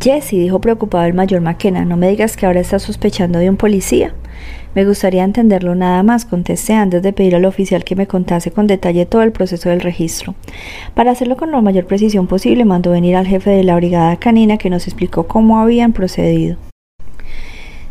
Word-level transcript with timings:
Jesse, 0.00 0.32
dijo 0.32 0.60
preocupado 0.60 1.04
el 1.06 1.14
mayor 1.14 1.40
McKenna, 1.40 1.84
no 1.84 1.96
me 1.96 2.08
digas 2.08 2.36
que 2.36 2.46
ahora 2.46 2.60
estás 2.60 2.82
sospechando 2.82 3.38
de 3.38 3.50
un 3.50 3.56
policía. 3.56 4.14
Me 4.74 4.84
gustaría 4.84 5.24
entenderlo 5.24 5.74
nada 5.74 6.02
más, 6.02 6.24
contesté 6.24 6.74
antes 6.74 7.02
de 7.02 7.12
pedir 7.12 7.34
al 7.34 7.46
oficial 7.46 7.84
que 7.84 7.96
me 7.96 8.06
contase 8.06 8.50
con 8.50 8.66
detalle 8.66 9.06
todo 9.06 9.22
el 9.22 9.32
proceso 9.32 9.70
del 9.70 9.80
registro. 9.80 10.34
Para 10.94 11.10
hacerlo 11.10 11.36
con 11.36 11.50
la 11.50 11.60
mayor 11.62 11.86
precisión 11.86 12.26
posible, 12.26 12.64
mandó 12.64 12.90
venir 12.90 13.16
al 13.16 13.26
jefe 13.26 13.50
de 13.50 13.64
la 13.64 13.76
brigada 13.76 14.16
canina 14.16 14.58
que 14.58 14.70
nos 14.70 14.86
explicó 14.86 15.26
cómo 15.26 15.58
habían 15.58 15.92
procedido. 15.92 16.56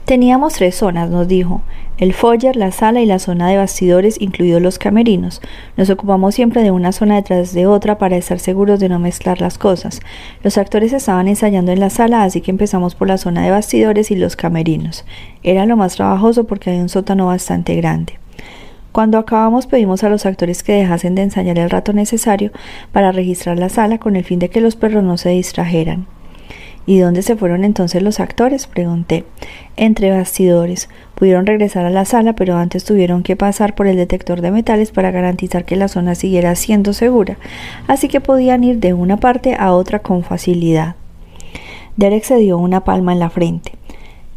Teníamos 0.05 0.54
tres 0.54 0.76
zonas, 0.76 1.10
nos 1.10 1.28
dijo, 1.28 1.62
el 1.98 2.14
foyer, 2.14 2.55
la 2.55 2.71
sala 2.71 3.02
y 3.02 3.05
la 3.05 3.20
zona 3.20 3.50
de 3.50 3.57
bastidores, 3.57 4.21
incluidos 4.21 4.61
los 4.61 4.79
camerinos. 4.79 5.41
Nos 5.77 5.89
ocupamos 5.89 6.36
siempre 6.36 6.64
de 6.64 6.71
una 6.71 6.91
zona 6.91 7.16
detrás 7.16 7.54
de 7.54 7.66
otra 7.66 7.97
para 7.97 8.18
estar 8.18 8.39
seguros 8.39 8.79
de 8.79 8.89
no 8.89 9.00
mezclar 9.00 9.41
las 9.41 9.57
cosas. 9.57 10.00
Los 10.43 10.57
actores 10.57 10.93
estaban 10.93 11.28
ensayando 11.28 11.71
en 11.71 11.79
la 11.79 11.89
sala, 11.89 12.23
así 12.23 12.41
que 12.41 12.52
empezamos 12.52 12.96
por 12.96 13.07
la 13.07 13.18
zona 13.18 13.43
de 13.43 13.52
bastidores 13.52 14.11
y 14.11 14.15
los 14.15 14.36
camerinos. 14.36 15.06
Era 15.43 15.65
lo 15.65 15.78
más 15.78 15.96
trabajoso 15.96 16.46
porque 16.46 16.70
hay 16.70 16.79
un 16.79 16.89
sótano 16.89 17.28
bastante 17.28 17.75
grande. 17.75 18.20
Cuando 18.92 19.20
acabamos 19.20 19.68
pedimos 19.68 20.04
a 20.04 20.09
los 20.09 20.25
actores 20.25 20.64
que 20.64 20.73
dejasen 20.73 21.14
de 21.14 21.21
ensayar 21.21 21.59
el 21.59 21.70
rato 21.70 21.93
necesario 21.93 22.51
para 22.92 23.11
registrar 23.11 23.59
la 23.59 23.70
sala 23.70 24.00
con 24.00 24.15
el 24.15 24.23
fin 24.23 24.39
de 24.39 24.50
que 24.50 24.61
los 24.61 24.75
perros 24.75 25.04
no 25.04 25.18
se 25.18 25.29
distrajeran. 25.29 26.07
¿Y 26.87 27.00
dónde 27.00 27.21
se 27.21 27.36
fueron 27.36 27.65
entonces 27.65 28.01
los 28.01 28.21
actores? 28.21 28.65
pregunté. 28.65 29.25
Entre 29.75 30.09
bastidores. 30.09 30.87
Pudieron 31.15 31.45
regresar 31.45 31.86
a 31.86 31.89
la 31.89 32.05
sala, 32.05 32.31
pero 32.31 32.55
antes 32.55 32.86
tuvieron 32.86 33.23
que 33.23 33.36
pasar 33.36 33.75
por 33.75 33.88
el 33.88 33.97
detector 33.97 34.39
de 34.39 34.52
metales 34.52 34.92
para 34.92 35.11
garantizar 35.11 35.66
que 35.66 35.75
la 35.75 35.89
zona 35.89 36.16
siguiera 36.16 36.55
siendo 36.55 36.94
segura, 36.94 37.38
así 37.88 38.08
que 38.08 38.22
podían 38.22 38.64
ir 38.64 38.80
de 38.80 38.94
una 38.94 39.17
parte 39.17 39.55
a 39.59 39.73
otra 39.73 40.00
con 40.00 40.23
facilidad. 40.23 40.95
Derek 41.97 42.23
se 42.23 42.38
dio 42.38 42.58
una 42.58 42.86
palma 42.86 43.11
en 43.11 43.19
la 43.19 43.30
frente. 43.30 43.73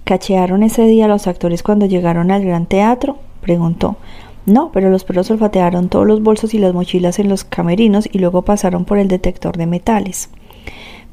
¿Cachearon 0.03 0.65
ese 0.65 0.87
día 0.87 1.07
los 1.07 1.29
actores 1.29 1.63
cuando 1.63 1.87
llegaron 1.87 2.33
al 2.33 2.45
gran 2.45 2.67
teatro? 2.67 3.19
preguntó. 3.43 3.97
No, 4.45 4.73
pero 4.73 4.91
los 4.91 5.05
perros 5.05 5.31
olfatearon 5.31 5.89
todos 5.89 6.07
los 6.07 6.21
bolsos 6.21 6.53
y 6.55 6.59
las 6.59 6.75
mochilas 6.75 7.21
en 7.21 7.29
los 7.29 7.45
camerinos 7.45 8.09
y 8.11 8.19
luego 8.19 8.43
pasaron 8.43 8.87
por 8.87 8.99
el 8.99 9.07
detector 9.07 9.57
de 9.57 9.67
metales. 9.67 10.31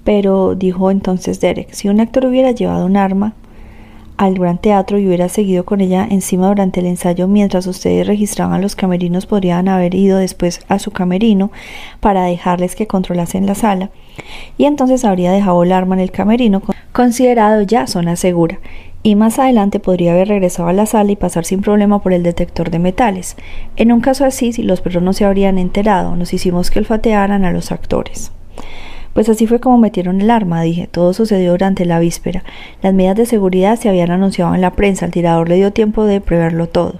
Pero, 0.08 0.55
dijo 0.55 0.89
entonces 0.89 1.41
Derek, 1.41 1.73
si 1.73 1.89
un 1.89 2.00
actor 2.00 2.25
hubiera 2.27 2.52
llevado 2.52 2.86
un 2.86 2.95
arma 2.95 3.33
al 4.16 4.36
gran 4.36 4.58
teatro 4.58 4.97
y 4.97 5.05
hubiera 5.05 5.27
seguido 5.27 5.66
con 5.66 5.81
ella 5.81 6.08
encima 6.09 6.47
durante 6.47 6.80
el 6.80 6.86
ensayo 6.86 7.27
mientras 7.27 7.67
ustedes 7.67 8.08
registraban 8.08 8.61
los 8.61 8.78
camerinos, 8.78 9.25
podrían 9.25 9.67
haber 9.67 9.95
ido 9.95 10.17
después 10.17 10.61
a 10.69 10.80
su 10.80 10.91
camerino 10.91 11.52
para 12.00 12.23
dejarles 12.23 12.78
que 12.78 12.88
controlasen 12.88 13.45
la 13.45 13.53
sala. 13.53 13.89
Y 14.58 14.63
entonces 14.63 15.03
habría 15.03 15.33
dejado 15.33 15.61
el 15.63 15.73
arma 15.73 15.95
en 15.95 16.02
el 16.02 16.11
camerino, 16.11 16.61
considerado 16.94 17.63
ya 17.63 17.85
zona 17.85 18.16
segura. 18.16 18.59
Y 19.03 19.16
más 19.16 19.39
adelante 19.39 19.81
podría 19.81 20.13
haber 20.13 20.30
regresado 20.30 20.69
a 20.69 20.73
la 20.73 20.85
sala 20.85 21.11
y 21.11 21.17
pasar 21.17 21.44
sin 21.44 21.59
problema 21.59 22.02
por 22.02 22.13
el 22.13 22.23
detector 22.23 22.72
de 22.72 22.80
metales. 22.80 23.35
En 23.75 23.91
un 23.91 24.00
caso 24.00 24.23
así, 24.23 24.53
los 24.63 24.80
perros 24.80 25.03
no 25.03 25.11
se 25.11 25.25
habrían 25.25 25.58
enterado, 25.58 26.16
nos 26.16 26.33
hicimos 26.33 26.72
que 26.72 26.80
olfatearan 26.80 27.44
a 27.44 27.52
los 27.52 27.73
actores. 27.73 28.31
Pues 29.18 29.30
así 29.30 29.48
fue 29.48 29.60
como 29.60 29.80
metieron 29.80 30.22
el 30.22 30.30
arma, 30.30 30.62
dije. 30.62 30.86
Todo 30.86 31.12
sucedió 31.12 31.50
durante 31.50 31.86
la 31.86 31.98
víspera. 31.98 32.44
Las 32.84 32.94
medidas 32.94 33.18
de 33.18 33.26
seguridad 33.26 33.76
se 33.76 33.90
habían 33.90 34.12
anunciado 34.12 34.54
en 34.54 34.62
la 34.62 34.74
prensa. 34.74 35.08
El 35.08 35.12
tirador 35.12 35.50
le 35.50 35.56
dio 35.56 35.74
tiempo 35.74 36.06
de 36.06 36.22
preverlo 36.22 36.70
todo. 36.70 37.00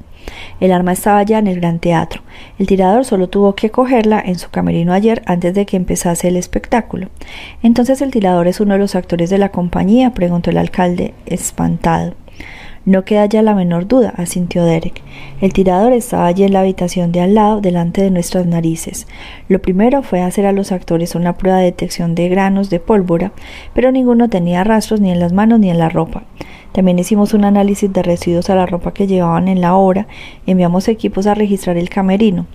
El 0.60 0.72
arma 0.72 0.94
estaba 0.94 1.22
ya 1.22 1.38
en 1.38 1.46
el 1.46 1.60
gran 1.60 1.78
teatro. 1.78 2.24
El 2.58 2.66
tirador 2.66 3.06
solo 3.06 3.30
tuvo 3.30 3.54
que 3.54 3.70
cogerla 3.70 4.20
en 4.20 4.40
su 4.40 4.50
camerino 4.50 4.94
ayer 4.94 5.22
antes 5.28 5.54
de 5.54 5.68
que 5.68 5.78
empezase 5.78 6.30
el 6.30 6.38
espectáculo. 6.38 7.10
Entonces 7.62 8.02
el 8.02 8.10
tirador 8.10 8.48
es 8.48 8.60
uno 8.62 8.74
de 8.74 8.80
los 8.80 8.96
actores 8.96 9.30
de 9.30 9.38
la 9.38 9.50
compañía, 9.50 10.16
preguntó 10.16 10.50
el 10.50 10.58
alcalde, 10.58 11.14
espantado. 11.28 12.16
No 12.88 13.04
queda 13.04 13.26
ya 13.26 13.42
la 13.42 13.54
menor 13.54 13.86
duda, 13.86 14.14
asintió 14.16 14.64
Derek. 14.64 15.02
El 15.42 15.52
tirador 15.52 15.92
estaba 15.92 16.26
allí 16.26 16.46
en 16.46 16.54
la 16.54 16.62
habitación 16.62 17.12
de 17.12 17.20
al 17.20 17.34
lado, 17.34 17.60
delante 17.60 18.02
de 18.02 18.12
nuestras 18.12 18.46
narices. 18.46 19.08
Lo 19.50 19.62
primero 19.62 20.04
fue 20.04 20.22
hacer 20.22 20.46
a 20.46 20.54
los 20.54 20.72
actores 20.72 21.14
una 21.14 21.36
prueba 21.36 21.58
de 21.58 21.66
detección 21.66 22.16
de 22.16 22.30
granos 22.30 22.70
de 22.70 22.80
pólvora, 22.80 23.34
pero 23.74 23.92
ninguno 23.92 24.30
tenía 24.30 24.64
rastros 24.64 25.02
ni 25.02 25.12
en 25.12 25.20
las 25.20 25.34
manos 25.34 25.60
ni 25.60 25.70
en 25.70 25.80
la 25.80 25.90
ropa. 25.90 26.24
También 26.72 26.98
hicimos 26.98 27.34
un 27.34 27.44
análisis 27.44 27.92
de 27.92 28.04
residuos 28.04 28.50
a 28.50 28.56
la 28.56 28.66
ropa 28.66 28.94
que 28.94 29.06
llevaban 29.06 29.50
en 29.50 29.60
la 29.60 29.76
obra, 29.76 30.08
enviamos 30.46 30.88
equipos 30.88 31.28
a 31.28 31.34
registrar 31.34 31.76
el 31.76 31.90
camerino 31.90 32.46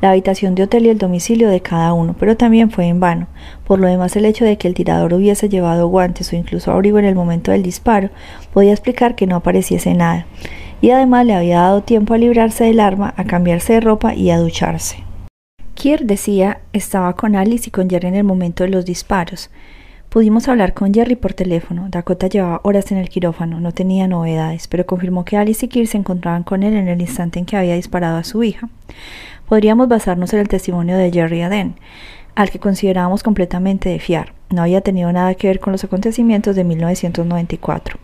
la 0.00 0.10
habitación 0.10 0.54
de 0.54 0.62
hotel 0.62 0.86
y 0.86 0.90
el 0.90 0.98
domicilio 0.98 1.48
de 1.48 1.60
cada 1.60 1.92
uno, 1.92 2.14
pero 2.18 2.36
también 2.36 2.70
fue 2.70 2.86
en 2.86 3.00
vano. 3.00 3.26
Por 3.66 3.78
lo 3.80 3.88
demás, 3.88 4.14
el 4.16 4.24
hecho 4.24 4.44
de 4.44 4.56
que 4.56 4.68
el 4.68 4.74
tirador 4.74 5.12
hubiese 5.14 5.48
llevado 5.48 5.88
guantes 5.88 6.32
o 6.32 6.36
incluso 6.36 6.70
abrigo 6.70 6.98
en 6.98 7.04
el 7.04 7.14
momento 7.14 7.50
del 7.50 7.62
disparo 7.62 8.10
podía 8.52 8.72
explicar 8.72 9.14
que 9.14 9.26
no 9.26 9.36
apareciese 9.36 9.94
nada. 9.94 10.26
Y 10.80 10.90
además 10.90 11.26
le 11.26 11.34
había 11.34 11.60
dado 11.60 11.82
tiempo 11.82 12.14
a 12.14 12.18
librarse 12.18 12.64
del 12.64 12.80
arma, 12.80 13.12
a 13.16 13.24
cambiarse 13.24 13.74
de 13.74 13.80
ropa 13.80 14.14
y 14.14 14.30
a 14.30 14.38
ducharse. 14.38 15.02
Kier 15.74 16.04
decía 16.04 16.60
estaba 16.72 17.14
con 17.14 17.36
Alice 17.36 17.68
y 17.68 17.70
con 17.70 17.90
Jerry 17.90 18.08
en 18.08 18.14
el 18.14 18.24
momento 18.24 18.64
de 18.64 18.70
los 18.70 18.84
disparos. 18.84 19.50
Pudimos 20.08 20.48
hablar 20.48 20.72
con 20.72 20.94
Jerry 20.94 21.16
por 21.16 21.34
teléfono. 21.34 21.86
Dakota 21.90 22.28
llevaba 22.28 22.60
horas 22.64 22.90
en 22.92 22.98
el 22.98 23.10
quirófano, 23.10 23.60
no 23.60 23.72
tenía 23.72 24.08
novedades, 24.08 24.66
pero 24.66 24.86
confirmó 24.86 25.24
que 25.24 25.36
Alice 25.36 25.66
y 25.66 25.68
Kier 25.68 25.86
se 25.86 25.98
encontraban 25.98 26.44
con 26.44 26.62
él 26.62 26.74
en 26.74 26.88
el 26.88 27.00
instante 27.00 27.38
en 27.38 27.44
que 27.44 27.56
había 27.56 27.74
disparado 27.74 28.16
a 28.16 28.24
su 28.24 28.42
hija 28.42 28.70
podríamos 29.48 29.88
basarnos 29.88 30.32
en 30.32 30.40
el 30.40 30.48
testimonio 30.48 30.96
de 30.96 31.10
Jerry 31.10 31.42
Aden, 31.42 31.74
al 32.34 32.50
que 32.50 32.58
considerábamos 32.58 33.22
completamente 33.22 33.88
de 33.88 33.98
fiar. 33.98 34.32
No 34.50 34.62
había 34.62 34.80
tenido 34.80 35.12
nada 35.12 35.34
que 35.34 35.48
ver 35.48 35.60
con 35.60 35.72
los 35.72 35.84
acontecimientos 35.84 36.54
de 36.54 36.64
1994. 36.64 37.98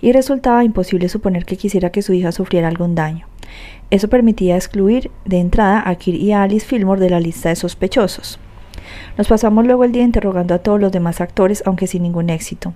Y 0.00 0.12
resultaba 0.12 0.64
imposible 0.64 1.08
suponer 1.08 1.44
que 1.44 1.56
quisiera 1.56 1.90
que 1.90 2.02
su 2.02 2.12
hija 2.12 2.32
sufriera 2.32 2.68
algún 2.68 2.94
daño. 2.94 3.26
Eso 3.90 4.08
permitía 4.08 4.56
excluir 4.56 5.10
de 5.24 5.38
entrada 5.40 5.82
a 5.84 5.94
Kir 5.96 6.14
y 6.14 6.32
a 6.32 6.42
Alice 6.42 6.66
Fillmore 6.66 7.00
de 7.00 7.10
la 7.10 7.20
lista 7.20 7.48
de 7.48 7.56
sospechosos. 7.56 8.38
Nos 9.16 9.28
pasamos 9.28 9.66
luego 9.66 9.84
el 9.84 9.92
día 9.92 10.02
interrogando 10.02 10.54
a 10.54 10.58
todos 10.58 10.80
los 10.80 10.92
demás 10.92 11.20
actores, 11.20 11.62
aunque 11.66 11.86
sin 11.86 12.02
ningún 12.02 12.30
éxito. 12.30 12.74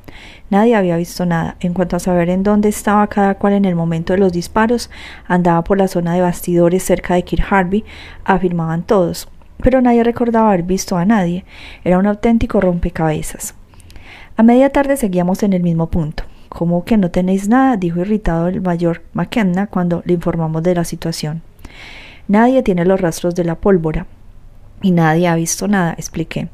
Nadie 0.50 0.74
había 0.74 0.96
visto 0.96 1.24
nada. 1.26 1.56
En 1.60 1.74
cuanto 1.74 1.96
a 1.96 2.00
saber 2.00 2.28
en 2.30 2.42
dónde 2.42 2.68
estaba 2.68 3.06
cada 3.06 3.34
cual 3.34 3.54
en 3.54 3.64
el 3.64 3.74
momento 3.74 4.12
de 4.12 4.18
los 4.18 4.32
disparos, 4.32 4.90
andaba 5.26 5.64
por 5.64 5.78
la 5.78 5.88
zona 5.88 6.14
de 6.14 6.20
bastidores 6.20 6.82
cerca 6.82 7.14
de 7.14 7.24
Kirk 7.24 7.46
Harvey, 7.50 7.84
afirmaban 8.24 8.82
todos. 8.82 9.28
Pero 9.62 9.80
nadie 9.80 10.04
recordaba 10.04 10.48
haber 10.48 10.64
visto 10.64 10.96
a 10.96 11.04
nadie. 11.04 11.44
Era 11.84 11.98
un 11.98 12.06
auténtico 12.06 12.60
rompecabezas. 12.60 13.54
A 14.36 14.42
media 14.42 14.70
tarde 14.70 14.96
seguíamos 14.96 15.42
en 15.42 15.52
el 15.52 15.62
mismo 15.62 15.88
punto. 15.88 16.24
¿Cómo 16.48 16.84
que 16.84 16.96
no 16.96 17.10
tenéis 17.10 17.48
nada? 17.48 17.76
dijo 17.76 18.00
irritado 18.00 18.48
el 18.48 18.60
mayor 18.60 19.02
McKenna 19.12 19.66
cuando 19.66 20.02
le 20.04 20.14
informamos 20.14 20.62
de 20.62 20.74
la 20.74 20.84
situación. 20.84 21.42
Nadie 22.28 22.62
tiene 22.62 22.84
los 22.84 23.00
rastros 23.00 23.34
de 23.34 23.44
la 23.44 23.56
pólvora 23.56 24.06
y 24.82 24.90
nadie 24.90 25.28
ha 25.28 25.34
visto 25.34 25.68
nada, 25.68 25.94
expliqué. 25.94 26.48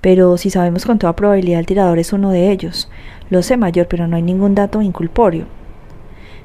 Pero 0.00 0.38
si 0.38 0.50
sabemos 0.50 0.86
con 0.86 0.98
toda 0.98 1.16
probabilidad 1.16 1.60
el 1.60 1.66
tirador 1.66 1.98
es 1.98 2.12
uno 2.12 2.30
de 2.30 2.50
ellos. 2.50 2.90
Lo 3.28 3.42
sé 3.42 3.56
mayor, 3.56 3.86
pero 3.86 4.06
no 4.06 4.16
hay 4.16 4.22
ningún 4.22 4.54
dato 4.54 4.80
inculporio. 4.82 5.46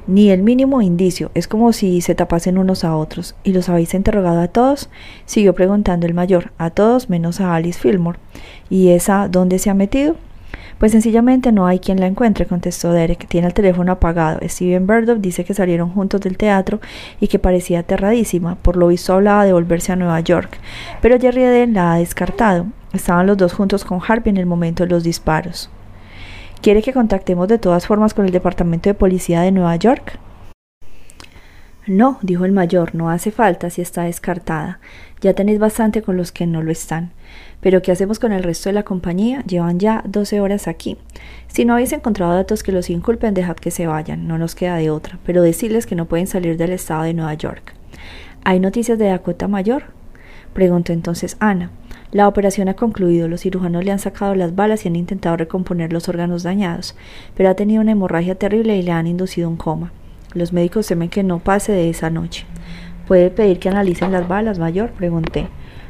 Ni 0.06 0.30
el 0.30 0.42
mínimo 0.42 0.82
indicio. 0.82 1.30
Es 1.34 1.48
como 1.48 1.72
si 1.72 2.00
se 2.00 2.14
tapasen 2.14 2.58
unos 2.58 2.84
a 2.84 2.94
otros. 2.94 3.34
¿Y 3.42 3.52
los 3.52 3.68
habéis 3.68 3.92
interrogado 3.94 4.40
a 4.40 4.48
todos? 4.48 4.88
Siguió 5.24 5.54
preguntando 5.54 6.06
el 6.06 6.14
mayor. 6.14 6.52
A 6.58 6.70
todos 6.70 7.10
menos 7.10 7.40
a 7.40 7.54
Alice 7.54 7.80
Fillmore. 7.80 8.18
¿Y 8.70 8.90
esa 8.90 9.28
dónde 9.28 9.58
se 9.58 9.70
ha 9.70 9.74
metido? 9.74 10.16
Pues 10.78 10.92
sencillamente 10.92 11.52
no 11.52 11.66
hay 11.66 11.78
quien 11.78 12.00
la 12.00 12.06
encuentre, 12.06 12.44
contestó 12.44 12.92
Derek. 12.92 13.26
Tiene 13.28 13.46
el 13.46 13.54
teléfono 13.54 13.92
apagado. 13.92 14.40
Steven 14.42 14.86
Burdock 14.86 15.18
dice 15.18 15.44
que 15.44 15.54
salieron 15.54 15.90
juntos 15.90 16.20
del 16.20 16.36
teatro 16.36 16.80
y 17.18 17.28
que 17.28 17.38
parecía 17.38 17.80
aterradísima. 17.80 18.56
Por 18.56 18.76
lo 18.76 18.88
visto 18.88 19.14
hablaba 19.14 19.46
de 19.46 19.54
volverse 19.54 19.92
a 19.92 19.96
Nueva 19.96 20.20
York. 20.20 20.58
Pero 21.00 21.18
Jerry 21.18 21.44
Eden 21.44 21.72
la 21.72 21.94
ha 21.94 21.98
descartado. 21.98 22.66
Estaban 22.92 23.26
los 23.26 23.38
dos 23.38 23.54
juntos 23.54 23.84
con 23.84 24.00
Harvey 24.06 24.30
en 24.30 24.36
el 24.36 24.46
momento 24.46 24.84
de 24.84 24.90
los 24.90 25.02
disparos. 25.02 25.70
¿Quiere 26.60 26.82
que 26.82 26.92
contactemos 26.92 27.48
de 27.48 27.58
todas 27.58 27.86
formas 27.86 28.12
con 28.12 28.26
el 28.26 28.32
Departamento 28.32 28.90
de 28.90 28.94
Policía 28.94 29.40
de 29.40 29.52
Nueva 29.52 29.76
York? 29.76 30.18
No, 31.86 32.18
dijo 32.20 32.44
el 32.44 32.52
mayor, 32.52 32.96
no 32.96 33.10
hace 33.10 33.30
falta 33.30 33.70
si 33.70 33.80
está 33.80 34.02
descartada. 34.02 34.80
Ya 35.20 35.34
tenéis 35.34 35.60
bastante 35.60 36.02
con 36.02 36.16
los 36.16 36.32
que 36.32 36.46
no 36.46 36.62
lo 36.62 36.72
están. 36.72 37.12
Pero 37.66 37.82
¿qué 37.82 37.90
hacemos 37.90 38.20
con 38.20 38.30
el 38.30 38.44
resto 38.44 38.68
de 38.68 38.74
la 38.74 38.84
compañía? 38.84 39.42
Llevan 39.42 39.80
ya 39.80 40.04
12 40.06 40.40
horas 40.40 40.68
aquí. 40.68 40.96
Si 41.48 41.64
no 41.64 41.72
habéis 41.72 41.92
encontrado 41.92 42.32
datos 42.32 42.62
que 42.62 42.70
los 42.70 42.90
inculpen, 42.90 43.34
dejad 43.34 43.56
que 43.56 43.72
se 43.72 43.88
vayan, 43.88 44.28
no 44.28 44.38
nos 44.38 44.54
queda 44.54 44.76
de 44.76 44.88
otra, 44.88 45.18
pero 45.26 45.42
decirles 45.42 45.84
que 45.84 45.96
no 45.96 46.04
pueden 46.04 46.28
salir 46.28 46.56
del 46.56 46.70
estado 46.70 47.02
de 47.02 47.12
Nueva 47.12 47.34
York. 47.34 47.74
¿Hay 48.44 48.60
noticias 48.60 49.00
de 49.00 49.06
Dakota 49.06 49.48
Mayor? 49.48 49.82
Preguntó 50.52 50.92
entonces 50.92 51.36
Ana. 51.40 51.72
La 52.12 52.28
operación 52.28 52.68
ha 52.68 52.74
concluido, 52.74 53.26
los 53.26 53.40
cirujanos 53.40 53.84
le 53.84 53.90
han 53.90 53.98
sacado 53.98 54.36
las 54.36 54.54
balas 54.54 54.84
y 54.84 54.88
han 54.88 54.94
intentado 54.94 55.36
recomponer 55.36 55.92
los 55.92 56.08
órganos 56.08 56.44
dañados, 56.44 56.94
pero 57.34 57.48
ha 57.48 57.54
tenido 57.54 57.82
una 57.82 57.90
hemorragia 57.90 58.36
terrible 58.36 58.76
y 58.76 58.82
le 58.82 58.92
han 58.92 59.08
inducido 59.08 59.48
un 59.48 59.56
coma. 59.56 59.90
Los 60.34 60.52
médicos 60.52 60.86
temen 60.86 61.08
que 61.08 61.24
no 61.24 61.40
pase 61.40 61.72
de 61.72 61.90
esa 61.90 62.10
noche. 62.10 62.46
¿Puede 63.08 63.28
pedir 63.30 63.58
que 63.58 63.70
analicen 63.70 64.12
las 64.12 64.28
balas, 64.28 64.60
mayor? 64.60 64.92
Pregunté. 64.92 65.48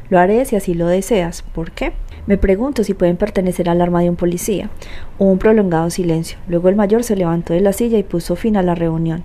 Lo 0.09 0.19
haré 0.19 0.45
si 0.45 0.55
así 0.55 0.73
lo 0.73 0.87
deseas. 0.87 1.41
¿Por 1.41 1.71
qué? 1.71 1.93
Me 2.27 2.37
pregunto 2.37 2.83
si 2.83 2.93
pueden 2.93 3.17
pertenecer 3.17 3.69
al 3.69 3.81
arma 3.81 4.01
de 4.01 4.09
un 4.09 4.15
policía. 4.15 4.69
Hubo 5.17 5.31
un 5.31 5.39
prolongado 5.39 5.89
silencio. 5.89 6.37
Luego 6.47 6.69
el 6.69 6.75
mayor 6.75 7.03
se 7.03 7.15
levantó 7.15 7.53
de 7.53 7.61
la 7.61 7.73
silla 7.73 7.97
y 7.97 8.03
puso 8.03 8.35
fin 8.35 8.57
a 8.57 8.63
la 8.63 8.75
reunión. 8.75 9.23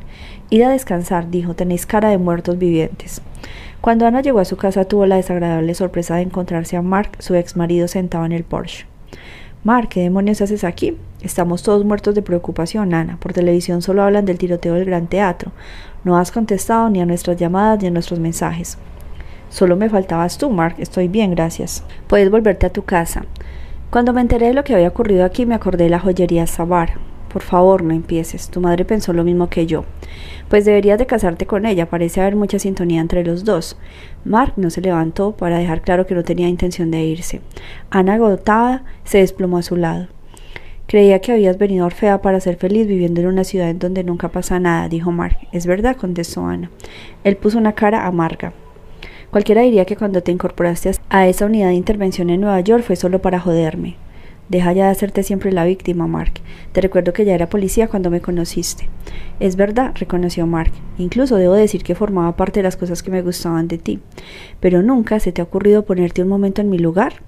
Id 0.50 0.62
a 0.62 0.68
descansar, 0.68 1.30
dijo, 1.30 1.54
tenéis 1.54 1.86
cara 1.86 2.10
de 2.10 2.18
muertos 2.18 2.58
vivientes. 2.58 3.22
Cuando 3.80 4.06
Ana 4.06 4.20
llegó 4.20 4.38
a 4.38 4.44
su 4.44 4.56
casa 4.56 4.84
tuvo 4.84 5.06
la 5.06 5.16
desagradable 5.16 5.74
sorpresa 5.74 6.14
de 6.14 6.22
encontrarse 6.22 6.76
a 6.76 6.82
Mark, 6.82 7.16
su 7.18 7.34
ex 7.34 7.56
marido, 7.56 7.88
sentado 7.88 8.24
en 8.24 8.30
el 8.30 8.44
Porsche. 8.44 8.86
Mark, 9.64 9.88
¿qué 9.88 10.02
demonios 10.02 10.40
haces 10.40 10.62
aquí? 10.62 10.96
Estamos 11.20 11.64
todos 11.64 11.84
muertos 11.84 12.14
de 12.14 12.22
preocupación, 12.22 12.94
Ana. 12.94 13.16
Por 13.18 13.32
televisión 13.32 13.82
solo 13.82 14.02
hablan 14.02 14.24
del 14.24 14.38
tiroteo 14.38 14.74
del 14.74 14.84
Gran 14.84 15.08
Teatro. 15.08 15.50
No 16.04 16.16
has 16.16 16.30
contestado 16.30 16.90
ni 16.90 17.00
a 17.00 17.06
nuestras 17.06 17.36
llamadas 17.36 17.80
ni 17.80 17.88
a 17.88 17.90
nuestros 17.90 18.20
mensajes. 18.20 18.78
Solo 19.52 19.76
me 19.76 19.90
faltabas 19.90 20.38
tú, 20.38 20.48
Mark. 20.48 20.76
Estoy 20.78 21.08
bien, 21.08 21.32
gracias. 21.32 21.84
Puedes 22.06 22.30
volverte 22.30 22.64
a 22.64 22.72
tu 22.72 22.84
casa. 22.84 23.26
Cuando 23.90 24.14
me 24.14 24.22
enteré 24.22 24.46
de 24.46 24.54
lo 24.54 24.64
que 24.64 24.72
había 24.72 24.88
ocurrido 24.88 25.26
aquí, 25.26 25.44
me 25.44 25.54
acordé 25.54 25.84
de 25.84 25.90
la 25.90 26.00
joyería 26.00 26.46
Sabar. 26.46 26.94
Por 27.30 27.42
favor, 27.42 27.82
no 27.82 27.92
empieces. 27.92 28.48
Tu 28.48 28.62
madre 28.62 28.86
pensó 28.86 29.12
lo 29.12 29.24
mismo 29.24 29.50
que 29.50 29.66
yo. 29.66 29.84
Pues 30.48 30.64
deberías 30.64 30.98
de 30.98 31.04
casarte 31.04 31.44
con 31.44 31.66
ella. 31.66 31.90
Parece 31.90 32.22
haber 32.22 32.34
mucha 32.34 32.58
sintonía 32.58 33.02
entre 33.02 33.24
los 33.24 33.44
dos. 33.44 33.76
Mark 34.24 34.54
no 34.56 34.70
se 34.70 34.80
levantó 34.80 35.32
para 35.32 35.58
dejar 35.58 35.82
claro 35.82 36.06
que 36.06 36.14
no 36.14 36.24
tenía 36.24 36.48
intención 36.48 36.90
de 36.90 37.04
irse. 37.04 37.42
Ana, 37.90 38.14
agotada, 38.14 38.84
se 39.04 39.18
desplomó 39.18 39.58
a 39.58 39.62
su 39.62 39.76
lado. 39.76 40.08
Creía 40.86 41.20
que 41.20 41.32
habías 41.32 41.58
venido 41.58 41.84
Orfea 41.84 42.22
para 42.22 42.40
ser 42.40 42.56
feliz 42.56 42.86
viviendo 42.86 43.20
en 43.20 43.26
una 43.26 43.44
ciudad 43.44 43.68
en 43.68 43.78
donde 43.78 44.02
nunca 44.02 44.30
pasa 44.30 44.58
nada, 44.58 44.88
dijo 44.88 45.12
Mark. 45.12 45.36
Es 45.52 45.66
verdad, 45.66 45.96
contestó 45.96 46.46
Ana. 46.46 46.70
Él 47.22 47.36
puso 47.36 47.58
una 47.58 47.74
cara 47.74 48.06
amarga. 48.06 48.54
Cualquiera 49.32 49.62
diría 49.62 49.86
que 49.86 49.96
cuando 49.96 50.22
te 50.22 50.30
incorporaste 50.30 50.90
a 51.08 51.26
esa 51.26 51.46
unidad 51.46 51.68
de 51.68 51.74
intervención 51.74 52.28
en 52.28 52.42
Nueva 52.42 52.60
York 52.60 52.84
fue 52.84 52.96
solo 52.96 53.22
para 53.22 53.40
joderme. 53.40 53.96
Deja 54.50 54.74
ya 54.74 54.84
de 54.84 54.90
hacerte 54.90 55.22
siempre 55.22 55.52
la 55.52 55.64
víctima, 55.64 56.06
Mark. 56.06 56.34
Te 56.72 56.82
recuerdo 56.82 57.14
que 57.14 57.24
ya 57.24 57.34
era 57.34 57.48
policía 57.48 57.88
cuando 57.88 58.10
me 58.10 58.20
conociste. 58.20 58.90
Es 59.40 59.56
verdad, 59.56 59.92
reconoció 59.94 60.46
Mark. 60.46 60.72
Incluso 60.98 61.36
debo 61.36 61.54
decir 61.54 61.82
que 61.82 61.94
formaba 61.94 62.36
parte 62.36 62.60
de 62.60 62.64
las 62.64 62.76
cosas 62.76 63.02
que 63.02 63.10
me 63.10 63.22
gustaban 63.22 63.68
de 63.68 63.78
ti. 63.78 64.00
Pero 64.60 64.82
nunca 64.82 65.18
se 65.18 65.32
te 65.32 65.40
ha 65.40 65.44
ocurrido 65.44 65.86
ponerte 65.86 66.20
un 66.20 66.28
momento 66.28 66.60
en 66.60 66.68
mi 66.68 66.78
lugar. 66.78 67.22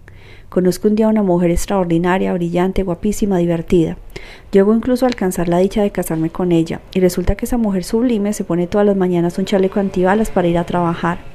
Conozco 0.50 0.88
un 0.88 0.96
día 0.96 1.06
a 1.06 1.08
una 1.08 1.22
mujer 1.22 1.52
extraordinaria, 1.52 2.34
brillante, 2.34 2.82
guapísima, 2.82 3.38
divertida. 3.38 3.96
Llego 4.52 4.74
incluso 4.74 5.06
a 5.06 5.08
alcanzar 5.08 5.48
la 5.48 5.56
dicha 5.56 5.82
de 5.82 5.90
casarme 5.90 6.28
con 6.28 6.52
ella, 6.52 6.82
y 6.92 7.00
resulta 7.00 7.34
que 7.34 7.46
esa 7.46 7.56
mujer 7.56 7.82
sublime 7.82 8.34
se 8.34 8.44
pone 8.44 8.66
todas 8.66 8.86
las 8.86 8.96
mañanas 8.96 9.38
un 9.38 9.46
chaleco 9.46 9.80
antibalas 9.80 10.30
para 10.30 10.48
ir 10.48 10.58
a 10.58 10.66
trabajar 10.66 11.33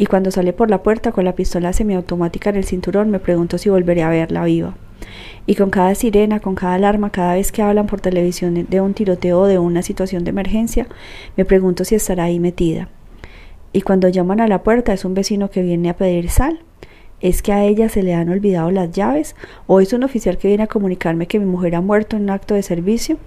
y 0.00 0.06
cuando 0.06 0.30
sale 0.30 0.54
por 0.54 0.70
la 0.70 0.82
puerta 0.82 1.12
con 1.12 1.26
la 1.26 1.34
pistola 1.34 1.74
semiautomática 1.74 2.48
en 2.48 2.56
el 2.56 2.64
cinturón 2.64 3.10
me 3.10 3.18
pregunto 3.18 3.58
si 3.58 3.68
volveré 3.68 4.02
a 4.02 4.08
verla 4.08 4.46
viva. 4.46 4.74
Y 5.46 5.56
con 5.56 5.68
cada 5.68 5.94
sirena, 5.94 6.40
con 6.40 6.54
cada 6.54 6.72
alarma, 6.72 7.10
cada 7.10 7.34
vez 7.34 7.52
que 7.52 7.60
hablan 7.60 7.86
por 7.86 8.00
televisión 8.00 8.66
de 8.66 8.80
un 8.80 8.94
tiroteo 8.94 9.40
o 9.40 9.46
de 9.46 9.58
una 9.58 9.82
situación 9.82 10.24
de 10.24 10.30
emergencia, 10.30 10.86
me 11.36 11.44
pregunto 11.44 11.84
si 11.84 11.96
estará 11.96 12.24
ahí 12.24 12.40
metida. 12.40 12.88
Y 13.74 13.82
cuando 13.82 14.08
llaman 14.08 14.40
a 14.40 14.48
la 14.48 14.62
puerta 14.62 14.94
es 14.94 15.04
un 15.04 15.12
vecino 15.12 15.50
que 15.50 15.60
viene 15.60 15.90
a 15.90 15.96
pedir 15.98 16.30
sal. 16.30 16.60
¿Es 17.20 17.42
que 17.42 17.52
a 17.52 17.64
ella 17.64 17.90
se 17.90 18.02
le 18.02 18.14
han 18.14 18.30
olvidado 18.30 18.70
las 18.70 18.92
llaves? 18.92 19.36
¿O 19.66 19.82
es 19.82 19.92
un 19.92 20.02
oficial 20.02 20.38
que 20.38 20.48
viene 20.48 20.62
a 20.62 20.66
comunicarme 20.66 21.26
que 21.26 21.38
mi 21.38 21.44
mujer 21.44 21.74
ha 21.74 21.82
muerto 21.82 22.16
en 22.16 22.22
un 22.22 22.30
acto 22.30 22.54
de 22.54 22.62
servicio? 22.62 23.18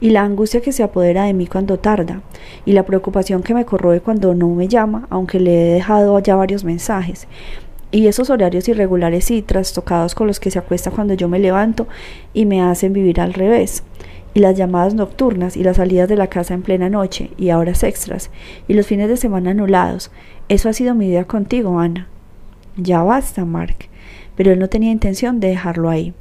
Y 0.00 0.10
la 0.10 0.22
angustia 0.22 0.60
que 0.60 0.72
se 0.72 0.82
apodera 0.82 1.24
de 1.24 1.34
mí 1.34 1.46
cuando 1.46 1.78
tarda, 1.78 2.22
y 2.64 2.72
la 2.72 2.84
preocupación 2.84 3.42
que 3.42 3.54
me 3.54 3.64
corroe 3.64 4.00
cuando 4.00 4.34
no 4.34 4.48
me 4.48 4.68
llama, 4.68 5.06
aunque 5.10 5.40
le 5.40 5.52
he 5.52 5.74
dejado 5.74 6.18
ya 6.18 6.36
varios 6.36 6.64
mensajes, 6.64 7.28
y 7.92 8.06
esos 8.06 8.30
horarios 8.30 8.68
irregulares 8.68 9.30
y 9.30 9.42
trastocados 9.42 10.14
con 10.14 10.26
los 10.26 10.40
que 10.40 10.50
se 10.50 10.58
acuesta 10.58 10.90
cuando 10.90 11.14
yo 11.14 11.28
me 11.28 11.38
levanto 11.38 11.88
y 12.32 12.46
me 12.46 12.62
hacen 12.62 12.92
vivir 12.92 13.20
al 13.20 13.34
revés, 13.34 13.82
y 14.32 14.40
las 14.40 14.56
llamadas 14.56 14.94
nocturnas 14.94 15.56
y 15.56 15.64
las 15.64 15.76
salidas 15.76 16.08
de 16.08 16.16
la 16.16 16.28
casa 16.28 16.54
en 16.54 16.62
plena 16.62 16.88
noche 16.88 17.30
y 17.36 17.50
horas 17.50 17.82
extras, 17.82 18.30
y 18.68 18.74
los 18.74 18.86
fines 18.86 19.08
de 19.08 19.16
semana 19.16 19.50
anulados, 19.50 20.10
eso 20.48 20.68
ha 20.68 20.72
sido 20.72 20.94
mi 20.94 21.08
vida 21.08 21.24
contigo, 21.24 21.78
Ana. 21.78 22.08
Ya 22.76 23.02
basta, 23.02 23.44
Mark. 23.44 23.76
Pero 24.36 24.52
él 24.52 24.58
no 24.58 24.68
tenía 24.68 24.90
intención 24.90 25.38
de 25.38 25.48
dejarlo 25.48 25.88
ahí. 25.88 26.14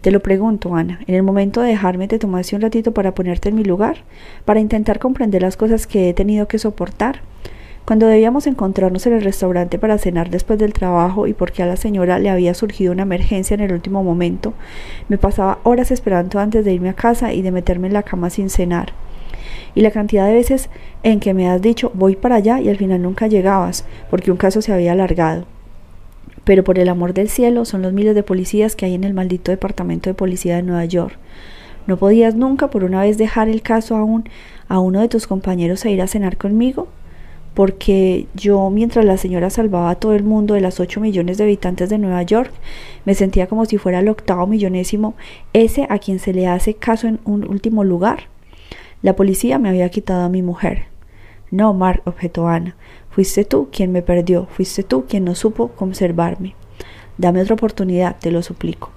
Te 0.00 0.10
lo 0.10 0.20
pregunto, 0.20 0.74
Ana, 0.74 1.00
en 1.06 1.14
el 1.14 1.22
momento 1.22 1.60
de 1.60 1.68
dejarme 1.68 2.08
te 2.08 2.18
tomaste 2.18 2.56
un 2.56 2.62
ratito 2.62 2.92
para 2.92 3.14
ponerte 3.14 3.50
en 3.50 3.54
mi 3.54 3.64
lugar, 3.64 3.98
para 4.46 4.58
intentar 4.58 4.98
comprender 4.98 5.42
las 5.42 5.58
cosas 5.58 5.86
que 5.86 6.08
he 6.08 6.14
tenido 6.14 6.48
que 6.48 6.58
soportar. 6.58 7.20
Cuando 7.84 8.06
debíamos 8.06 8.46
encontrarnos 8.46 9.06
en 9.06 9.12
el 9.12 9.20
restaurante 9.20 9.78
para 9.78 9.98
cenar 9.98 10.30
después 10.30 10.58
del 10.58 10.72
trabajo 10.72 11.26
y 11.26 11.34
porque 11.34 11.62
a 11.62 11.66
la 11.66 11.76
señora 11.76 12.18
le 12.18 12.30
había 12.30 12.54
surgido 12.54 12.92
una 12.92 13.02
emergencia 13.02 13.52
en 13.52 13.60
el 13.60 13.74
último 13.74 14.02
momento, 14.02 14.54
me 15.10 15.18
pasaba 15.18 15.58
horas 15.64 15.90
esperando 15.90 16.38
antes 16.38 16.64
de 16.64 16.72
irme 16.72 16.88
a 16.88 16.94
casa 16.94 17.34
y 17.34 17.42
de 17.42 17.52
meterme 17.52 17.88
en 17.88 17.92
la 17.92 18.02
cama 18.02 18.30
sin 18.30 18.48
cenar. 18.48 18.94
Y 19.74 19.82
la 19.82 19.90
cantidad 19.90 20.26
de 20.26 20.32
veces 20.32 20.70
en 21.02 21.20
que 21.20 21.34
me 21.34 21.50
has 21.50 21.60
dicho 21.60 21.92
voy 21.92 22.16
para 22.16 22.36
allá 22.36 22.58
y 22.58 22.70
al 22.70 22.78
final 22.78 23.02
nunca 23.02 23.26
llegabas, 23.26 23.84
porque 24.08 24.30
un 24.30 24.38
caso 24.38 24.62
se 24.62 24.72
había 24.72 24.92
alargado 24.92 25.44
pero 26.50 26.64
por 26.64 26.80
el 26.80 26.88
amor 26.88 27.14
del 27.14 27.28
cielo 27.28 27.64
son 27.64 27.80
los 27.80 27.92
miles 27.92 28.16
de 28.16 28.24
policías 28.24 28.74
que 28.74 28.84
hay 28.84 28.94
en 28.94 29.04
el 29.04 29.14
maldito 29.14 29.52
departamento 29.52 30.10
de 30.10 30.14
policía 30.14 30.56
de 30.56 30.64
Nueva 30.64 30.84
York. 30.84 31.16
¿No 31.86 31.96
podías 31.96 32.34
nunca 32.34 32.70
por 32.70 32.82
una 32.82 33.02
vez 33.02 33.18
dejar 33.18 33.48
el 33.48 33.62
caso 33.62 33.94
aún 33.94 34.28
a 34.66 34.80
uno 34.80 35.00
de 35.00 35.06
tus 35.06 35.28
compañeros 35.28 35.84
a 35.84 35.90
ir 35.90 36.02
a 36.02 36.08
cenar 36.08 36.38
conmigo? 36.38 36.88
Porque 37.54 38.26
yo, 38.34 38.68
mientras 38.68 39.04
la 39.04 39.16
señora 39.16 39.48
salvaba 39.48 39.90
a 39.90 39.94
todo 39.94 40.12
el 40.16 40.24
mundo 40.24 40.54
de 40.54 40.60
las 40.60 40.80
ocho 40.80 41.00
millones 41.00 41.38
de 41.38 41.44
habitantes 41.44 41.88
de 41.88 41.98
Nueva 41.98 42.24
York, 42.24 42.52
me 43.04 43.14
sentía 43.14 43.46
como 43.46 43.64
si 43.64 43.78
fuera 43.78 44.00
el 44.00 44.08
octavo 44.08 44.48
millonésimo, 44.48 45.14
ese 45.52 45.86
a 45.88 46.00
quien 46.00 46.18
se 46.18 46.32
le 46.32 46.48
hace 46.48 46.74
caso 46.74 47.06
en 47.06 47.20
un 47.24 47.48
último 47.48 47.84
lugar. 47.84 48.24
La 49.02 49.14
policía 49.14 49.60
me 49.60 49.68
había 49.68 49.88
quitado 49.88 50.24
a 50.24 50.28
mi 50.28 50.42
mujer. 50.42 50.86
No, 51.52 51.74
Mark, 51.74 52.02
objetó 52.06 52.48
Ana. 52.48 52.74
Fuiste 53.10 53.44
tú 53.44 53.68
quien 53.72 53.92
me 53.92 54.02
perdió, 54.02 54.46
fuiste 54.46 54.82
tú 54.82 55.06
quien 55.06 55.24
no 55.24 55.34
supo 55.34 55.68
conservarme. 55.68 56.54
Dame 57.18 57.42
otra 57.42 57.54
oportunidad, 57.54 58.16
te 58.18 58.30
lo 58.30 58.42
suplico. 58.42 58.90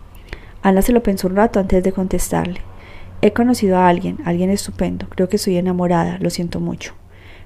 Ana 0.62 0.82
se 0.82 0.94
lo 0.94 1.04
pensó 1.04 1.28
un 1.28 1.36
rato 1.36 1.60
antes 1.60 1.84
de 1.84 1.92
contestarle. 1.92 2.62
He 3.22 3.34
conocido 3.34 3.78
a 3.78 3.88
alguien, 3.88 4.20
alguien 4.26 4.50
estupendo. 4.50 5.08
Creo 5.10 5.30
que 5.30 5.38
estoy 5.38 5.58
enamorada, 5.58 6.18
lo 6.20 6.30
siento 6.30 6.60
mucho. 6.60 6.94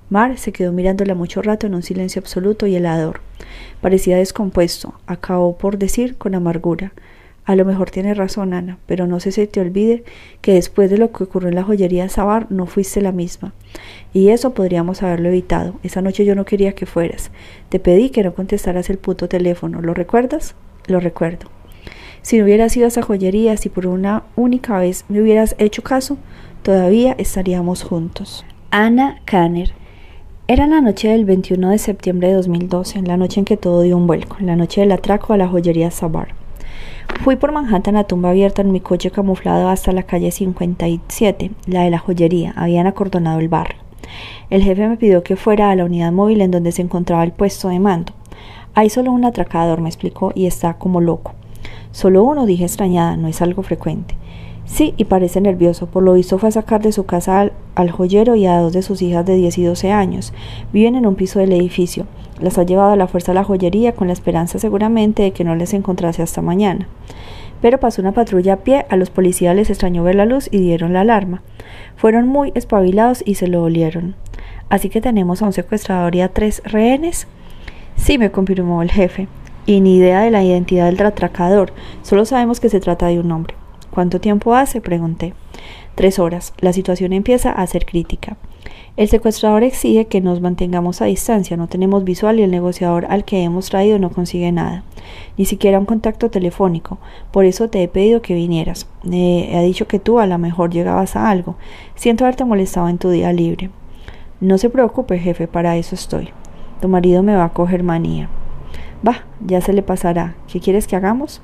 Mar 0.10 0.38
se 0.38 0.52
quedó 0.52 0.72
mirándola 0.72 1.16
mucho 1.16 1.42
rato 1.42 1.68
en 1.68 1.76
un 1.76 1.84
silencio 1.84 2.20
absoluto 2.20 2.68
y 2.68 2.76
helador. 2.76 3.22
Parecía 3.82 4.18
descompuesto, 4.18 4.94
acabó 5.06 5.58
por 5.58 5.78
decir 5.78 6.18
con 6.18 6.36
amargura. 6.36 6.94
A 7.48 7.56
lo 7.56 7.64
mejor 7.64 7.90
tiene 7.90 8.14
razón, 8.14 8.54
Ana, 8.54 8.78
pero 8.88 9.08
no 9.08 9.22
se, 9.22 9.32
se 9.32 9.48
te 9.48 9.62
olvide 9.62 10.04
que 10.42 10.56
después 10.56 10.90
de 10.90 10.98
lo 10.98 11.14
que 11.14 11.24
ocurrió 11.24 11.48
en 11.48 11.56
la 11.56 11.64
joyería 11.64 12.10
Sabar 12.10 12.52
no 12.52 12.66
fuiste 12.66 13.00
la 13.00 13.14
misma. 13.14 13.54
Y 14.12 14.30
eso 14.32 14.54
podríamos 14.54 15.02
haberlo 15.02 15.30
evitado. 15.30 15.76
Esa 15.82 16.02
noche 16.02 16.26
yo 16.26 16.36
no 16.36 16.44
quería 16.44 16.76
que 16.76 16.86
fueras. 16.86 17.32
Te 17.70 17.80
pedí 17.80 18.10
que 18.10 18.22
no 18.22 18.34
contestaras 18.34 18.90
el 18.90 18.98
puto 18.98 19.30
teléfono. 19.30 19.82
¿Lo 19.82 19.94
recuerdas? 19.94 20.56
Lo 20.88 21.00
recuerdo. 21.00 21.48
Si 22.22 22.38
no 22.38 22.44
hubieras 22.44 22.76
ido 22.76 22.84
a 22.84 22.90
esa 22.90 23.02
joyería, 23.02 23.56
si 23.56 23.70
por 23.70 23.88
una 23.88 24.24
única 24.36 24.78
vez 24.78 25.06
me 25.08 25.22
hubieras 25.22 25.56
hecho 25.58 25.84
caso, 25.84 26.18
todavía 26.64 27.16
estaríamos 27.18 27.82
juntos. 27.82 28.46
Ana 28.72 29.22
Kanner. 29.24 29.72
Era 30.50 30.68
la 30.68 30.82
noche 30.82 31.08
del 31.08 31.24
21 31.24 31.70
de 31.70 31.78
septiembre 31.78 32.28
de 32.28 32.34
2012, 32.34 33.04
la 33.04 33.16
noche 33.16 33.40
en 33.40 33.46
que 33.46 33.56
todo 33.56 33.84
dio 33.84 33.96
un 33.96 34.06
vuelco, 34.06 34.36
la 34.42 34.58
noche 34.58 34.82
del 34.82 34.92
atraco 34.92 35.32
a 35.32 35.38
la 35.38 35.48
joyería 35.48 35.92
Sabar. 35.92 36.36
Fui 37.24 37.36
por 37.36 37.52
Manhattan 37.52 37.98
a 37.98 38.04
tumba 38.04 38.30
abierta 38.30 38.62
en 38.62 38.72
mi 38.72 38.80
coche 38.80 39.12
camuflado 39.12 39.70
hasta 39.70 39.92
la 39.92 40.04
calle 40.04 40.32
57, 40.32 41.52
la 41.66 41.82
de 41.84 41.90
la 41.90 42.00
joyería. 42.00 42.54
Habían 42.56 42.88
acordonado 42.88 43.40
el 43.40 43.50
barrio. 43.50 43.78
El 44.50 44.64
jefe 44.64 44.88
me 44.88 44.98
pidió 44.98 45.24
que 45.24 45.36
fuera 45.36 45.70
a 45.72 45.76
la 45.76 45.86
unidad 45.86 46.12
móvil 46.12 46.42
en 46.42 46.52
donde 46.52 46.72
se 46.72 46.82
encontraba 46.82 47.24
el 47.24 47.32
puesto 47.32 47.70
de 47.70 47.80
mando. 47.80 48.14
Hay 48.76 48.90
solo 48.90 49.12
un 49.12 49.26
atracador, 49.26 49.82
me 49.82 49.90
explicó, 49.90 50.32
y 50.36 50.46
está 50.46 50.76
como 50.76 51.02
loco. 51.02 51.34
Solo 51.92 52.24
uno, 52.24 52.46
dije 52.46 52.64
extrañada, 52.64 53.18
no 53.18 53.28
es 53.28 53.42
algo 53.42 53.64
frecuente. 53.64 54.16
Sí, 54.68 54.94
y 54.98 55.06
parece 55.06 55.40
nervioso. 55.40 55.88
Por 55.88 56.04
lo 56.04 56.14
visto 56.14 56.38
fue 56.38 56.50
a 56.50 56.52
sacar 56.52 56.82
de 56.82 56.92
su 56.92 57.06
casa 57.06 57.52
al, 57.74 57.92
joyero 57.92 58.36
y 58.36 58.46
a 58.46 58.60
dos 58.60 58.74
de 58.74 58.82
sus 58.82 59.02
hijas 59.02 59.26
de 59.26 59.36
10 59.36 59.58
y 59.58 59.64
12 59.64 59.92
años. 59.92 60.34
Viven 60.74 60.96
en 60.96 61.08
un 61.08 61.16
piso 61.16 61.40
del 61.40 61.54
edificio. 61.54 62.06
Las 62.42 62.58
ha 62.58 62.64
llevado 62.64 62.92
a 62.92 62.98
la 62.98 63.08
fuerza 63.08 63.32
a 63.32 63.36
la 63.36 63.46
joyería 63.46 63.94
con 63.94 64.08
la 64.08 64.14
esperanza 64.14 64.60
seguramente 64.60 65.24
de 65.24 65.32
que 65.32 65.46
no 65.46 65.56
les 65.56 65.74
encontrase 65.74 66.22
hasta 66.22 66.42
mañana. 66.42 66.88
Pero 67.62 67.80
pasó 67.80 68.02
una 68.02 68.12
patrulla 68.12 68.54
a 68.54 68.58
pie, 68.58 68.86
a 68.90 68.98
los 68.98 69.10
policías 69.10 69.56
les 69.56 69.70
extrañó 69.70 70.04
ver 70.04 70.16
la 70.16 70.26
luz 70.26 70.50
y 70.52 70.60
dieron 70.60 70.94
la 70.94 71.02
alarma. 71.02 71.42
Fueron 71.96 72.28
muy 72.28 72.52
espabilados 72.54 73.24
y 73.26 73.36
se 73.36 73.48
lo 73.48 73.64
olieron. 73.64 74.16
Así 74.70 74.90
que 74.90 75.02
tenemos 75.02 75.42
a 75.42 75.46
un 75.46 75.54
secuestrador 75.54 76.14
y 76.14 76.22
a 76.22 76.34
tres 76.34 76.62
rehenes. 76.66 77.26
Sí, 77.96 78.18
me 78.18 78.32
confirmó 78.32 78.82
el 78.82 78.92
jefe. 78.92 79.30
Y 79.66 79.80
ni 79.80 79.96
idea 79.96 80.22
de 80.22 80.30
la 80.30 80.44
identidad 80.44 80.92
del 80.92 81.06
atracador, 81.06 81.72
solo 82.04 82.26
sabemos 82.26 82.60
que 82.60 82.70
se 82.70 82.82
trata 82.82 83.08
de 83.08 83.20
un 83.20 83.32
hombre. 83.32 83.56
¿Cuánto 83.98 84.22
tiempo 84.22 84.54
hace? 84.54 84.80
pregunté. 84.80 85.34
Tres 85.96 86.20
horas. 86.20 86.54
La 86.60 86.72
situación 86.72 87.14
empieza 87.14 87.52
a 87.52 87.66
ser 87.66 87.84
crítica. 87.88 88.38
El 88.96 89.08
secuestrador 89.08 89.64
exige 89.64 90.06
que 90.06 90.22
nos 90.22 90.40
mantengamos 90.40 91.02
a 91.02 91.06
distancia, 91.06 91.58
no 91.58 91.66
tenemos 91.66 92.04
visual 92.04 92.40
y 92.40 92.44
el 92.44 92.52
negociador 92.52 93.08
al 93.10 93.26
que 93.26 93.42
hemos 93.42 93.72
traído 93.72 93.98
no 93.98 94.12
consigue 94.12 94.52
nada, 94.52 94.84
ni 95.36 95.46
siquiera 95.46 95.80
un 95.80 95.88
contacto 95.88 96.30
telefónico. 96.30 97.00
Por 97.32 97.46
eso 97.46 97.72
te 97.72 97.82
he 97.82 97.88
pedido 97.88 98.22
que 98.22 98.36
vinieras. 98.36 98.88
Eh, 99.12 99.50
he 99.52 99.64
dicho 99.64 99.88
que 99.88 99.98
tú 99.98 100.20
a 100.20 100.28
lo 100.28 100.38
mejor 100.38 100.70
llegabas 100.70 101.16
a 101.16 101.32
algo. 101.32 101.56
Siento 101.96 102.24
haberte 102.24 102.46
molestado 102.46 102.90
en 102.90 103.00
tu 103.00 103.10
día 103.10 103.34
libre. 103.34 103.72
No 104.40 104.60
se 104.60 104.70
preocupe, 104.70 105.18
jefe, 105.18 105.48
para 105.48 105.76
eso 105.76 105.96
estoy. 105.96 106.30
Tu 106.82 106.88
marido 106.88 107.24
me 107.24 107.36
va 107.36 107.46
a 107.46 107.54
coger 107.54 107.82
manía. 107.82 108.30
Va, 109.06 109.26
ya 109.44 109.60
se 109.60 109.74
le 109.74 109.82
pasará. 109.82 110.36
¿Qué 110.48 110.60
quieres 110.60 110.86
que 110.86 110.96
hagamos? 110.96 111.42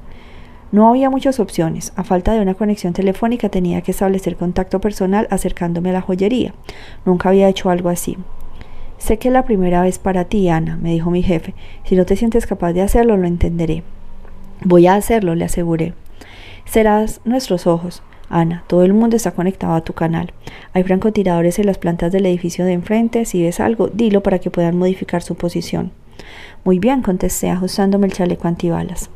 No 0.73 0.89
había 0.89 1.11
muchas 1.11 1.39
opciones. 1.39 1.93
A 1.95 2.03
falta 2.03 2.33
de 2.33 2.41
una 2.41 2.55
conexión 2.55 2.93
telefónica 2.93 3.47
tenía 3.47 3.81
que 3.81 3.91
establecer 3.91 4.35
contacto 4.35 4.81
personal 4.81 5.27
acercándome 5.29 5.91
a 5.91 5.93
la 5.93 6.01
joyería. 6.01 6.55
Nunca 7.05 7.29
había 7.29 7.47
hecho 7.47 7.69
algo 7.69 7.89
así. 7.89 8.17
Sé 8.97 9.19
que 9.19 9.27
es 9.27 9.33
la 9.35 9.45
primera 9.45 9.83
vez 9.83 9.99
para 9.99 10.25
ti, 10.25 10.49
Ana, 10.49 10.77
me 10.77 10.91
dijo 10.91 11.11
mi 11.11 11.21
jefe. 11.21 11.53
Si 11.83 11.95
no 11.95 12.07
te 12.07 12.15
sientes 12.15 12.47
capaz 12.47 12.73
de 12.73 12.81
hacerlo, 12.81 13.17
lo 13.17 13.27
entenderé. 13.27 13.83
Voy 14.63 14.87
a 14.87 14.95
hacerlo, 14.95 15.35
le 15.35 15.45
aseguré. 15.45 15.93
Serás 16.65 17.21
nuestros 17.23 17.67
ojos. 17.67 18.01
Ana, 18.27 18.63
todo 18.65 18.81
el 18.81 18.93
mundo 18.93 19.15
está 19.15 19.29
conectado 19.29 19.75
a 19.75 19.83
tu 19.83 19.93
canal. 19.93 20.33
Hay 20.73 20.81
francotiradores 20.81 21.59
en 21.59 21.67
las 21.67 21.77
plantas 21.77 22.11
del 22.11 22.25
edificio 22.25 22.65
de 22.65 22.73
enfrente. 22.73 23.25
Si 23.25 23.43
ves 23.43 23.59
algo, 23.59 23.89
dilo 23.89 24.23
para 24.23 24.39
que 24.39 24.49
puedan 24.49 24.79
modificar 24.79 25.21
su 25.21 25.35
posición. 25.35 25.91
Muy 26.63 26.79
bien, 26.79 27.03
contesté, 27.03 27.51
ajustándome 27.51 28.07
el 28.07 28.13
chaleco 28.13 28.47
antibalas. 28.47 29.11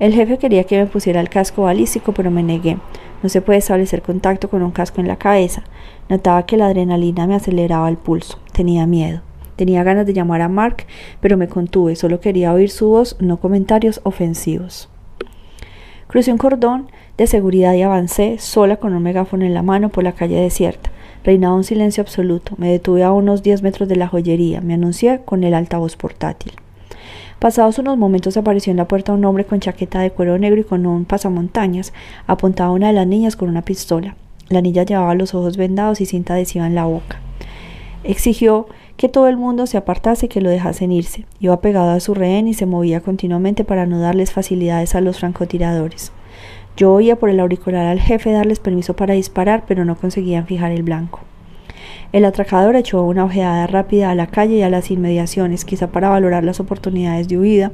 El 0.00 0.14
jefe 0.14 0.38
quería 0.38 0.64
que 0.64 0.78
me 0.78 0.86
pusiera 0.86 1.20
el 1.20 1.28
casco 1.28 1.62
balístico, 1.62 2.12
pero 2.12 2.30
me 2.30 2.42
negué. 2.42 2.78
No 3.22 3.28
se 3.28 3.40
puede 3.40 3.60
establecer 3.60 4.02
contacto 4.02 4.50
con 4.50 4.62
un 4.62 4.72
casco 4.72 5.00
en 5.00 5.08
la 5.08 5.16
cabeza. 5.16 5.62
Notaba 6.08 6.44
que 6.44 6.56
la 6.56 6.66
adrenalina 6.66 7.26
me 7.26 7.36
aceleraba 7.36 7.88
el 7.88 7.96
pulso. 7.96 8.38
Tenía 8.52 8.86
miedo. 8.86 9.20
Tenía 9.56 9.84
ganas 9.84 10.06
de 10.06 10.12
llamar 10.12 10.40
a 10.40 10.48
Mark, 10.48 10.86
pero 11.20 11.36
me 11.36 11.48
contuve. 11.48 11.94
Solo 11.94 12.20
quería 12.20 12.52
oír 12.52 12.70
su 12.70 12.88
voz, 12.88 13.16
no 13.20 13.38
comentarios 13.38 14.00
ofensivos. 14.02 14.88
Crucé 16.08 16.32
un 16.32 16.38
cordón 16.38 16.88
de 17.16 17.26
seguridad 17.26 17.74
y 17.74 17.82
avancé, 17.82 18.38
sola 18.38 18.76
con 18.76 18.94
un 18.94 19.02
megáfono 19.02 19.44
en 19.44 19.54
la 19.54 19.62
mano, 19.62 19.88
por 19.88 20.04
la 20.04 20.12
calle 20.12 20.40
desierta. 20.40 20.90
Reinaba 21.24 21.54
un 21.54 21.64
silencio 21.64 22.02
absoluto. 22.02 22.54
Me 22.58 22.70
detuve 22.72 23.04
a 23.04 23.12
unos 23.12 23.42
diez 23.42 23.62
metros 23.62 23.88
de 23.88 23.96
la 23.96 24.08
joyería. 24.08 24.60
Me 24.60 24.74
anuncié 24.74 25.20
con 25.24 25.44
el 25.44 25.54
altavoz 25.54 25.96
portátil. 25.96 26.52
Pasados 27.42 27.80
unos 27.80 27.98
momentos 27.98 28.36
apareció 28.36 28.70
en 28.70 28.76
la 28.76 28.86
puerta 28.86 29.12
un 29.12 29.24
hombre 29.24 29.44
con 29.44 29.58
chaqueta 29.58 29.98
de 29.98 30.12
cuero 30.12 30.38
negro 30.38 30.60
y 30.60 30.64
con 30.64 30.86
un 30.86 31.04
pasamontañas. 31.04 31.92
Apuntaba 32.28 32.70
a 32.70 32.72
una 32.72 32.86
de 32.86 32.92
las 32.92 33.08
niñas 33.08 33.34
con 33.34 33.48
una 33.48 33.64
pistola. 33.64 34.14
La 34.48 34.60
niña 34.60 34.84
llevaba 34.84 35.16
los 35.16 35.34
ojos 35.34 35.56
vendados 35.56 36.00
y 36.00 36.06
cinta 36.06 36.34
adhesiva 36.34 36.68
en 36.68 36.76
la 36.76 36.84
boca. 36.84 37.20
Exigió 38.04 38.68
que 38.96 39.08
todo 39.08 39.26
el 39.26 39.38
mundo 39.38 39.66
se 39.66 39.76
apartase 39.76 40.26
y 40.26 40.28
que 40.28 40.40
lo 40.40 40.50
dejasen 40.50 40.92
irse. 40.92 41.26
Iba 41.40 41.60
pegado 41.60 41.90
a 41.90 41.98
su 41.98 42.14
rehén 42.14 42.46
y 42.46 42.54
se 42.54 42.66
movía 42.66 43.00
continuamente 43.00 43.64
para 43.64 43.86
no 43.86 43.98
darles 43.98 44.30
facilidades 44.30 44.94
a 44.94 45.00
los 45.00 45.18
francotiradores. 45.18 46.12
Yo 46.76 46.92
oía 46.92 47.16
por 47.16 47.28
el 47.28 47.40
auricular 47.40 47.86
al 47.86 47.98
jefe 47.98 48.30
darles 48.30 48.60
permiso 48.60 48.94
para 48.94 49.14
disparar, 49.14 49.64
pero 49.66 49.84
no 49.84 49.96
conseguían 49.96 50.46
fijar 50.46 50.70
el 50.70 50.84
blanco. 50.84 51.18
El 52.12 52.26
atracador 52.26 52.76
echó 52.76 53.02
una 53.02 53.24
ojeada 53.24 53.66
rápida 53.66 54.10
a 54.10 54.14
la 54.14 54.26
calle 54.26 54.56
y 54.56 54.62
a 54.62 54.68
las 54.68 54.90
inmediaciones, 54.90 55.64
quizá 55.64 55.86
para 55.86 56.10
valorar 56.10 56.44
las 56.44 56.60
oportunidades 56.60 57.26
de 57.26 57.38
huida, 57.38 57.72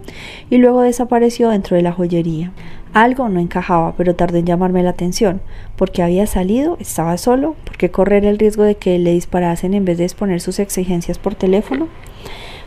y 0.49 0.59
luego 0.59 0.83
desapareció 0.83 1.49
dentro 1.50 1.76
de 1.76 1.83
la 1.83 1.92
joyería. 1.92 2.52
Algo 2.95 3.28
no 3.28 3.40
encajaba, 3.40 3.95
pero 3.97 4.14
tardó 4.14 4.38
en 4.38 4.47
llamarme 4.47 4.85
la 4.85 4.90
atención. 4.90 5.40
¿Por 5.75 5.90
qué 5.90 6.04
había 6.04 6.26
salido? 6.26 6.76
¿Estaba 6.78 7.18
solo? 7.18 7.57
¿Por 7.64 7.76
qué 7.76 7.90
correr 7.90 8.25
el 8.25 8.38
riesgo 8.38 8.62
de 8.62 8.76
que 8.76 8.99
le 9.00 9.12
disparasen 9.12 9.75
en 9.75 9.85
vez 9.85 9.99
de 9.99 10.04
exponer 10.04 10.40
sus 10.40 10.61
exigencias 10.61 11.18
por 11.18 11.35
teléfono? 11.35 11.88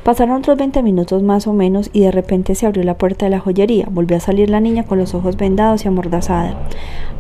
Pasaron 0.04 0.38
otros 0.38 0.58
veinte 0.58 0.82
minutos 0.82 1.22
más 1.22 1.46
o 1.46 1.54
menos 1.54 1.92
y 1.94 2.02
de 2.02 2.12
repente 2.12 2.56
se 2.56 2.66
abrió 2.66 2.84
la 2.84 2.98
puerta 2.98 3.28
de 3.28 3.30
la 3.30 3.40
joyería. 3.40 3.88
Volvió 3.92 4.18
a 4.18 4.20
salir 4.20 4.50
la 4.50 4.60
niña 4.60 4.84
con 4.84 4.98
los 4.98 5.14
ojos 5.14 5.38
vendados 5.38 5.86
y 5.86 5.90
amordazada. 5.90 6.58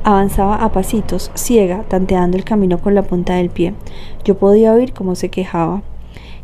Avanzaba 0.04 0.56
a 0.56 0.72
pasitos, 0.72 1.30
ciega, 1.36 1.84
tanteando 1.88 2.38
el 2.38 2.44
camino 2.44 2.80
con 2.80 2.96
la 2.96 3.04
punta 3.04 3.36
del 3.36 3.52
pie. 3.52 3.76
Yo 4.26 4.36
podía 4.36 4.74
oír 4.74 4.94
cómo 4.94 5.14
se 5.14 5.30
quejaba. 5.30 5.84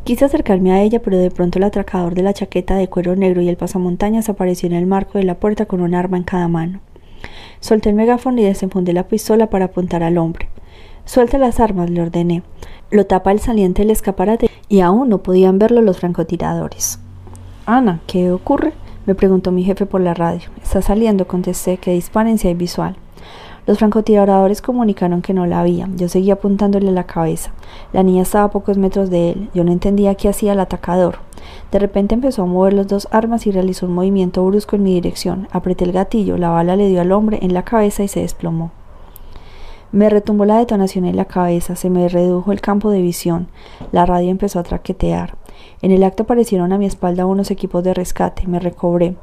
Quise 0.03 0.25
acercarme 0.25 0.71
a 0.71 0.83
ella, 0.83 1.01
pero 1.01 1.17
de 1.17 1.31
pronto 1.31 1.57
el 1.57 1.63
atracador 1.63 2.13
de 2.13 2.21
la 2.21 2.33
chaqueta 2.33 2.75
de 2.75 2.87
cuero 2.87 3.15
negro 3.15 3.41
y 3.41 3.49
el 3.49 3.57
pasamontañas 3.57 4.29
apareció 4.29 4.67
en 4.67 4.75
el 4.75 4.85
marco 4.85 5.17
de 5.17 5.23
la 5.23 5.39
puerta 5.39 5.65
con 5.65 5.81
un 5.81 5.95
arma 5.95 6.17
en 6.17 6.23
cada 6.23 6.47
mano. 6.47 6.81
Solté 7.61 7.89
el 7.89 7.95
megáfono 7.95 8.39
y 8.39 8.43
desenfundé 8.43 8.93
la 8.93 9.07
pistola 9.07 9.49
para 9.49 9.65
apuntar 9.65 10.03
al 10.03 10.19
hombre. 10.19 10.49
Suelte 11.05 11.39
las 11.39 11.59
armas, 11.59 11.89
le 11.89 12.01
ordené. 12.01 12.43
Lo 12.91 13.05
tapa 13.05 13.31
el 13.31 13.39
saliente 13.39 13.81
del 13.81 13.91
escaparate 13.91 14.49
y 14.69 14.81
aún 14.81 15.09
no 15.09 15.19
podían 15.19 15.59
verlo 15.59 15.81
los 15.81 15.99
francotiradores. 15.99 16.99
Ana, 17.65 18.01
¿qué 18.07 18.31
ocurre? 18.31 18.73
me 19.05 19.15
preguntó 19.15 19.51
mi 19.51 19.63
jefe 19.63 19.85
por 19.85 20.01
la 20.01 20.13
radio. 20.13 20.49
Está 20.61 20.81
saliendo, 20.81 21.27
contesté, 21.27 21.77
que 21.77 21.93
disparen 21.93 22.37
si 22.37 22.49
hay 22.49 22.53
visual. 22.53 22.97
Los 23.65 23.79
francotiradores 23.79 24.61
comunicaron 24.61 25.21
que 25.21 25.33
no 25.33 25.45
la 25.45 25.59
había. 25.59 25.89
Yo 25.95 26.07
seguía 26.07 26.35
apuntándole 26.35 26.91
la 26.91 27.05
cabeza. 27.05 27.51
La 27.91 28.01
niña 28.03 28.21
estaba 28.21 28.45
a 28.45 28.51
pocos 28.51 28.77
metros 28.77 29.09
de 29.09 29.31
él. 29.31 29.49
Yo 29.53 29.65
no 29.65 29.73
entendía 29.73 30.15
qué 30.15 30.29
hacía 30.29 30.53
el 30.53 30.59
atacador. 30.61 31.19
De 31.71 31.79
repente 31.79 32.15
empezó 32.15 32.43
a 32.43 32.45
mover 32.45 32.73
las 32.73 32.87
dos 32.87 33.09
armas 33.11 33.45
y 33.45 33.51
realizó 33.51 33.85
un 33.85 33.93
movimiento 33.93 34.45
brusco 34.45 34.77
en 34.77 34.83
mi 34.83 34.93
dirección. 34.93 35.49
Apreté 35.51 35.83
el 35.83 35.91
gatillo, 35.91 36.37
la 36.37 36.49
bala 36.49 36.77
le 36.77 36.87
dio 36.87 37.01
al 37.01 37.11
hombre 37.11 37.39
en 37.41 37.53
la 37.53 37.63
cabeza 37.63 38.03
y 38.03 38.07
se 38.07 38.21
desplomó. 38.21 38.71
Me 39.93 40.09
retumbó 40.09 40.43
la 40.43 40.57
detonación 40.57 41.05
en 41.05 41.15
la 41.15 41.25
cabeza, 41.25 41.77
se 41.77 41.89
me 41.89 42.09
redujo 42.09 42.51
el 42.51 42.59
campo 42.59 42.89
de 42.89 43.01
visión. 43.01 43.47
La 43.93 44.05
radio 44.05 44.29
empezó 44.29 44.59
a 44.59 44.63
traquetear. 44.63 45.37
En 45.81 45.91
el 45.91 46.03
acto 46.03 46.23
aparecieron 46.23 46.73
a 46.73 46.77
mi 46.77 46.85
espalda 46.85 47.25
unos 47.25 47.51
equipos 47.51 47.83
de 47.83 47.93
rescate. 47.93 48.47
Me 48.47 48.59
recobré. 48.59 49.15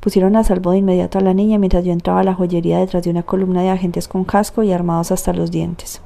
Pusieron 0.00 0.34
a 0.34 0.42
salvo 0.42 0.72
de 0.72 0.78
inmediato 0.78 1.18
a 1.18 1.22
la 1.22 1.34
niña 1.34 1.58
mientras 1.58 1.84
yo 1.84 1.92
entraba 1.92 2.20
a 2.20 2.24
la 2.24 2.34
joyería 2.34 2.78
detrás 2.78 3.04
de 3.04 3.10
una 3.10 3.22
columna 3.22 3.62
de 3.62 3.70
agentes 3.70 4.08
con 4.08 4.24
casco 4.24 4.64
y 4.64 4.72
armados 4.72 5.12
hasta 5.12 5.32
los 5.32 5.52
dientes. 5.52 6.00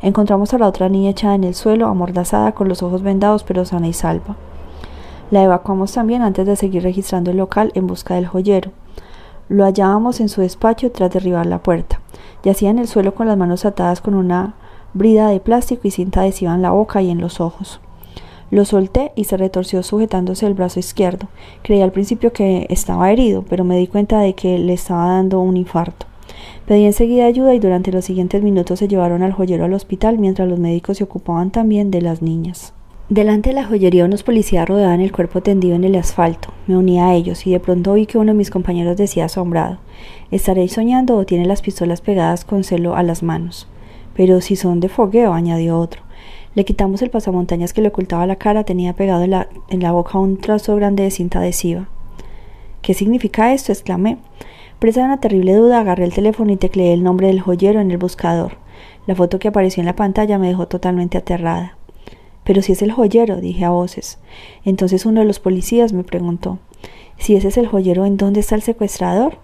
Encontramos 0.00 0.54
a 0.54 0.58
la 0.58 0.66
otra 0.66 0.88
niña 0.88 1.10
echada 1.10 1.34
en 1.34 1.44
el 1.44 1.54
suelo, 1.54 1.88
amordazada, 1.88 2.52
con 2.52 2.68
los 2.68 2.82
ojos 2.82 3.02
vendados, 3.02 3.44
pero 3.44 3.64
sana 3.64 3.86
y 3.86 3.92
salva. 3.92 4.36
La 5.30 5.42
evacuamos 5.42 5.92
también 5.92 6.22
antes 6.22 6.46
de 6.46 6.56
seguir 6.56 6.82
registrando 6.82 7.30
el 7.30 7.36
local 7.36 7.70
en 7.74 7.86
busca 7.86 8.14
del 8.14 8.26
joyero. 8.26 8.70
Lo 9.52 9.66
hallábamos 9.66 10.20
en 10.20 10.30
su 10.30 10.40
despacho 10.40 10.90
tras 10.92 11.10
derribar 11.10 11.44
la 11.44 11.62
puerta. 11.62 12.00
Yacía 12.42 12.70
en 12.70 12.78
el 12.78 12.88
suelo 12.88 13.14
con 13.14 13.26
las 13.26 13.36
manos 13.36 13.66
atadas 13.66 14.00
con 14.00 14.14
una 14.14 14.54
brida 14.94 15.28
de 15.28 15.40
plástico 15.40 15.86
y 15.86 15.90
cinta 15.90 16.22
adhesiva 16.22 16.54
en 16.54 16.62
la 16.62 16.70
boca 16.70 17.02
y 17.02 17.10
en 17.10 17.20
los 17.20 17.38
ojos. 17.38 17.78
Lo 18.50 18.64
solté 18.64 19.12
y 19.14 19.24
se 19.24 19.36
retorció 19.36 19.82
sujetándose 19.82 20.46
el 20.46 20.54
brazo 20.54 20.80
izquierdo. 20.80 21.28
Creí 21.60 21.82
al 21.82 21.92
principio 21.92 22.32
que 22.32 22.66
estaba 22.70 23.12
herido, 23.12 23.44
pero 23.46 23.62
me 23.62 23.76
di 23.76 23.88
cuenta 23.88 24.20
de 24.20 24.34
que 24.34 24.58
le 24.58 24.72
estaba 24.72 25.08
dando 25.08 25.40
un 25.40 25.58
infarto. 25.58 26.06
Pedí 26.64 26.86
enseguida 26.86 27.26
ayuda 27.26 27.54
y 27.54 27.58
durante 27.58 27.92
los 27.92 28.06
siguientes 28.06 28.42
minutos 28.42 28.78
se 28.78 28.88
llevaron 28.88 29.22
al 29.22 29.34
joyero 29.34 29.66
al 29.66 29.74
hospital 29.74 30.16
mientras 30.16 30.48
los 30.48 30.58
médicos 30.60 30.96
se 30.96 31.04
ocupaban 31.04 31.50
también 31.50 31.90
de 31.90 32.00
las 32.00 32.22
niñas. 32.22 32.72
Delante 33.12 33.50
de 33.50 33.56
la 33.56 33.66
joyería 33.66 34.06
unos 34.06 34.22
policías 34.22 34.66
rodeaban 34.66 35.02
el 35.02 35.12
cuerpo 35.12 35.42
tendido 35.42 35.76
en 35.76 35.84
el 35.84 35.96
asfalto. 35.96 36.48
Me 36.66 36.78
uní 36.78 36.98
a 36.98 37.12
ellos 37.12 37.46
y 37.46 37.50
de 37.50 37.60
pronto 37.60 37.92
oí 37.92 38.06
que 38.06 38.16
uno 38.16 38.32
de 38.32 38.38
mis 38.38 38.48
compañeros 38.48 38.96
decía 38.96 39.26
asombrado 39.26 39.76
¿Estaréis 40.30 40.72
soñando 40.72 41.18
o 41.18 41.26
tiene 41.26 41.44
las 41.44 41.60
pistolas 41.60 42.00
pegadas 42.00 42.46
con 42.46 42.64
celo 42.64 42.96
a 42.96 43.02
las 43.02 43.22
manos? 43.22 43.68
Pero 44.14 44.40
si 44.40 44.56
son 44.56 44.80
de 44.80 44.88
fogueo, 44.88 45.34
añadió 45.34 45.78
otro. 45.78 46.00
Le 46.54 46.64
quitamos 46.64 47.02
el 47.02 47.10
pasamontañas 47.10 47.74
que 47.74 47.82
le 47.82 47.88
ocultaba 47.88 48.26
la 48.26 48.36
cara, 48.36 48.64
tenía 48.64 48.94
pegado 48.94 49.24
en 49.24 49.32
la, 49.32 49.48
en 49.68 49.82
la 49.82 49.92
boca 49.92 50.18
un 50.18 50.38
trozo 50.38 50.74
grande 50.76 51.02
de 51.02 51.10
cinta 51.10 51.40
adhesiva. 51.40 51.90
¿Qué 52.80 52.94
significa 52.94 53.52
esto? 53.52 53.72
exclamé. 53.72 54.16
Presa 54.78 55.00
de 55.00 55.06
una 55.08 55.20
terrible 55.20 55.54
duda, 55.54 55.80
agarré 55.80 56.04
el 56.04 56.14
teléfono 56.14 56.50
y 56.50 56.56
tecleé 56.56 56.94
el 56.94 57.02
nombre 57.02 57.26
del 57.26 57.42
joyero 57.42 57.78
en 57.78 57.90
el 57.90 57.98
buscador. 57.98 58.52
La 59.06 59.14
foto 59.14 59.38
que 59.38 59.48
apareció 59.48 59.82
en 59.82 59.86
la 59.86 59.96
pantalla 59.96 60.38
me 60.38 60.48
dejó 60.48 60.66
totalmente 60.66 61.18
aterrada. 61.18 61.76
Pero 62.44 62.62
si 62.62 62.72
es 62.72 62.82
el 62.82 62.92
joyero, 62.92 63.40
dije 63.40 63.64
a 63.64 63.70
voces. 63.70 64.18
Entonces 64.64 65.06
uno 65.06 65.20
de 65.20 65.26
los 65.26 65.40
policías 65.40 65.92
me 65.92 66.04
preguntó 66.04 66.58
si 67.18 67.36
ese 67.36 67.48
es 67.48 67.56
el 67.56 67.68
joyero, 67.68 68.04
¿en 68.04 68.16
dónde 68.16 68.40
está 68.40 68.56
el 68.56 68.62
secuestrador? 68.62 69.38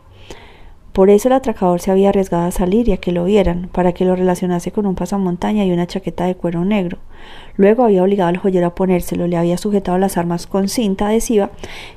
Por 0.92 1.10
eso 1.10 1.28
el 1.28 1.34
atracador 1.34 1.80
se 1.80 1.92
había 1.92 2.08
arriesgado 2.08 2.48
a 2.48 2.50
salir 2.50 2.88
y 2.88 2.92
a 2.92 2.96
que 2.96 3.12
lo 3.12 3.22
vieran, 3.22 3.68
para 3.72 3.92
que 3.92 4.04
lo 4.04 4.16
relacionase 4.16 4.72
con 4.72 4.84
un 4.84 4.96
pasamontaña 4.96 5.64
y 5.64 5.70
una 5.70 5.86
chaqueta 5.86 6.24
de 6.24 6.34
cuero 6.34 6.64
negro. 6.64 6.98
Luego 7.56 7.84
había 7.84 8.02
obligado 8.02 8.30
al 8.30 8.38
joyero 8.38 8.66
a 8.66 8.74
ponérselo, 8.74 9.28
le 9.28 9.36
había 9.36 9.58
sujetado 9.58 9.96
las 9.98 10.16
armas 10.16 10.48
con 10.48 10.68
cinta 10.68 11.06
adhesiva 11.06 11.50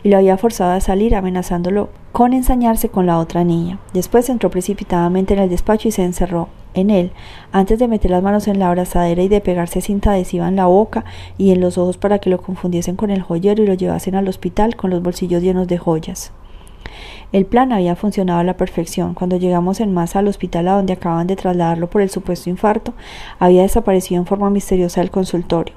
y 0.04 0.10
lo 0.10 0.18
había 0.18 0.38
forzado 0.38 0.74
a 0.74 0.82
salir 0.82 1.16
amenazándolo 1.16 1.90
con 2.12 2.34
ensañarse 2.34 2.90
con 2.90 3.08
la 3.08 3.18
otra 3.18 3.44
niña. 3.44 3.80
Después 3.92 4.30
entró 4.30 4.52
precipitadamente 4.52 5.34
en 5.34 5.40
el 5.40 5.50
despacho 5.50 5.88
y 5.88 5.92
se 5.92 6.04
encerró 6.04 6.50
en 6.74 6.90
él, 6.90 7.12
antes 7.52 7.80
de 7.80 7.88
meter 7.88 8.12
las 8.12 8.24
manos 8.24 8.48
en 8.48 8.60
la 8.60 8.70
abrazadera 8.70 9.22
y 9.22 9.28
de 9.28 9.42
pegarse 9.42 9.82
cinta 9.82 10.12
adhesiva 10.12 10.48
en 10.48 10.56
la 10.56 10.66
boca 10.66 11.06
y 11.38 11.52
en 11.52 11.62
los 11.62 11.78
ojos 11.78 11.98
para 11.98 12.20
que 12.20 12.30
lo 12.30 12.42
confundiesen 12.42 12.96
con 12.96 13.12
el 13.12 13.22
joyero 13.22 13.64
y 13.64 13.68
lo 13.68 13.74
llevasen 13.74 14.16
al 14.16 14.28
hospital 14.28 14.76
con 14.76 14.90
los 14.90 15.02
bolsillos 15.02 15.44
llenos 15.44 15.68
de 15.68 15.78
joyas. 15.78 16.32
El 17.32 17.46
plan 17.46 17.72
había 17.72 17.96
funcionado 17.96 18.40
a 18.40 18.44
la 18.44 18.58
perfección. 18.58 19.14
Cuando 19.14 19.38
llegamos 19.38 19.80
en 19.80 19.94
masa 19.94 20.20
al 20.20 20.28
hospital 20.28 20.68
a 20.68 20.74
donde 20.74 20.94
acaban 20.94 21.28
de 21.28 21.38
trasladarlo 21.38 21.90
por 21.90 22.02
el 22.02 22.10
supuesto 22.10 22.50
infarto, 22.50 22.94
había 23.40 23.62
desaparecido 23.62 24.20
en 24.20 24.28
forma 24.28 24.50
misteriosa 24.50 25.00
del 25.00 25.12
consultorio. 25.12 25.74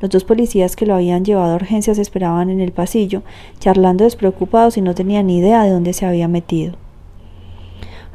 Los 0.00 0.10
dos 0.10 0.24
policías 0.24 0.76
que 0.76 0.86
lo 0.86 0.94
habían 0.94 1.24
llevado 1.24 1.52
a 1.52 1.56
urgencias 1.56 1.98
esperaban 1.98 2.48
en 2.48 2.60
el 2.60 2.72
pasillo, 2.72 3.22
charlando 3.58 4.04
despreocupados 4.04 4.78
y 4.78 4.80
no 4.80 4.94
tenían 4.94 5.26
ni 5.26 5.38
idea 5.38 5.62
de 5.64 5.70
dónde 5.70 5.92
se 5.92 6.06
había 6.06 6.28
metido. 6.28 6.83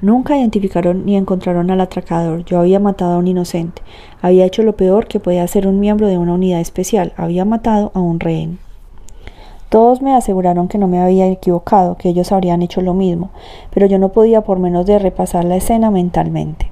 Nunca 0.01 0.37
identificaron 0.37 1.05
ni 1.05 1.17
encontraron 1.17 1.69
al 1.71 1.81
atracador. 1.81 2.45
Yo 2.45 2.59
había 2.59 2.79
matado 2.79 3.13
a 3.13 3.17
un 3.17 3.27
inocente. 3.27 3.81
Había 4.21 4.45
hecho 4.45 4.63
lo 4.63 4.77
peor 4.77 5.07
que 5.07 5.19
puede 5.19 5.41
hacer 5.41 5.67
un 5.67 5.79
miembro 5.79 6.07
de 6.07 6.17
una 6.17 6.33
unidad 6.33 6.61
especial. 6.61 7.13
Había 7.17 7.43
matado 7.43 7.91
a 7.93 7.99
un 7.99 8.19
rehén. 8.19 8.59
Todos 9.69 10.01
me 10.01 10.15
aseguraron 10.15 10.67
que 10.67 10.79
no 10.79 10.87
me 10.87 10.99
había 10.99 11.27
equivocado, 11.27 11.95
que 11.95 12.09
ellos 12.09 12.31
habrían 12.31 12.63
hecho 12.63 12.81
lo 12.81 12.95
mismo, 12.95 13.29
pero 13.71 13.85
yo 13.85 13.99
no 13.99 14.09
podía 14.09 14.41
por 14.41 14.57
menos 14.57 14.87
de 14.87 14.97
repasar 14.97 15.45
la 15.45 15.57
escena 15.57 15.91
mentalmente. 15.91 16.71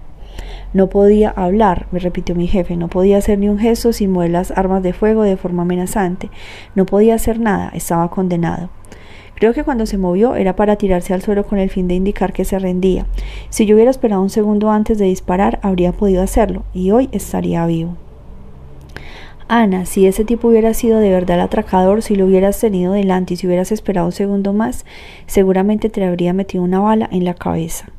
No 0.74 0.88
podía 0.88 1.30
hablar, 1.30 1.86
me 1.92 2.00
repitió 2.00 2.34
mi 2.34 2.48
jefe, 2.48 2.76
no 2.76 2.88
podía 2.88 3.18
hacer 3.18 3.38
ni 3.38 3.50
un 3.50 3.60
gesto 3.60 3.94
sin 3.94 4.12
mover 4.12 4.32
las 4.32 4.52
armas 4.52 4.82
de 4.82 4.94
fuego 4.94 5.22
de 5.22 5.38
forma 5.38 5.62
amenazante, 5.62 6.32
no 6.74 6.88
podía 6.88 7.16
hacer 7.16 7.40
nada, 7.40 7.70
estaba 7.74 8.10
condenado. 8.10 8.70
Creo 9.38 9.54
que 9.54 9.64
cuando 9.64 9.86
se 9.86 10.00
movió 10.00 10.36
era 10.36 10.56
para 10.56 10.78
tirarse 10.78 11.14
al 11.14 11.22
suelo 11.22 11.46
con 11.46 11.60
el 11.60 11.70
fin 11.70 11.88
de 11.88 11.94
indicar 11.94 12.34
que 12.34 12.44
se 12.44 12.58
rendía. 12.58 13.06
Si 13.50 13.68
yo 13.68 13.76
hubiera 13.76 13.92
esperado 13.92 14.20
un 14.20 14.32
segundo 14.32 14.72
antes 14.72 14.98
de 14.98 15.06
disparar, 15.06 15.60
habría 15.62 15.92
podido 15.92 16.24
hacerlo, 16.24 16.64
y 16.74 16.90
hoy 16.90 17.08
estaría 17.12 17.64
vivo. 17.68 17.96
Ana, 19.48 19.86
si 19.86 20.08
ese 20.08 20.26
tipo 20.26 20.48
hubiera 20.48 20.74
sido 20.74 21.00
de 21.00 21.12
verdad 21.12 21.40
atracador, 21.40 22.02
si 22.02 22.16
lo 22.16 22.26
hubieras 22.26 22.60
tenido 22.60 22.94
delante 22.94 23.36
y 23.36 23.38
si 23.38 23.46
hubieras 23.46 23.72
esperado 23.72 24.08
un 24.08 24.12
segundo 24.12 24.54
más, 24.54 24.86
seguramente 25.28 25.90
te 25.90 26.04
habría 26.04 26.34
metido 26.34 26.64
una 26.64 26.80
bala 26.80 27.08
en 27.12 27.24
la 27.24 27.36
cabeza. 27.36 27.90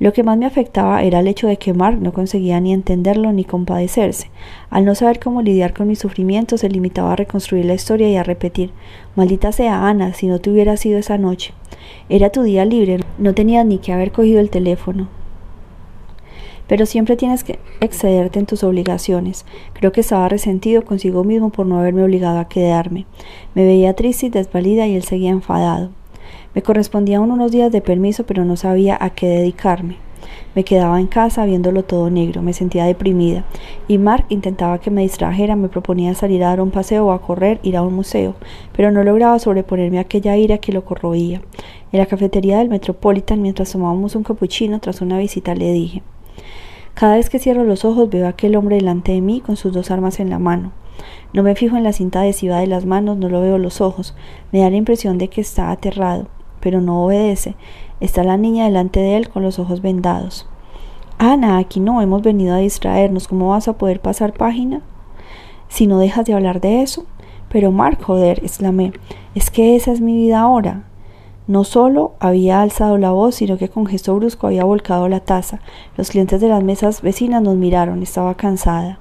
Lo 0.00 0.12
que 0.12 0.22
más 0.22 0.38
me 0.38 0.46
afectaba 0.46 1.02
era 1.02 1.20
el 1.20 1.26
hecho 1.26 1.48
de 1.48 1.56
que 1.56 1.74
Mark 1.74 1.98
no 2.00 2.12
conseguía 2.12 2.60
ni 2.60 2.72
entenderlo 2.72 3.32
ni 3.32 3.44
compadecerse. 3.44 4.30
Al 4.70 4.84
no 4.84 4.94
saber 4.94 5.18
cómo 5.18 5.42
lidiar 5.42 5.74
con 5.74 5.88
mis 5.88 5.98
sufrimientos, 5.98 6.60
se 6.60 6.68
limitaba 6.68 7.12
a 7.12 7.16
reconstruir 7.16 7.64
la 7.64 7.74
historia 7.74 8.08
y 8.08 8.16
a 8.16 8.22
repetir 8.22 8.70
Maldita 9.16 9.50
sea 9.52 9.88
Ana, 9.88 10.14
si 10.14 10.26
no 10.26 10.38
te 10.40 10.50
hubiera 10.50 10.76
sido 10.76 10.98
esa 10.98 11.18
noche. 11.18 11.52
Era 12.08 12.30
tu 12.30 12.42
día 12.42 12.64
libre, 12.64 13.00
no 13.18 13.34
tenías 13.34 13.66
ni 13.66 13.78
que 13.78 13.92
haber 13.92 14.12
cogido 14.12 14.40
el 14.40 14.50
teléfono 14.50 15.08
pero 16.68 16.86
siempre 16.86 17.16
tienes 17.16 17.42
que 17.42 17.58
excederte 17.80 18.38
en 18.38 18.46
tus 18.46 18.62
obligaciones. 18.62 19.44
Creo 19.72 19.90
que 19.90 20.02
estaba 20.02 20.28
resentido 20.28 20.84
consigo 20.84 21.24
mismo 21.24 21.50
por 21.50 21.66
no 21.66 21.78
haberme 21.78 22.04
obligado 22.04 22.38
a 22.38 22.48
quedarme. 22.48 23.06
Me 23.54 23.64
veía 23.64 23.94
triste 23.94 24.26
y 24.26 24.30
desvalida 24.30 24.86
y 24.86 24.94
él 24.94 25.02
seguía 25.02 25.30
enfadado. 25.30 25.90
Me 26.54 26.62
correspondían 26.62 27.22
unos 27.22 27.52
días 27.52 27.72
de 27.72 27.80
permiso, 27.80 28.24
pero 28.24 28.44
no 28.44 28.56
sabía 28.56 28.96
a 29.00 29.10
qué 29.10 29.26
dedicarme. 29.26 29.96
Me 30.54 30.64
quedaba 30.64 30.98
en 31.00 31.06
casa 31.06 31.46
viéndolo 31.46 31.84
todo 31.84 32.10
negro, 32.10 32.42
me 32.42 32.52
sentía 32.52 32.84
deprimida, 32.84 33.44
y 33.86 33.98
Mark 33.98 34.26
intentaba 34.28 34.78
que 34.78 34.90
me 34.90 35.02
distrajera, 35.02 35.56
me 35.56 35.68
proponía 35.68 36.14
salir 36.14 36.42
a 36.42 36.48
dar 36.48 36.60
un 36.60 36.70
paseo 36.70 37.06
o 37.06 37.12
a 37.12 37.22
correr, 37.22 37.60
ir 37.62 37.76
a 37.76 37.82
un 37.82 37.94
museo, 37.94 38.34
pero 38.76 38.90
no 38.90 39.04
lograba 39.04 39.38
sobreponerme 39.38 39.98
a 39.98 40.02
aquella 40.02 40.36
ira 40.36 40.58
que 40.58 40.72
lo 40.72 40.84
corroía. 40.84 41.42
En 41.92 41.98
la 41.98 42.06
cafetería 42.06 42.58
del 42.58 42.68
Metropolitan, 42.68 43.40
mientras 43.40 43.72
tomábamos 43.72 44.16
un 44.16 44.24
capuchino 44.24 44.80
tras 44.80 45.00
una 45.00 45.18
visita, 45.18 45.54
le 45.54 45.72
dije 45.72 46.02
cada 46.98 47.14
vez 47.14 47.30
que 47.30 47.38
cierro 47.38 47.62
los 47.62 47.84
ojos 47.84 48.10
veo 48.10 48.26
a 48.26 48.30
aquel 48.30 48.56
hombre 48.56 48.74
delante 48.74 49.12
de 49.12 49.20
mí 49.20 49.40
con 49.40 49.54
sus 49.54 49.72
dos 49.72 49.92
armas 49.92 50.18
en 50.18 50.30
la 50.30 50.40
mano. 50.40 50.72
No 51.32 51.42
me 51.42 51.54
fijo 51.54 51.76
en 51.76 51.84
la 51.84 51.92
cinta 51.92 52.20
adhesiva 52.20 52.58
de 52.58 52.66
las 52.66 52.86
manos, 52.86 53.16
no 53.16 53.28
lo 53.28 53.40
veo 53.40 53.58
los 53.58 53.80
ojos. 53.80 54.14
Me 54.52 54.60
da 54.60 54.70
la 54.70 54.76
impresión 54.76 55.18
de 55.18 55.28
que 55.28 55.40
está 55.40 55.70
aterrado, 55.70 56.26
pero 56.60 56.80
no 56.80 57.04
obedece. 57.04 57.54
Está 58.00 58.24
la 58.24 58.36
niña 58.36 58.64
delante 58.64 59.00
de 59.00 59.16
él 59.16 59.28
con 59.28 59.42
los 59.42 59.58
ojos 59.58 59.82
vendados. 59.82 60.48
Ana, 61.18 61.58
aquí 61.58 61.80
no 61.80 62.00
hemos 62.00 62.22
venido 62.22 62.54
a 62.54 62.58
distraernos. 62.58 63.26
¿Cómo 63.26 63.50
vas 63.50 63.66
a 63.68 63.76
poder 63.76 64.00
pasar 64.00 64.32
página? 64.32 64.82
Si 65.68 65.86
no 65.86 65.98
dejas 65.98 66.24
de 66.26 66.34
hablar 66.34 66.60
de 66.60 66.82
eso. 66.82 67.06
Pero 67.48 67.72
Mark, 67.72 68.02
joder, 68.02 68.40
exclamé, 68.44 68.92
es 69.34 69.50
que 69.50 69.74
esa 69.74 69.92
es 69.92 70.00
mi 70.00 70.16
vida 70.16 70.40
ahora. 70.40 70.84
No 71.46 71.64
solo 71.64 72.12
había 72.20 72.60
alzado 72.60 72.98
la 72.98 73.10
voz, 73.10 73.36
sino 73.36 73.56
que 73.56 73.70
con 73.70 73.86
gesto 73.86 74.14
brusco 74.14 74.46
había 74.46 74.64
volcado 74.64 75.08
la 75.08 75.20
taza. 75.20 75.60
Los 75.96 76.10
clientes 76.10 76.42
de 76.42 76.48
las 76.48 76.62
mesas 76.62 77.00
vecinas 77.00 77.40
nos 77.40 77.56
miraron. 77.56 78.02
Estaba 78.02 78.34
cansada. 78.34 79.00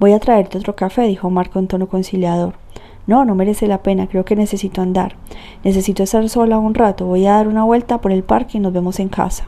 Voy 0.00 0.12
a 0.12 0.18
traerte 0.18 0.56
otro 0.56 0.74
café, 0.74 1.02
dijo 1.02 1.28
Marco 1.28 1.58
en 1.58 1.66
tono 1.66 1.86
conciliador. 1.86 2.54
No, 3.06 3.26
no 3.26 3.34
merece 3.34 3.66
la 3.66 3.82
pena. 3.82 4.06
Creo 4.06 4.24
que 4.24 4.34
necesito 4.34 4.80
andar. 4.80 5.16
Necesito 5.62 6.02
estar 6.02 6.26
sola 6.30 6.56
un 6.56 6.72
rato. 6.72 7.04
Voy 7.04 7.26
a 7.26 7.32
dar 7.32 7.48
una 7.48 7.64
vuelta 7.64 8.00
por 8.00 8.10
el 8.10 8.22
parque 8.22 8.56
y 8.56 8.60
nos 8.62 8.72
vemos 8.72 8.98
en 8.98 9.10
casa. 9.10 9.44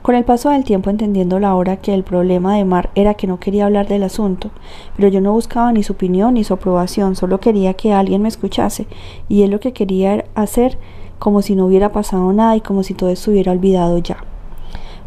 Con 0.00 0.14
el 0.14 0.24
paso 0.24 0.48
del 0.48 0.64
tiempo 0.64 0.88
entendiendo 0.88 1.38
la 1.40 1.54
hora 1.54 1.76
que 1.76 1.92
el 1.92 2.04
problema 2.04 2.56
de 2.56 2.64
Mar 2.64 2.88
era 2.94 3.12
que 3.12 3.26
no 3.26 3.38
quería 3.38 3.66
hablar 3.66 3.86
del 3.86 4.02
asunto, 4.02 4.50
pero 4.96 5.08
yo 5.08 5.20
no 5.20 5.32
buscaba 5.32 5.70
ni 5.72 5.82
su 5.82 5.92
opinión 5.92 6.34
ni 6.34 6.44
su 6.44 6.54
aprobación, 6.54 7.14
solo 7.16 7.38
quería 7.38 7.74
que 7.74 7.92
alguien 7.92 8.22
me 8.22 8.28
escuchase, 8.28 8.86
y 9.28 9.42
él 9.42 9.50
lo 9.50 9.60
que 9.60 9.74
quería 9.74 10.24
hacer 10.34 10.78
como 11.18 11.42
si 11.42 11.54
no 11.54 11.66
hubiera 11.66 11.92
pasado 11.92 12.32
nada 12.32 12.56
y 12.56 12.62
como 12.62 12.82
si 12.82 12.94
todo 12.94 13.10
estuviera 13.10 13.52
olvidado 13.52 13.98
ya. 13.98 14.24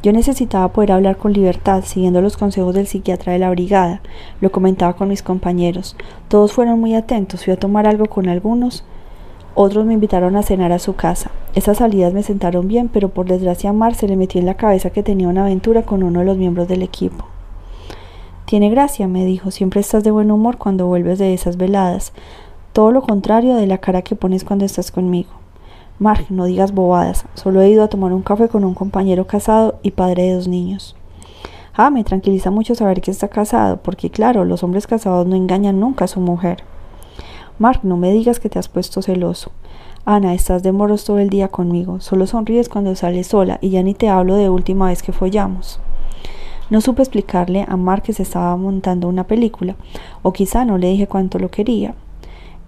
Yo 0.03 0.11
necesitaba 0.11 0.67
poder 0.73 0.91
hablar 0.91 1.15
con 1.15 1.31
libertad, 1.31 1.81
siguiendo 1.85 2.21
los 2.21 2.35
consejos 2.35 2.75
del 2.75 2.87
psiquiatra 2.87 3.31
de 3.31 3.39
la 3.39 3.49
brigada. 3.49 4.01
Lo 4.41 4.51
comentaba 4.51 4.97
con 4.97 5.07
mis 5.07 5.23
compañeros. 5.23 5.95
Todos 6.27 6.51
fueron 6.51 6.77
muy 6.81 6.93
atentos. 6.93 7.45
Fui 7.45 7.53
a 7.53 7.57
tomar 7.57 7.87
algo 7.87 8.07
con 8.07 8.27
algunos. 8.27 8.83
Otros 9.55 9.85
me 9.85 9.93
invitaron 9.93 10.35
a 10.35 10.43
cenar 10.43 10.73
a 10.73 10.79
su 10.79 10.95
casa. 10.95 11.31
Esas 11.55 11.77
salidas 11.77 12.13
me 12.13 12.21
sentaron 12.21 12.67
bien, 12.67 12.89
pero 12.89 13.07
por 13.07 13.27
desgracia 13.27 13.69
a 13.69 13.73
Mar 13.73 13.95
se 13.95 14.09
le 14.09 14.17
metió 14.17 14.41
en 14.41 14.45
la 14.45 14.57
cabeza 14.57 14.89
que 14.89 15.03
tenía 15.03 15.29
una 15.29 15.43
aventura 15.43 15.83
con 15.83 16.03
uno 16.03 16.19
de 16.19 16.25
los 16.25 16.35
miembros 16.35 16.67
del 16.67 16.81
equipo. 16.81 17.23
Tiene 18.45 18.69
gracia, 18.69 19.07
me 19.07 19.23
dijo. 19.23 19.51
Siempre 19.51 19.79
estás 19.79 20.03
de 20.03 20.11
buen 20.11 20.31
humor 20.31 20.57
cuando 20.57 20.85
vuelves 20.85 21.17
de 21.17 21.33
esas 21.33 21.55
veladas. 21.55 22.11
Todo 22.73 22.91
lo 22.91 23.03
contrario 23.03 23.55
de 23.55 23.67
la 23.67 23.77
cara 23.77 24.01
que 24.01 24.17
pones 24.17 24.43
cuando 24.43 24.65
estás 24.65 24.91
conmigo. 24.91 25.42
Mark, 25.99 26.25
no 26.29 26.45
digas 26.45 26.73
bobadas. 26.73 27.25
Solo 27.35 27.61
he 27.61 27.69
ido 27.69 27.83
a 27.83 27.87
tomar 27.87 28.13
un 28.13 28.23
café 28.23 28.49
con 28.49 28.63
un 28.63 28.73
compañero 28.73 29.27
casado 29.27 29.79
y 29.83 29.91
padre 29.91 30.23
de 30.23 30.33
dos 30.35 30.47
niños. 30.47 30.95
Ah, 31.75 31.89
me 31.89 32.03
tranquiliza 32.03 32.51
mucho 32.51 32.75
saber 32.75 33.01
que 33.01 33.11
está 33.11 33.27
casado, 33.27 33.77
porque 33.77 34.09
claro, 34.09 34.45
los 34.45 34.63
hombres 34.63 34.87
casados 34.87 35.25
no 35.27 35.35
engañan 35.35 35.79
nunca 35.79 36.05
a 36.05 36.07
su 36.07 36.19
mujer. 36.19 36.63
Mark, 37.59 37.81
no 37.83 37.97
me 37.97 38.11
digas 38.11 38.39
que 38.39 38.49
te 38.49 38.59
has 38.59 38.67
puesto 38.67 39.01
celoso. 39.01 39.51
Ana, 40.05 40.33
estás 40.33 40.63
de 40.63 40.71
moros 40.71 41.05
todo 41.05 41.19
el 41.19 41.29
día 41.29 41.47
conmigo. 41.47 42.01
Solo 42.01 42.27
sonríes 42.27 42.69
cuando 42.69 42.95
sales 42.95 43.27
sola 43.27 43.59
y 43.61 43.69
ya 43.69 43.83
ni 43.83 43.93
te 43.93 44.09
hablo 44.09 44.35
de 44.35 44.49
última 44.49 44.87
vez 44.87 45.01
que 45.01 45.13
follamos. 45.13 45.79
No 46.69 46.81
supe 46.81 47.03
explicarle 47.03 47.65
a 47.67 47.77
Mark 47.77 48.03
que 48.03 48.13
se 48.13 48.23
estaba 48.23 48.57
montando 48.57 49.07
una 49.07 49.25
película, 49.25 49.75
o 50.23 50.33
quizá 50.33 50.65
no 50.65 50.77
le 50.77 50.89
dije 50.89 51.07
cuánto 51.07 51.37
lo 51.39 51.49
quería. 51.49 51.95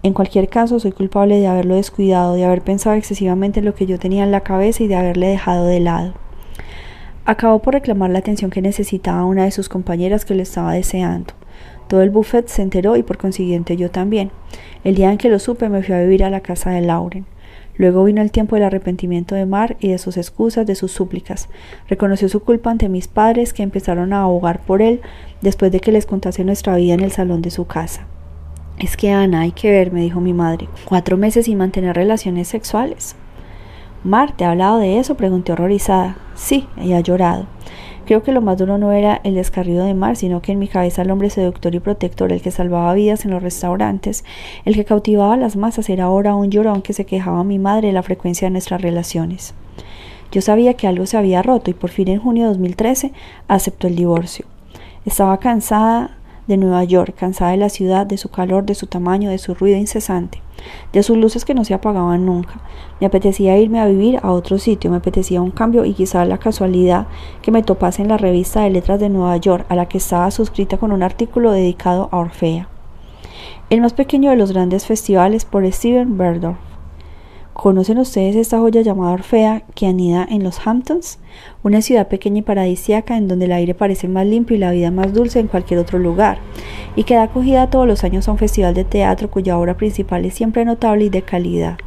En 0.05 0.13
cualquier 0.13 0.49
caso, 0.49 0.79
soy 0.79 0.91
culpable 0.91 1.39
de 1.39 1.47
haberlo 1.47 1.73
descuidado, 1.73 2.35
de 2.35 2.45
haber 2.45 2.61
pensado 2.61 2.95
excesivamente 2.95 3.57
en 3.57 3.65
lo 3.65 3.73
que 3.73 3.87
yo 3.87 3.97
tenía 3.97 4.23
en 4.23 4.29
la 4.29 4.41
cabeza 4.41 4.83
y 4.83 4.87
de 4.87 4.95
haberle 4.95 5.29
dejado 5.29 5.65
de 5.65 5.79
lado. 5.79 6.13
Acabó 7.25 7.57
por 7.57 7.73
reclamar 7.73 8.11
la 8.11 8.19
atención 8.19 8.51
que 8.51 8.61
necesitaba 8.61 9.25
una 9.25 9.45
de 9.45 9.49
sus 9.49 9.67
compañeras 9.67 10.23
que 10.23 10.35
lo 10.35 10.43
estaba 10.43 10.73
deseando. 10.73 11.33
Todo 11.87 12.03
el 12.03 12.11
buffet 12.11 12.47
se 12.49 12.61
enteró 12.61 12.97
y 12.97 13.01
por 13.01 13.17
consiguiente 13.17 13.77
yo 13.77 13.89
también. 13.89 14.29
El 14.83 14.93
día 14.93 15.11
en 15.11 15.17
que 15.17 15.29
lo 15.29 15.39
supe 15.39 15.69
me 15.69 15.81
fui 15.81 15.95
a 15.95 16.01
vivir 16.01 16.23
a 16.23 16.29
la 16.29 16.41
casa 16.41 16.69
de 16.69 16.81
Lauren. 16.81 17.25
Luego 17.75 18.03
vino 18.03 18.21
el 18.21 18.29
tiempo 18.29 18.55
del 18.55 18.65
arrepentimiento 18.65 19.33
de 19.33 19.47
Mar 19.47 19.75
y 19.79 19.87
de 19.87 19.97
sus 19.97 20.17
excusas, 20.17 20.67
de 20.67 20.75
sus 20.75 20.91
súplicas. 20.91 21.49
Reconoció 21.89 22.29
su 22.29 22.41
culpa 22.41 22.69
ante 22.69 22.89
mis 22.89 23.07
padres 23.07 23.53
que 23.53 23.63
empezaron 23.63 24.13
a 24.13 24.21
abogar 24.21 24.61
por 24.67 24.83
él 24.83 25.01
después 25.41 25.71
de 25.71 25.79
que 25.79 25.91
les 25.91 26.05
contase 26.05 26.43
nuestra 26.43 26.75
vida 26.75 26.93
en 26.93 27.01
el 27.01 27.11
salón 27.11 27.41
de 27.41 27.49
su 27.49 27.65
casa. 27.65 28.05
Es 28.79 28.97
que 28.97 29.11
Ana, 29.11 29.41
hay 29.41 29.51
que 29.53 29.71
ver, 29.71 29.93
me 29.93 30.01
dijo 30.01 30.19
mi 30.19 30.33
madre, 30.33 30.67
cuatro 30.83 31.15
meses 31.15 31.45
sin 31.45 31.57
mantener 31.57 31.95
relaciones 31.95 32.49
sexuales. 32.49 33.15
Mar, 34.03 34.33
¿te 34.35 34.43
ha 34.43 34.51
hablado 34.51 34.79
de 34.79 34.99
eso? 34.99 35.15
pregunté 35.15 35.53
horrorizada. 35.53 36.17
Sí, 36.35 36.67
ella 36.77 36.97
ha 36.97 37.01
llorado. 37.01 37.47
Creo 38.05 38.21
que 38.21 38.31
lo 38.31 38.41
más 38.41 38.57
duro 38.59 38.77
no 38.77 38.91
era 38.91 39.19
el 39.23 39.33
descarrido 39.33 39.83
de 39.83 39.95
Mar, 39.95 40.15
sino 40.15 40.41
que 40.41 40.51
en 40.51 40.59
mi 40.59 40.67
cabeza 40.67 41.01
el 41.01 41.09
hombre 41.09 41.31
seductor 41.31 41.73
y 41.73 41.79
protector, 41.79 42.31
el 42.31 42.41
que 42.41 42.51
salvaba 42.51 42.93
vidas 42.93 43.25
en 43.25 43.31
los 43.31 43.41
restaurantes, 43.41 44.23
el 44.63 44.75
que 44.75 44.85
cautivaba 44.85 45.37
las 45.37 45.55
masas, 45.55 45.89
era 45.89 46.03
ahora 46.03 46.35
un 46.35 46.51
llorón 46.51 46.83
que 46.83 46.93
se 46.93 47.05
quejaba 47.05 47.39
a 47.39 47.43
mi 47.43 47.57
madre 47.57 47.87
de 47.87 47.93
la 47.93 48.03
frecuencia 48.03 48.45
de 48.45 48.51
nuestras 48.51 48.81
relaciones. 48.81 49.55
Yo 50.31 50.41
sabía 50.41 50.75
que 50.75 50.87
algo 50.87 51.07
se 51.07 51.17
había 51.17 51.41
roto 51.41 51.71
y 51.71 51.73
por 51.73 51.89
fin 51.89 52.09
en 52.09 52.19
junio 52.19 52.43
de 52.43 52.49
2013 52.49 53.11
aceptó 53.47 53.87
el 53.87 53.95
divorcio. 53.95 54.45
Estaba 55.05 55.39
cansada 55.39 56.17
de 56.47 56.57
Nueva 56.57 56.83
York, 56.83 57.15
cansada 57.17 57.51
de 57.51 57.57
la 57.57 57.69
ciudad, 57.69 58.05
de 58.05 58.17
su 58.17 58.29
calor, 58.29 58.65
de 58.65 58.75
su 58.75 58.87
tamaño, 58.87 59.29
de 59.29 59.37
su 59.37 59.53
ruido 59.53 59.77
incesante, 59.77 60.41
de 60.93 61.03
sus 61.03 61.17
luces 61.17 61.45
que 61.45 61.53
no 61.53 61.65
se 61.65 61.73
apagaban 61.73 62.25
nunca. 62.25 62.61
Me 62.99 63.07
apetecía 63.07 63.57
irme 63.57 63.79
a 63.79 63.85
vivir 63.85 64.19
a 64.21 64.31
otro 64.31 64.57
sitio, 64.57 64.91
me 64.91 64.97
apetecía 64.97 65.41
un 65.41 65.51
cambio 65.51 65.85
y 65.85 65.93
quizá 65.93 66.25
la 66.25 66.37
casualidad 66.37 67.07
que 67.41 67.51
me 67.51 67.63
topase 67.63 68.01
en 68.01 68.09
la 68.09 68.17
revista 68.17 68.61
de 68.61 68.69
letras 68.69 68.99
de 68.99 69.09
Nueva 69.09 69.37
York, 69.37 69.65
a 69.69 69.75
la 69.75 69.87
que 69.87 69.97
estaba 69.97 70.29
suscrita 70.31 70.77
con 70.77 70.91
un 70.91 71.03
artículo 71.03 71.51
dedicado 71.51 72.09
a 72.11 72.17
Orfea. 72.17 72.67
El 73.69 73.81
más 73.81 73.93
pequeño 73.93 74.29
de 74.29 74.35
los 74.35 74.51
grandes 74.51 74.85
festivales 74.85 75.45
por 75.45 75.65
Steven 75.71 76.17
Berdorf. 76.17 76.74
¿Conocen 77.55 77.99
ustedes 77.99 78.35
esta 78.35 78.59
joya 78.59 78.81
llamada 78.81 79.13
Orfea 79.13 79.63
que 79.75 79.87
anida 79.87 80.27
en 80.29 80.43
los 80.43 80.67
Hamptons? 80.67 81.19
Una 81.63 81.81
ciudad 81.81 82.09
pequeña 82.09 82.39
y 82.39 82.41
paradisíaca 82.41 83.15
en 83.15 83.29
donde 83.29 83.45
el 83.45 83.53
aire 83.53 83.73
parece 83.73 84.09
más 84.09 84.27
limpio 84.27 84.57
y 84.57 84.59
la 84.59 84.71
vida 84.71 84.91
más 84.91 85.13
dulce 85.13 85.39
en 85.39 85.47
cualquier 85.47 85.79
otro 85.79 85.97
lugar, 85.97 86.39
y 86.97 87.05
que 87.05 87.15
da 87.15 87.23
acogida 87.23 87.69
todos 87.69 87.87
los 87.87 88.03
años 88.03 88.27
a 88.27 88.33
un 88.33 88.37
festival 88.37 88.73
de 88.73 88.83
teatro 88.83 89.31
cuya 89.31 89.57
obra 89.57 89.77
principal 89.77 90.25
es 90.25 90.33
siempre 90.33 90.65
notable 90.65 91.05
y 91.05 91.09
de 91.09 91.21
calidad. 91.21 91.77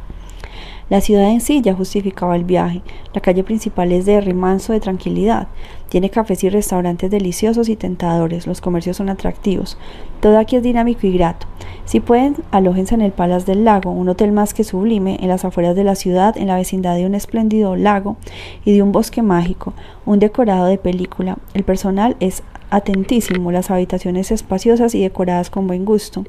La 0.89 1.01
ciudad 1.01 1.29
en 1.29 1.39
sí 1.39 1.61
ya 1.61 1.75
justificaba 1.75 2.35
el 2.35 2.45
viaje. 2.45 2.81
La 3.13 3.21
calle 3.21 3.43
principal 3.43 3.91
es 3.91 4.07
de 4.07 4.21
remanso 4.21 4.73
de 4.73 4.79
tranquilidad. 4.79 5.49
Tiene 5.89 6.09
cafés 6.09 6.43
y 6.43 6.49
restaurantes 6.49 7.11
deliciosos 7.11 7.67
y 7.67 7.75
tentadores. 7.75 8.47
Los 8.47 8.61
comercios 8.61 8.97
son 8.97 9.09
atractivos. 9.09 9.77
Todo 10.21 10.37
aquí 10.37 10.55
es 10.55 10.63
dinámico 10.63 11.07
y 11.07 11.13
grato. 11.13 11.47
Si 11.85 11.99
pueden, 11.99 12.35
alójense 12.51 12.93
en 12.93 13.01
el 13.01 13.11
Palace 13.11 13.47
del 13.47 13.65
Lago, 13.65 13.91
un 13.91 14.09
hotel 14.09 14.31
más 14.31 14.53
que 14.53 14.63
sublime, 14.63 15.17
en 15.21 15.27
las 15.27 15.43
afueras 15.43 15.75
de 15.75 15.83
la 15.83 15.95
ciudad, 15.95 16.37
en 16.37 16.47
la 16.47 16.55
vecindad 16.55 16.95
de 16.95 17.05
un 17.05 17.15
espléndido 17.15 17.75
lago 17.75 18.17
y 18.63 18.73
de 18.73 18.83
un 18.83 18.91
bosque 18.91 19.23
mágico, 19.23 19.73
un 20.05 20.19
decorado 20.19 20.67
de 20.67 20.77
película. 20.77 21.37
El 21.55 21.63
personal 21.63 22.15
es 22.19 22.43
atentísimo, 22.69 23.51
las 23.51 23.71
habitaciones 23.71 24.31
espaciosas 24.31 24.93
y 24.93 25.01
decoradas 25.01 25.49
con 25.49 25.67
buen 25.67 25.85
gusto, 25.85 26.25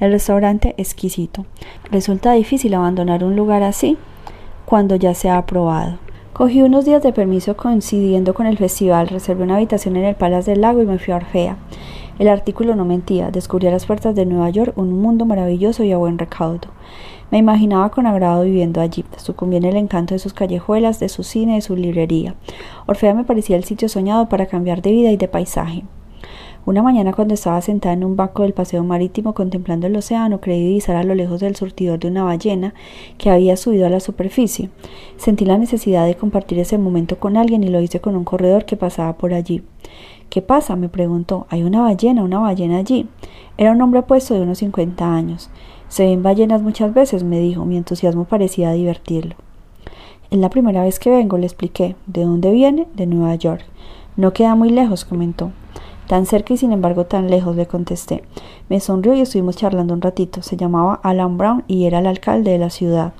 el 0.00 0.12
restaurante 0.12 0.74
exquisito. 0.76 1.46
Resulta 1.90 2.32
difícil 2.32 2.74
abandonar 2.74 3.24
un 3.24 3.36
lugar 3.36 3.62
así 3.62 3.96
cuando 4.66 4.96
ya 4.96 5.14
se 5.14 5.30
ha 5.30 5.38
aprobado. 5.38 5.98
Cogí 6.38 6.62
unos 6.62 6.84
días 6.84 7.02
de 7.02 7.12
permiso 7.12 7.56
coincidiendo 7.56 8.32
con 8.32 8.46
el 8.46 8.58
festival, 8.58 9.08
reservé 9.08 9.42
una 9.42 9.56
habitación 9.56 9.96
en 9.96 10.04
el 10.04 10.14
Palace 10.14 10.52
del 10.52 10.60
Lago 10.60 10.80
y 10.80 10.86
me 10.86 11.00
fui 11.00 11.12
a 11.12 11.16
Orfea. 11.16 11.56
El 12.20 12.28
artículo 12.28 12.76
no 12.76 12.84
mentía, 12.84 13.32
descubrí 13.32 13.66
a 13.66 13.72
las 13.72 13.86
puertas 13.86 14.14
de 14.14 14.24
Nueva 14.24 14.48
York 14.48 14.72
un 14.78 15.02
mundo 15.02 15.24
maravilloso 15.24 15.82
y 15.82 15.90
a 15.90 15.96
buen 15.96 16.16
recaudo. 16.16 16.68
Me 17.32 17.38
imaginaba 17.38 17.90
con 17.90 18.06
agrado 18.06 18.44
viviendo 18.44 18.80
allí, 18.80 19.04
sucumbí 19.16 19.56
en 19.56 19.64
el 19.64 19.76
encanto 19.76 20.14
de 20.14 20.20
sus 20.20 20.32
callejuelas, 20.32 21.00
de 21.00 21.08
su 21.08 21.24
cine, 21.24 21.56
de 21.56 21.60
su 21.60 21.74
librería. 21.74 22.36
Orfea 22.86 23.14
me 23.14 23.24
parecía 23.24 23.56
el 23.56 23.64
sitio 23.64 23.88
soñado 23.88 24.28
para 24.28 24.46
cambiar 24.46 24.80
de 24.80 24.92
vida 24.92 25.10
y 25.10 25.16
de 25.16 25.26
paisaje. 25.26 25.82
Una 26.68 26.82
mañana 26.82 27.14
cuando 27.14 27.32
estaba 27.32 27.62
sentada 27.62 27.94
en 27.94 28.04
un 28.04 28.14
banco 28.14 28.42
del 28.42 28.52
paseo 28.52 28.84
marítimo 28.84 29.32
contemplando 29.32 29.86
el 29.86 29.96
océano, 29.96 30.38
creí 30.38 30.62
divisar 30.66 30.96
a 30.96 31.02
lo 31.02 31.14
lejos 31.14 31.40
del 31.40 31.56
surtidor 31.56 31.98
de 31.98 32.08
una 32.08 32.24
ballena 32.24 32.74
que 33.16 33.30
había 33.30 33.56
subido 33.56 33.86
a 33.86 33.88
la 33.88 34.00
superficie. 34.00 34.68
Sentí 35.16 35.46
la 35.46 35.56
necesidad 35.56 36.04
de 36.04 36.16
compartir 36.16 36.58
ese 36.58 36.76
momento 36.76 37.18
con 37.18 37.38
alguien 37.38 37.64
y 37.64 37.68
lo 37.68 37.80
hice 37.80 38.02
con 38.02 38.16
un 38.16 38.24
corredor 38.24 38.66
que 38.66 38.76
pasaba 38.76 39.16
por 39.16 39.32
allí. 39.32 39.62
¿Qué 40.28 40.42
pasa? 40.42 40.76
me 40.76 40.90
preguntó. 40.90 41.46
Hay 41.48 41.62
una 41.62 41.80
ballena, 41.80 42.22
una 42.22 42.40
ballena 42.40 42.76
allí. 42.76 43.08
Era 43.56 43.72
un 43.72 43.80
hombre 43.80 44.02
puesto 44.02 44.34
de 44.34 44.42
unos 44.42 44.58
cincuenta 44.58 45.10
años. 45.10 45.48
Se 45.88 46.04
ven 46.04 46.22
ballenas 46.22 46.60
muchas 46.60 46.92
veces, 46.92 47.24
me 47.24 47.40
dijo. 47.40 47.64
Mi 47.64 47.78
entusiasmo 47.78 48.26
parecía 48.26 48.72
divertirlo. 48.72 49.36
Es 50.30 50.38
la 50.38 50.50
primera 50.50 50.82
vez 50.82 50.98
que 50.98 51.08
vengo, 51.08 51.38
le 51.38 51.46
expliqué. 51.46 51.96
¿De 52.06 52.24
dónde 52.24 52.50
viene? 52.52 52.88
De 52.94 53.06
Nueva 53.06 53.36
York. 53.36 53.64
No 54.16 54.34
queda 54.34 54.54
muy 54.54 54.68
lejos, 54.68 55.06
comentó. 55.06 55.50
Tan 56.08 56.24
cerca 56.24 56.54
y 56.54 56.56
sin 56.56 56.72
embargo 56.72 57.04
tan 57.04 57.30
lejos, 57.30 57.54
le 57.54 57.66
contesté. 57.66 58.24
Me 58.70 58.80
sonrió 58.80 59.14
y 59.14 59.20
estuvimos 59.20 59.56
charlando 59.56 59.92
un 59.92 60.00
ratito. 60.00 60.42
Se 60.42 60.56
llamaba 60.56 61.00
Alan 61.02 61.36
Brown 61.36 61.64
y 61.68 61.84
era 61.84 61.98
el 61.98 62.06
alcalde 62.06 62.50
de 62.50 62.58
la 62.58 62.70
ciudad. 62.70 63.12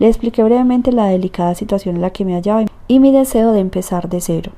Le 0.00 0.08
expliqué 0.08 0.42
brevemente 0.42 0.90
la 0.90 1.06
delicada 1.06 1.54
situación 1.54 1.94
en 1.94 2.02
la 2.02 2.10
que 2.10 2.24
me 2.24 2.34
hallaba 2.34 2.64
y 2.88 2.98
mi 2.98 3.12
deseo 3.12 3.52
de 3.52 3.60
empezar 3.60 4.08
de 4.08 4.20
cero. 4.20 4.52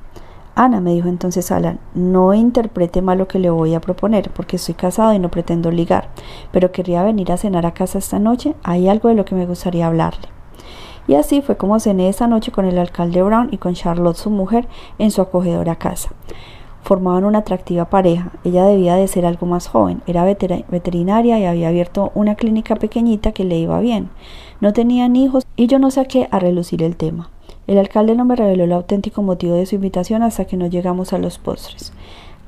Ana, 0.55 0.81
me 0.81 0.91
dijo 0.91 1.07
entonces 1.07 1.51
Alan, 1.51 1.79
no 1.93 2.33
interprete 2.33 3.03
mal 3.03 3.19
lo 3.19 3.27
que 3.27 3.37
le 3.37 3.51
voy 3.51 3.75
a 3.75 3.79
proponer, 3.79 4.31
porque 4.31 4.55
estoy 4.55 4.73
casado 4.73 5.13
y 5.13 5.19
no 5.19 5.29
pretendo 5.29 5.69
ligar, 5.69 6.09
pero 6.51 6.71
querría 6.71 7.03
venir 7.03 7.31
a 7.31 7.37
cenar 7.37 7.67
a 7.67 7.75
casa 7.75 7.99
esta 7.99 8.17
noche, 8.17 8.55
hay 8.63 8.89
algo 8.89 9.07
de 9.07 9.13
lo 9.13 9.23
que 9.23 9.35
me 9.35 9.45
gustaría 9.45 9.85
hablarle. 9.85 10.29
Y 11.07 11.13
así 11.13 11.43
fue 11.43 11.57
como 11.57 11.79
cené 11.79 12.09
esa 12.09 12.25
noche 12.25 12.51
con 12.51 12.65
el 12.65 12.79
alcalde 12.79 13.21
Brown 13.21 13.49
y 13.51 13.57
con 13.57 13.75
Charlotte, 13.75 14.17
su 14.17 14.31
mujer, 14.31 14.67
en 14.97 15.11
su 15.11 15.21
acogedora 15.21 15.75
casa. 15.75 16.09
Formaban 16.87 17.25
una 17.25 17.39
atractiva 17.39 17.89
pareja. 17.89 18.31
Ella 18.45 18.63
debía 18.63 18.95
de 18.95 19.09
ser 19.09 19.25
algo 19.25 19.45
más 19.45 19.67
joven, 19.67 20.01
era 20.07 20.23
veterinaria 20.23 21.37
y 21.37 21.43
había 21.43 21.67
abierto 21.67 22.13
una 22.15 22.35
clínica 22.35 22.77
pequeñita 22.77 23.33
que 23.33 23.43
le 23.43 23.57
iba 23.57 23.81
bien. 23.81 24.09
No 24.61 24.71
tenían 24.71 25.17
hijos 25.17 25.45
y 25.57 25.67
yo 25.67 25.79
no 25.79 25.91
saqué 25.91 26.29
a 26.31 26.39
relucir 26.39 26.81
el 26.83 26.95
tema. 26.95 27.29
El 27.67 27.77
alcalde 27.77 28.15
no 28.15 28.23
me 28.23 28.37
reveló 28.37 28.63
el 28.63 28.71
auténtico 28.71 29.21
motivo 29.21 29.53
de 29.55 29.65
su 29.65 29.75
invitación 29.75 30.23
hasta 30.23 30.45
que 30.45 30.55
no 30.55 30.67
llegamos 30.67 31.11
a 31.11 31.17
los 31.17 31.39
postres. 31.39 31.91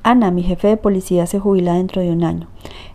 Ana, 0.04 0.32
mi 0.32 0.44
jefe 0.44 0.70
de 0.70 0.78
policía, 0.78 1.26
se 1.26 1.38
jubila 1.38 1.74
dentro 1.74 2.02
de 2.02 2.12
un 2.12 2.24
año. 2.24 2.48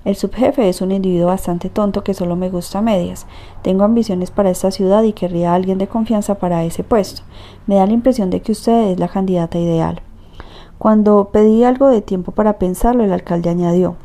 El 0.06 0.16
subjefe 0.16 0.70
es 0.70 0.80
un 0.80 0.92
individuo 0.92 1.26
bastante 1.26 1.68
tonto 1.68 2.02
que 2.04 2.14
solo 2.14 2.36
me 2.36 2.48
gusta 2.48 2.80
medias. 2.80 3.26
Tengo 3.60 3.84
ambiciones 3.84 4.30
para 4.30 4.48
esta 4.48 4.70
ciudad 4.70 5.02
y 5.02 5.12
querría 5.12 5.52
a 5.52 5.56
alguien 5.56 5.76
de 5.76 5.88
confianza 5.88 6.36
para 6.36 6.64
ese 6.64 6.84
puesto. 6.84 7.20
Me 7.66 7.74
da 7.74 7.84
la 7.84 7.92
impresión 7.92 8.30
de 8.30 8.40
que 8.40 8.52
usted 8.52 8.92
es 8.92 8.98
la 8.98 9.08
candidata 9.08 9.58
ideal. 9.58 10.00
Cuando 10.78 11.30
pedí 11.32 11.64
algo 11.64 11.88
de 11.88 12.02
tiempo 12.02 12.32
para 12.32 12.58
pensarlo, 12.58 13.04
el 13.04 13.12
alcalde 13.12 13.50
añadió 13.50 13.96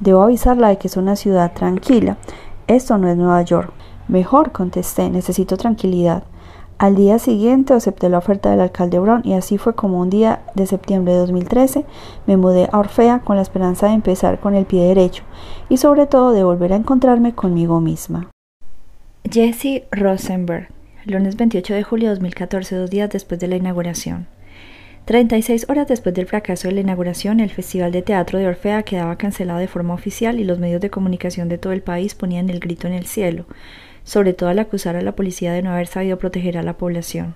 Debo 0.00 0.22
avisarla 0.22 0.68
de 0.68 0.78
que 0.78 0.88
es 0.88 0.96
una 0.96 1.16
ciudad 1.16 1.52
tranquila. 1.54 2.16
Esto 2.66 2.98
no 2.98 3.08
es 3.08 3.16
Nueva 3.16 3.42
York. 3.42 3.72
Mejor, 4.08 4.52
contesté, 4.52 5.08
necesito 5.08 5.56
tranquilidad. 5.56 6.24
Al 6.76 6.96
día 6.96 7.18
siguiente 7.18 7.72
acepté 7.72 8.08
la 8.08 8.18
oferta 8.18 8.50
del 8.50 8.60
alcalde 8.60 8.98
Brown 8.98 9.22
y 9.24 9.34
así 9.34 9.58
fue 9.58 9.74
como 9.74 10.00
un 10.00 10.10
día 10.10 10.42
de 10.54 10.66
septiembre 10.66 11.12
de 11.12 11.20
2013 11.20 11.84
me 12.26 12.36
mudé 12.36 12.68
a 12.72 12.78
Orfea 12.80 13.20
con 13.20 13.36
la 13.36 13.42
esperanza 13.42 13.86
de 13.86 13.94
empezar 13.94 14.40
con 14.40 14.54
el 14.54 14.66
pie 14.66 14.82
derecho 14.82 15.22
y 15.68 15.76
sobre 15.76 16.06
todo 16.06 16.32
de 16.32 16.42
volver 16.42 16.72
a 16.72 16.76
encontrarme 16.76 17.32
conmigo 17.32 17.80
misma. 17.80 18.28
Jessie 19.30 19.84
Rosenberg, 19.92 20.68
lunes 21.06 21.36
28 21.36 21.74
de 21.74 21.82
julio 21.84 22.08
de 22.08 22.16
2014, 22.16 22.76
dos 22.76 22.90
días 22.90 23.08
después 23.08 23.38
de 23.38 23.46
la 23.46 23.56
inauguración. 23.56 24.26
36 25.04 25.66
horas 25.68 25.86
después 25.86 26.14
del 26.14 26.26
fracaso 26.26 26.68
de 26.68 26.74
la 26.74 26.80
inauguración, 26.80 27.40
el 27.40 27.50
Festival 27.50 27.92
de 27.92 28.02
Teatro 28.02 28.38
de 28.38 28.46
Orfea 28.46 28.84
quedaba 28.84 29.16
cancelado 29.16 29.58
de 29.58 29.68
forma 29.68 29.94
oficial 29.94 30.40
y 30.40 30.44
los 30.44 30.58
medios 30.58 30.80
de 30.80 30.90
comunicación 30.90 31.48
de 31.48 31.58
todo 31.58 31.72
el 31.72 31.82
país 31.82 32.14
ponían 32.14 32.48
el 32.48 32.60
grito 32.60 32.86
en 32.86 32.94
el 32.94 33.06
cielo 33.06 33.46
sobre 34.04 34.34
todo 34.34 34.50
al 34.50 34.58
acusar 34.58 34.96
a 34.96 35.02
la 35.02 35.16
policía 35.16 35.52
de 35.52 35.62
no 35.62 35.72
haber 35.72 35.86
sabido 35.86 36.18
proteger 36.18 36.58
a 36.58 36.62
la 36.62 36.76
población. 36.76 37.34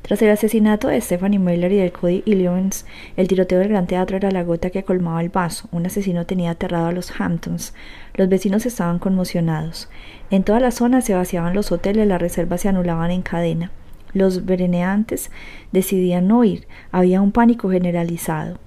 Tras 0.00 0.20
el 0.22 0.30
asesinato 0.30 0.88
de 0.88 1.00
Stephanie 1.00 1.38
Miller 1.38 1.70
y 1.70 1.76
de 1.76 1.92
Cody 1.92 2.22
Illions, 2.24 2.86
el 3.16 3.28
tiroteo 3.28 3.60
del 3.60 3.68
Gran 3.68 3.86
Teatro 3.86 4.16
era 4.16 4.32
la 4.32 4.42
gota 4.42 4.70
que 4.70 4.82
colmaba 4.82 5.20
el 5.20 5.28
vaso. 5.28 5.68
Un 5.70 5.86
asesino 5.86 6.26
tenía 6.26 6.50
aterrado 6.50 6.86
a 6.86 6.92
los 6.92 7.12
Hamptons. 7.20 7.72
Los 8.14 8.28
vecinos 8.28 8.66
estaban 8.66 8.98
conmocionados. 8.98 9.88
En 10.30 10.42
toda 10.42 10.58
la 10.58 10.72
zona 10.72 11.02
se 11.02 11.14
vaciaban 11.14 11.54
los 11.54 11.70
hoteles, 11.70 12.08
las 12.08 12.20
reservas 12.20 12.62
se 12.62 12.68
anulaban 12.68 13.12
en 13.12 13.22
cadena. 13.22 13.70
Los 14.14 14.44
vereneantes 14.44 15.30
decidían 15.72 16.28
no 16.28 16.44
ir. 16.44 16.66
Había 16.90 17.20
un 17.20 17.32
pánico 17.32 17.70
generalizado. 17.70 18.58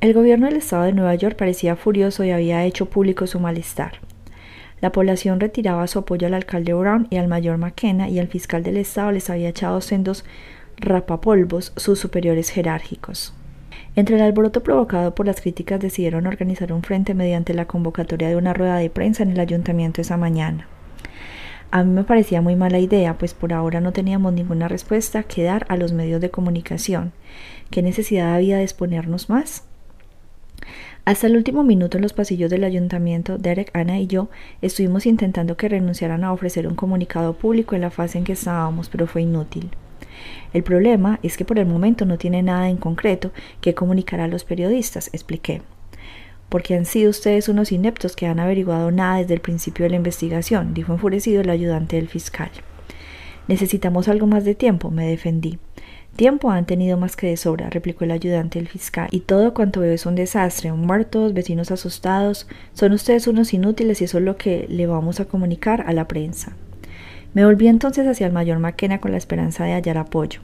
El 0.00 0.14
gobierno 0.14 0.46
del 0.46 0.56
estado 0.56 0.84
de 0.84 0.92
Nueva 0.92 1.14
York 1.14 1.36
parecía 1.36 1.76
furioso 1.76 2.24
y 2.24 2.30
había 2.30 2.64
hecho 2.64 2.86
público 2.86 3.26
su 3.26 3.38
malestar. 3.38 4.00
La 4.80 4.90
población 4.90 5.38
retiraba 5.38 5.86
su 5.86 6.00
apoyo 6.00 6.26
al 6.26 6.34
alcalde 6.34 6.74
Brown 6.74 7.06
y 7.08 7.16
al 7.16 7.28
mayor 7.28 7.56
McKenna 7.56 8.08
y 8.08 8.18
al 8.18 8.26
fiscal 8.26 8.64
del 8.64 8.78
estado 8.78 9.12
les 9.12 9.30
había 9.30 9.50
echado 9.50 9.80
sendos 9.80 10.24
rapapolvos 10.76 11.72
sus 11.76 12.00
superiores 12.00 12.50
jerárquicos. 12.50 13.32
Entre 13.94 14.16
el 14.16 14.22
alboroto 14.22 14.64
provocado 14.64 15.14
por 15.14 15.26
las 15.26 15.40
críticas 15.40 15.78
decidieron 15.78 16.26
organizar 16.26 16.72
un 16.72 16.82
frente 16.82 17.14
mediante 17.14 17.54
la 17.54 17.66
convocatoria 17.66 18.28
de 18.28 18.36
una 18.36 18.54
rueda 18.54 18.76
de 18.76 18.90
prensa 18.90 19.22
en 19.22 19.30
el 19.30 19.38
ayuntamiento 19.38 20.00
esa 20.00 20.16
mañana. 20.16 20.66
A 21.72 21.84
mí 21.84 21.90
me 21.90 22.04
parecía 22.04 22.42
muy 22.42 22.54
mala 22.54 22.78
idea, 22.80 23.16
pues 23.16 23.32
por 23.32 23.54
ahora 23.54 23.80
no 23.80 23.92
teníamos 23.92 24.34
ninguna 24.34 24.68
respuesta 24.68 25.22
que 25.22 25.42
dar 25.42 25.64
a 25.70 25.78
los 25.78 25.94
medios 25.94 26.20
de 26.20 26.30
comunicación. 26.30 27.12
¿Qué 27.70 27.80
necesidad 27.80 28.34
había 28.34 28.58
de 28.58 28.62
exponernos 28.62 29.30
más? 29.30 29.64
Hasta 31.06 31.28
el 31.28 31.34
último 31.34 31.64
minuto 31.64 31.96
en 31.96 32.02
los 32.02 32.12
pasillos 32.12 32.50
del 32.50 32.64
ayuntamiento, 32.64 33.38
Derek, 33.38 33.70
Ana 33.72 33.98
y 33.98 34.06
yo 34.06 34.28
estuvimos 34.60 35.06
intentando 35.06 35.56
que 35.56 35.70
renunciaran 35.70 36.24
a 36.24 36.34
ofrecer 36.34 36.66
un 36.66 36.74
comunicado 36.74 37.32
público 37.32 37.74
en 37.74 37.80
la 37.80 37.90
fase 37.90 38.18
en 38.18 38.24
que 38.24 38.32
estábamos, 38.32 38.90
pero 38.90 39.06
fue 39.06 39.22
inútil. 39.22 39.70
El 40.52 40.64
problema 40.64 41.20
es 41.22 41.38
que 41.38 41.46
por 41.46 41.58
el 41.58 41.64
momento 41.64 42.04
no 42.04 42.18
tiene 42.18 42.42
nada 42.42 42.68
en 42.68 42.76
concreto 42.76 43.32
que 43.62 43.74
comunicar 43.74 44.20
a 44.20 44.28
los 44.28 44.44
periodistas, 44.44 45.08
expliqué. 45.14 45.62
Porque 46.52 46.74
han 46.74 46.84
sido 46.84 47.08
ustedes 47.08 47.48
unos 47.48 47.72
ineptos 47.72 48.14
que 48.14 48.26
han 48.26 48.38
averiguado 48.38 48.90
nada 48.90 49.16
desde 49.16 49.32
el 49.32 49.40
principio 49.40 49.84
de 49.84 49.90
la 49.90 49.96
investigación, 49.96 50.74
dijo 50.74 50.92
enfurecido 50.92 51.40
el 51.40 51.48
ayudante 51.48 51.96
del 51.96 52.08
fiscal. 52.08 52.50
Necesitamos 53.48 54.06
algo 54.06 54.26
más 54.26 54.44
de 54.44 54.54
tiempo, 54.54 54.90
me 54.90 55.06
defendí. 55.06 55.58
Tiempo 56.14 56.50
han 56.50 56.66
tenido 56.66 56.98
más 56.98 57.16
que 57.16 57.28
de 57.28 57.38
sobra, 57.38 57.70
replicó 57.70 58.04
el 58.04 58.10
ayudante 58.10 58.58
del 58.58 58.68
fiscal, 58.68 59.08
y 59.10 59.20
todo 59.20 59.54
cuanto 59.54 59.80
veo 59.80 59.94
es 59.94 60.04
un 60.04 60.14
desastre, 60.14 60.70
muertos, 60.74 61.32
vecinos 61.32 61.70
asustados, 61.70 62.46
son 62.74 62.92
ustedes 62.92 63.26
unos 63.28 63.54
inútiles 63.54 64.02
y 64.02 64.04
eso 64.04 64.18
es 64.18 64.24
lo 64.24 64.36
que 64.36 64.66
le 64.68 64.86
vamos 64.86 65.20
a 65.20 65.24
comunicar 65.24 65.80
a 65.86 65.94
la 65.94 66.06
prensa. 66.06 66.54
Me 67.32 67.46
volví 67.46 67.66
entonces 67.66 68.06
hacia 68.06 68.26
el 68.26 68.34
mayor 68.34 68.58
Maquena 68.58 69.00
con 69.00 69.12
la 69.12 69.16
esperanza 69.16 69.64
de 69.64 69.72
hallar 69.72 69.96
apoyo. 69.96 70.40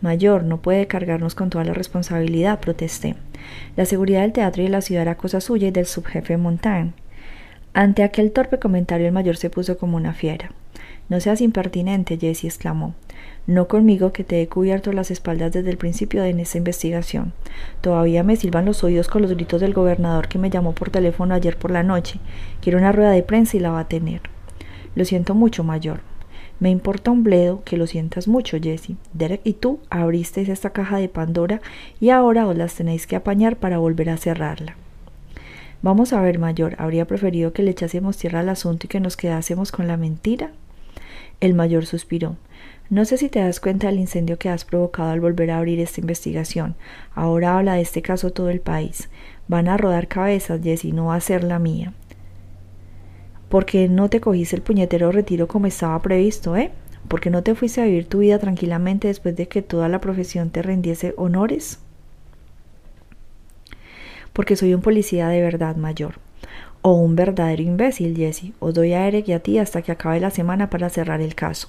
Mayor, 0.00 0.44
no 0.44 0.58
puede 0.58 0.86
cargarnos 0.86 1.34
con 1.34 1.50
toda 1.50 1.64
la 1.64 1.74
responsabilidad, 1.74 2.60
protesté. 2.60 3.16
La 3.76 3.84
seguridad 3.84 4.22
del 4.22 4.32
teatro 4.32 4.62
y 4.62 4.66
de 4.66 4.70
la 4.70 4.80
ciudad 4.80 5.02
era 5.02 5.16
cosa 5.16 5.40
suya 5.40 5.68
y 5.68 5.72
del 5.72 5.86
subjefe 5.86 6.36
Montaigne. 6.36 6.92
Ante 7.74 8.02
aquel 8.02 8.32
torpe 8.32 8.58
comentario 8.58 9.06
el 9.06 9.12
mayor 9.12 9.36
se 9.36 9.50
puso 9.50 9.76
como 9.78 9.96
una 9.96 10.14
fiera. 10.14 10.50
No 11.08 11.20
seas 11.20 11.40
impertinente, 11.40 12.18
Jessie 12.18 12.48
exclamó. 12.48 12.94
No 13.46 13.66
conmigo 13.66 14.12
que 14.12 14.24
te 14.24 14.42
he 14.42 14.48
cubierto 14.48 14.92
las 14.92 15.10
espaldas 15.10 15.52
desde 15.52 15.70
el 15.70 15.78
principio 15.78 16.22
de 16.22 16.30
esta 16.30 16.58
investigación. 16.58 17.32
Todavía 17.80 18.22
me 18.22 18.36
silban 18.36 18.66
los 18.66 18.84
oídos 18.84 19.08
con 19.08 19.22
los 19.22 19.32
gritos 19.32 19.60
del 19.60 19.72
gobernador 19.72 20.28
que 20.28 20.38
me 20.38 20.50
llamó 20.50 20.74
por 20.74 20.90
teléfono 20.90 21.34
ayer 21.34 21.56
por 21.56 21.70
la 21.70 21.82
noche. 21.82 22.20
Quiero 22.60 22.78
una 22.78 22.92
rueda 22.92 23.10
de 23.10 23.22
prensa 23.22 23.56
y 23.56 23.60
la 23.60 23.70
va 23.70 23.80
a 23.80 23.88
tener. 23.88 24.20
Lo 24.94 25.04
siento 25.04 25.34
mucho, 25.34 25.64
mayor. 25.64 26.00
Me 26.60 26.70
importa 26.70 27.12
un 27.12 27.22
bledo 27.22 27.62
que 27.64 27.76
lo 27.76 27.86
sientas 27.86 28.26
mucho, 28.26 28.58
Jessie. 28.60 28.96
Derek 29.12 29.40
y 29.44 29.52
tú 29.52 29.78
abristeis 29.90 30.48
esta 30.48 30.70
caja 30.70 30.98
de 30.98 31.08
Pandora 31.08 31.60
y 32.00 32.10
ahora 32.10 32.46
os 32.46 32.56
las 32.56 32.74
tenéis 32.74 33.06
que 33.06 33.16
apañar 33.16 33.56
para 33.56 33.78
volver 33.78 34.10
a 34.10 34.16
cerrarla. 34.16 34.76
Vamos 35.80 36.12
a 36.12 36.20
ver, 36.20 36.40
mayor, 36.40 36.74
¿habría 36.78 37.06
preferido 37.06 37.52
que 37.52 37.62
le 37.62 37.70
echásemos 37.70 38.16
tierra 38.16 38.40
al 38.40 38.48
asunto 38.48 38.86
y 38.86 38.88
que 38.88 38.98
nos 38.98 39.16
quedásemos 39.16 39.70
con 39.70 39.86
la 39.86 39.96
mentira? 39.96 40.50
El 41.40 41.54
mayor 41.54 41.86
suspiró. 41.86 42.36
No 42.90 43.04
sé 43.04 43.18
si 43.18 43.28
te 43.28 43.38
das 43.38 43.60
cuenta 43.60 43.86
del 43.86 44.00
incendio 44.00 44.38
que 44.38 44.48
has 44.48 44.64
provocado 44.64 45.10
al 45.10 45.20
volver 45.20 45.52
a 45.52 45.58
abrir 45.58 45.78
esta 45.78 46.00
investigación. 46.00 46.74
Ahora 47.14 47.56
habla 47.56 47.74
de 47.74 47.82
este 47.82 48.02
caso 48.02 48.32
todo 48.32 48.50
el 48.50 48.60
país. 48.60 49.08
Van 49.46 49.68
a 49.68 49.76
rodar 49.76 50.08
cabezas, 50.08 50.60
Jessie, 50.62 50.92
no 50.92 51.06
va 51.06 51.14
a 51.14 51.20
ser 51.20 51.44
la 51.44 51.60
mía. 51.60 51.92
¿Por 53.48 53.64
qué 53.64 53.88
no 53.88 54.10
te 54.10 54.20
cogiste 54.20 54.56
el 54.56 54.62
puñetero 54.62 55.10
retiro 55.12 55.48
como 55.48 55.66
estaba 55.66 56.00
previsto, 56.00 56.56
eh? 56.56 56.70
¿Por 57.08 57.20
qué 57.20 57.30
no 57.30 57.42
te 57.42 57.54
fuiste 57.54 57.80
a 57.80 57.84
vivir 57.84 58.06
tu 58.06 58.18
vida 58.18 58.38
tranquilamente 58.38 59.08
después 59.08 59.34
de 59.36 59.48
que 59.48 59.62
toda 59.62 59.88
la 59.88 60.00
profesión 60.00 60.50
te 60.50 60.62
rindiese 60.62 61.14
honores? 61.16 61.78
Porque 64.34 64.56
soy 64.56 64.74
un 64.74 64.82
policía 64.82 65.28
de 65.28 65.40
verdad 65.40 65.76
mayor 65.76 66.20
o 66.82 66.92
un 66.92 67.16
verdadero 67.16 67.62
imbécil, 67.62 68.16
Jesse. 68.16 68.52
Os 68.60 68.74
doy 68.74 68.92
a 68.92 69.06
Eric 69.06 69.28
y 69.28 69.32
a 69.32 69.40
ti 69.40 69.58
hasta 69.58 69.82
que 69.82 69.92
acabe 69.92 70.20
la 70.20 70.30
semana 70.30 70.70
para 70.70 70.88
cerrar 70.88 71.20
el 71.20 71.34
caso. 71.34 71.68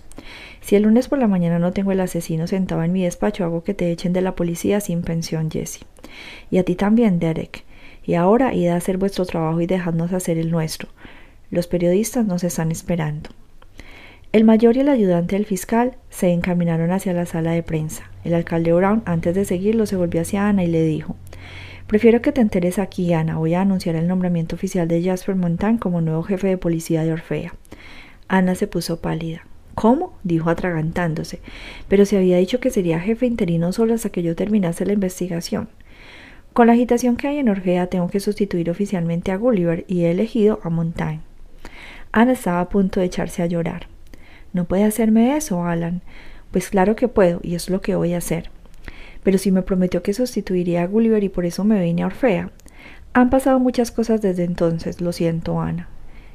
Si 0.61 0.75
el 0.75 0.83
lunes 0.83 1.07
por 1.07 1.19
la 1.19 1.27
mañana 1.27 1.59
no 1.59 1.71
tengo 1.71 1.91
el 1.91 1.99
asesino 1.99 2.47
sentado 2.47 2.83
en 2.83 2.91
mi 2.91 3.03
despacho, 3.03 3.43
hago 3.43 3.63
que 3.63 3.73
te 3.73 3.91
echen 3.91 4.13
de 4.13 4.21
la 4.21 4.35
policía 4.35 4.79
sin 4.81 5.01
pensión, 5.01 5.49
Jesse. 5.49 5.79
Y 6.51 6.57
a 6.57 6.63
ti 6.63 6.75
también, 6.75 7.19
Derek. 7.19 7.63
Y 8.05 8.15
ahora 8.15 8.53
id 8.53 8.67
a 8.67 8.75
hacer 8.75 8.97
vuestro 8.97 9.25
trabajo 9.25 9.61
y 9.61 9.67
dejadnos 9.67 10.13
hacer 10.13 10.37
el 10.37 10.51
nuestro. 10.51 10.89
Los 11.51 11.67
periodistas 11.67 12.25
nos 12.25 12.43
están 12.43 12.71
esperando. 12.71 13.29
El 14.31 14.43
mayor 14.43 14.77
y 14.77 14.81
el 14.81 14.89
ayudante 14.89 15.35
del 15.35 15.45
fiscal 15.45 15.97
se 16.11 16.29
encaminaron 16.31 16.91
hacia 16.91 17.13
la 17.13 17.25
sala 17.25 17.51
de 17.51 17.63
prensa. 17.63 18.11
El 18.23 18.35
alcalde 18.35 18.71
Brown, 18.71 19.01
antes 19.05 19.33
de 19.33 19.45
seguirlo, 19.45 19.87
se 19.87 19.95
volvió 19.95 20.21
hacia 20.21 20.47
Ana 20.47 20.63
y 20.63 20.67
le 20.67 20.83
dijo 20.83 21.15
Prefiero 21.87 22.21
que 22.21 22.31
te 22.31 22.41
enteres 22.41 22.77
aquí, 22.77 23.11
Ana. 23.13 23.37
Voy 23.37 23.55
a 23.55 23.61
anunciar 23.61 23.95
el 23.95 24.07
nombramiento 24.07 24.55
oficial 24.55 24.87
de 24.87 25.01
Jasper 25.01 25.33
Montan 25.33 25.79
como 25.79 26.01
nuevo 26.01 26.21
jefe 26.21 26.47
de 26.47 26.57
policía 26.59 27.03
de 27.03 27.13
Orfea. 27.13 27.55
Ana 28.27 28.53
se 28.53 28.67
puso 28.67 29.01
pálida. 29.01 29.47
¿Cómo? 29.73 30.13
dijo 30.23 30.51
atragantándose. 30.51 31.39
Pero 31.87 32.05
se 32.05 32.17
había 32.17 32.37
dicho 32.37 32.59
que 32.59 32.69
sería 32.69 32.99
jefe 32.99 33.25
interino 33.25 33.71
solo 33.71 33.95
hasta 33.95 34.11
que 34.11 34.21
yo 34.21 34.35
terminase 34.35 34.85
la 34.85 34.93
investigación. 34.93 35.69
Con 36.53 36.67
la 36.67 36.73
agitación 36.73 37.15
que 37.15 37.27
hay 37.27 37.39
en 37.39 37.49
Orfea 37.49 37.87
tengo 37.87 38.09
que 38.09 38.19
sustituir 38.19 38.69
oficialmente 38.69 39.31
a 39.31 39.37
Gulliver 39.37 39.85
y 39.87 40.03
he 40.03 40.11
elegido 40.11 40.59
a 40.61 40.69
Montaigne. 40.69 41.28
Ana 42.11 42.33
estaba 42.33 42.61
a 42.61 42.69
punto 42.69 42.99
de 42.99 43.05
echarse 43.05 43.43
a 43.43 43.47
llorar. 43.47 43.87
No 44.53 44.65
puede 44.65 44.83
hacerme 44.83 45.37
eso, 45.37 45.65
Alan. 45.65 46.01
Pues 46.51 46.69
claro 46.69 46.95
que 46.95 47.07
puedo, 47.07 47.39
y 47.43 47.55
es 47.55 47.69
lo 47.69 47.81
que 47.81 47.95
voy 47.95 48.13
a 48.13 48.17
hacer 48.17 48.49
pero 49.23 49.37
si 49.37 49.51
me 49.51 49.61
prometió 49.61 50.01
que 50.01 50.13
sustituiría 50.13 50.83
a 50.83 50.87
Gulliver 50.87 51.23
y 51.23 51.29
por 51.29 51.45
eso 51.45 51.63
me 51.63 51.81
vine 51.81 52.03
a 52.03 52.07
Orfea. 52.07 52.51
Han 53.13 53.29
pasado 53.29 53.59
muchas 53.59 53.91
cosas 53.91 54.21
desde 54.21 54.43
entonces, 54.43 55.01
lo 55.01 55.11
siento, 55.11 55.59
Ana. 55.59 55.89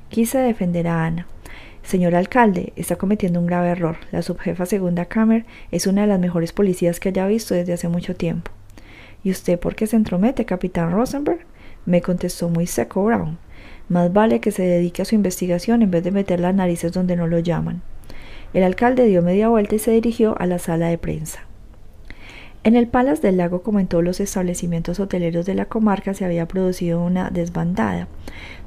Quise 0.08 0.38
defender 0.38 0.88
a 0.88 1.04
Ana. 1.04 1.26
Señor 1.82 2.14
alcalde, 2.14 2.72
está 2.76 2.96
cometiendo 2.96 3.40
un 3.40 3.46
grave 3.46 3.70
error. 3.70 3.96
La 4.10 4.22
subjefa 4.22 4.66
segunda 4.66 5.04
Kramer 5.06 5.44
es 5.70 5.87
una 5.87 6.02
de 6.02 6.06
las 6.08 6.20
mejores 6.20 6.52
policías 6.52 6.98
que 6.98 7.10
haya 7.10 7.26
visto 7.26 7.54
desde 7.54 7.74
hace 7.74 7.88
mucho 7.88 8.16
tiempo. 8.16 8.50
¿Y 9.22 9.30
usted 9.30 9.58
por 9.58 9.74
qué 9.74 9.87
se 9.87 9.96
entromete, 9.96 10.44
capitán 10.44 10.92
Rosenberg? 10.92 11.40
me 11.87 12.00
contestó 12.00 12.48
muy 12.48 12.66
seco 12.66 13.04
Brown. 13.04 13.38
Más 13.88 14.12
vale 14.12 14.40
que 14.40 14.50
se 14.50 14.62
dedique 14.62 15.02
a 15.02 15.04
su 15.04 15.14
investigación 15.14 15.82
en 15.82 15.90
vez 15.90 16.02
de 16.04 16.10
meter 16.10 16.40
las 16.40 16.54
narices 16.54 16.92
donde 16.92 17.16
no 17.16 17.26
lo 17.26 17.38
llaman. 17.38 17.82
El 18.52 18.62
alcalde 18.62 19.06
dio 19.06 19.20
media 19.20 19.48
vuelta 19.48 19.74
y 19.74 19.78
se 19.78 19.90
dirigió 19.90 20.36
a 20.38 20.46
la 20.46 20.58
sala 20.58 20.88
de 20.88 20.98
prensa. 20.98 21.40
En 22.66 22.76
el 22.76 22.88
Palace 22.88 23.20
del 23.20 23.36
Lago, 23.36 23.60
como 23.62 23.78
en 23.78 23.88
todos 23.88 24.02
los 24.02 24.20
establecimientos 24.20 24.98
hoteleros 24.98 25.44
de 25.44 25.54
la 25.54 25.66
comarca, 25.66 26.14
se 26.14 26.24
había 26.24 26.48
producido 26.48 27.04
una 27.04 27.28
desbandada. 27.28 28.08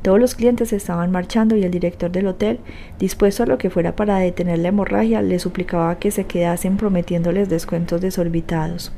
Todos 0.03 0.19
los 0.19 0.35
clientes 0.35 0.71
estaban 0.71 1.09
marchando 1.09 1.55
y 1.55 1.63
el 1.63 1.71
director 1.71 2.11
del 2.11 2.27
hotel, 2.27 2.59
dispuesto 2.99 3.41
a 3.41 3.47
lo 3.47 3.57
que 3.57 3.71
fuera 3.71 3.95
para 3.95 4.19
detener 4.19 4.59
la 4.59 4.67
hemorragia, 4.67 5.23
le 5.23 5.39
suplicaba 5.39 5.97
que 5.97 6.11
se 6.11 6.25
quedasen 6.25 6.77
prometiéndoles 6.77 7.49
descuentos 7.49 7.99
desorbitados. 7.99 8.93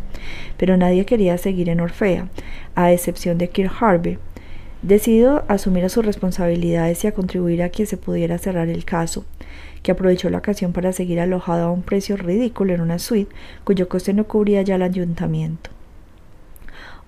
Pero 0.58 0.76
nadie 0.76 1.06
quería 1.06 1.38
seguir 1.38 1.70
en 1.70 1.80
Orfea, 1.80 2.28
a 2.76 2.92
excepción 2.92 3.38
de 3.38 3.48
Kirk 3.48 3.72
Harvey. 3.80 4.18
Decidido 4.82 5.44
a 5.50 5.54
asumir 5.54 5.90
sus 5.90 6.06
responsabilidades 6.06 7.04
y 7.04 7.08
a 7.08 7.14
contribuir 7.14 7.64
a 7.64 7.70
que 7.70 7.86
se 7.86 7.98
pudiera 7.98 8.38
cerrar 8.38 8.70
el 8.70 8.86
caso 8.86 9.26
que 9.84 9.92
aprovechó 9.92 10.30
la 10.30 10.38
ocasión 10.38 10.74
para 10.74 10.94
seguir 10.94 11.20
alojado 11.20 11.68
a 11.68 11.72
un 11.72 11.82
precio 11.82 12.18
ridículo 12.18 12.74
en 12.74 12.82
una 12.82 13.00
suite 13.00 13.34
cuyo 13.64 13.90
coste 13.90 14.14
no 14.14 14.26
cubría 14.26 14.62
ya 14.62 14.76
el 14.76 14.82
ayuntamiento. 14.82 15.70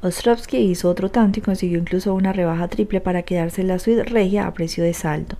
Ostrovsky 0.01 0.57
hizo 0.57 0.89
otro 0.89 1.11
tanto 1.11 1.39
y 1.39 1.43
consiguió 1.43 1.77
incluso 1.77 2.13
una 2.13 2.33
rebaja 2.33 2.67
triple 2.67 3.01
para 3.01 3.21
quedarse 3.21 3.61
en 3.61 3.67
la 3.67 3.79
suite 3.79 4.03
regia 4.03 4.47
a 4.47 4.53
precio 4.53 4.83
de 4.83 4.93
saldo. 4.93 5.37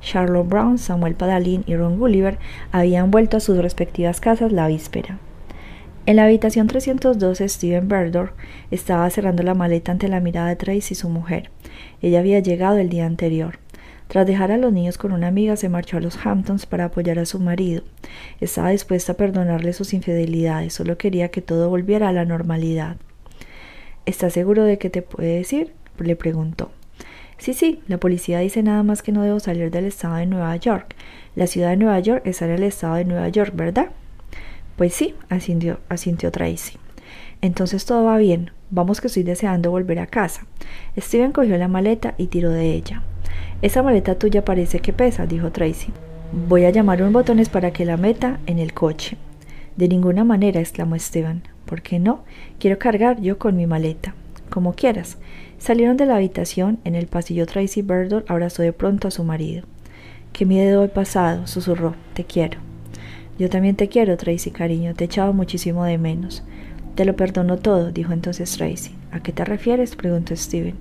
Charlotte 0.00 0.48
Brown, 0.48 0.78
Samuel 0.78 1.14
Padalín 1.14 1.64
y 1.66 1.76
Ron 1.76 1.98
Gulliver 1.98 2.38
habían 2.72 3.10
vuelto 3.10 3.36
a 3.36 3.40
sus 3.40 3.58
respectivas 3.58 4.20
casas 4.20 4.52
la 4.52 4.68
víspera. 4.68 5.18
En 6.08 6.16
la 6.16 6.24
habitación 6.24 6.68
312, 6.68 7.46
Steven 7.50 7.86
Berdor 7.86 8.32
estaba 8.70 9.10
cerrando 9.10 9.42
la 9.42 9.52
maleta 9.52 9.92
ante 9.92 10.08
la 10.08 10.20
mirada 10.20 10.48
de 10.48 10.56
Tracy 10.56 10.94
y 10.94 10.96
su 10.96 11.10
mujer. 11.10 11.50
Ella 12.00 12.20
había 12.20 12.38
llegado 12.38 12.78
el 12.78 12.88
día 12.88 13.04
anterior. 13.04 13.58
Tras 14.06 14.26
dejar 14.26 14.50
a 14.50 14.56
los 14.56 14.72
niños 14.72 14.96
con 14.96 15.12
una 15.12 15.26
amiga, 15.26 15.56
se 15.56 15.68
marchó 15.68 15.98
a 15.98 16.00
los 16.00 16.16
Hamptons 16.24 16.64
para 16.64 16.86
apoyar 16.86 17.18
a 17.18 17.26
su 17.26 17.40
marido. 17.40 17.82
Estaba 18.40 18.70
dispuesta 18.70 19.12
a 19.12 19.16
perdonarle 19.18 19.74
sus 19.74 19.92
infidelidades, 19.92 20.72
solo 20.72 20.96
quería 20.96 21.28
que 21.28 21.42
todo 21.42 21.68
volviera 21.68 22.08
a 22.08 22.14
la 22.14 22.24
normalidad. 22.24 22.96
¿Estás 24.06 24.32
seguro 24.32 24.64
de 24.64 24.78
qué 24.78 24.88
te 24.88 25.02
puede 25.02 25.36
decir? 25.36 25.74
le 25.98 26.16
preguntó. 26.16 26.70
Sí, 27.36 27.52
sí, 27.52 27.82
la 27.86 27.98
policía 27.98 28.38
dice 28.38 28.62
nada 28.62 28.82
más 28.82 29.02
que 29.02 29.12
no 29.12 29.24
debo 29.24 29.40
salir 29.40 29.70
del 29.70 29.84
estado 29.84 30.14
de 30.14 30.24
Nueva 30.24 30.56
York. 30.56 30.94
La 31.36 31.46
ciudad 31.46 31.68
de 31.68 31.76
Nueva 31.76 32.00
York 32.00 32.22
está 32.24 32.46
en 32.46 32.52
el 32.52 32.62
estado 32.62 32.94
de 32.94 33.04
Nueva 33.04 33.28
York, 33.28 33.52
¿verdad? 33.54 33.90
Pues 34.78 34.94
sí, 34.94 35.16
asintió, 35.28 35.80
asintió 35.88 36.30
Tracy. 36.30 36.78
Entonces 37.42 37.84
todo 37.84 38.04
va 38.04 38.16
bien. 38.16 38.52
Vamos 38.70 39.00
que 39.00 39.08
estoy 39.08 39.24
deseando 39.24 39.72
volver 39.72 39.98
a 39.98 40.06
casa. 40.06 40.46
Steven 40.96 41.32
cogió 41.32 41.58
la 41.58 41.66
maleta 41.66 42.14
y 42.16 42.28
tiró 42.28 42.50
de 42.50 42.74
ella. 42.74 43.02
Esa 43.60 43.82
maleta 43.82 44.20
tuya 44.20 44.44
parece 44.44 44.78
que 44.78 44.92
pesa, 44.92 45.26
dijo 45.26 45.50
Tracy. 45.50 45.92
Voy 46.46 46.64
a 46.64 46.70
llamar 46.70 47.02
un 47.02 47.12
botones 47.12 47.48
para 47.48 47.72
que 47.72 47.84
la 47.84 47.96
meta 47.96 48.38
en 48.46 48.60
el 48.60 48.72
coche. 48.72 49.16
De 49.76 49.88
ninguna 49.88 50.22
manera, 50.22 50.60
exclamó 50.60 50.94
Esteban. 50.94 51.42
¿Por 51.64 51.82
qué 51.82 51.98
no? 51.98 52.22
Quiero 52.60 52.78
cargar 52.78 53.20
yo 53.20 53.36
con 53.36 53.56
mi 53.56 53.66
maleta. 53.66 54.14
Como 54.48 54.74
quieras. 54.74 55.18
Salieron 55.58 55.96
de 55.96 56.06
la 56.06 56.14
habitación. 56.14 56.78
En 56.84 56.94
el 56.94 57.08
pasillo 57.08 57.46
Tracy 57.46 57.82
Burdle 57.82 58.22
abrazó 58.28 58.62
de 58.62 58.72
pronto 58.72 59.08
a 59.08 59.10
su 59.10 59.24
marido. 59.24 59.64
Qué 60.32 60.46
miedo 60.46 60.84
he 60.84 60.88
pasado, 60.88 61.48
susurró. 61.48 61.96
Te 62.14 62.22
quiero. 62.22 62.67
Yo 63.38 63.48
también 63.48 63.76
te 63.76 63.88
quiero, 63.88 64.16
Tracy, 64.16 64.50
cariño. 64.50 64.94
Te 64.94 65.04
he 65.04 65.06
echado 65.06 65.32
muchísimo 65.32 65.84
de 65.84 65.98
menos. 65.98 66.42
Te 66.94 67.04
lo 67.04 67.16
perdono 67.16 67.58
todo, 67.58 67.92
dijo 67.92 68.12
entonces 68.12 68.50
Tracy. 68.56 68.94
¿A 69.12 69.20
qué 69.20 69.32
te 69.32 69.44
refieres? 69.44 69.96
preguntó 69.96 70.34
Steven. 70.34 70.74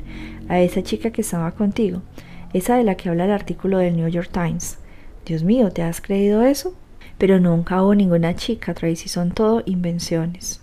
A 0.49 0.59
esa 0.59 0.81
chica 0.81 1.11
que 1.11 1.21
estaba 1.21 1.51
contigo 1.51 2.01
esa 2.53 2.77
de 2.77 2.83
la 2.83 2.95
que 2.95 3.09
habla 3.09 3.25
el 3.25 3.31
artículo 3.31 3.77
del 3.77 3.95
New 3.95 4.07
York 4.07 4.29
Times. 4.31 4.79
Dios 5.25 5.43
mío, 5.43 5.71
¿te 5.71 5.83
has 5.83 6.01
creído 6.01 6.43
eso? 6.43 6.73
Pero 7.17 7.39
nunca 7.39 7.81
hubo 7.81 7.95
ninguna 7.95 8.35
chica, 8.35 8.73
Tracy, 8.73 9.09
son 9.09 9.31
todo 9.31 9.63
invenciones. 9.65 10.61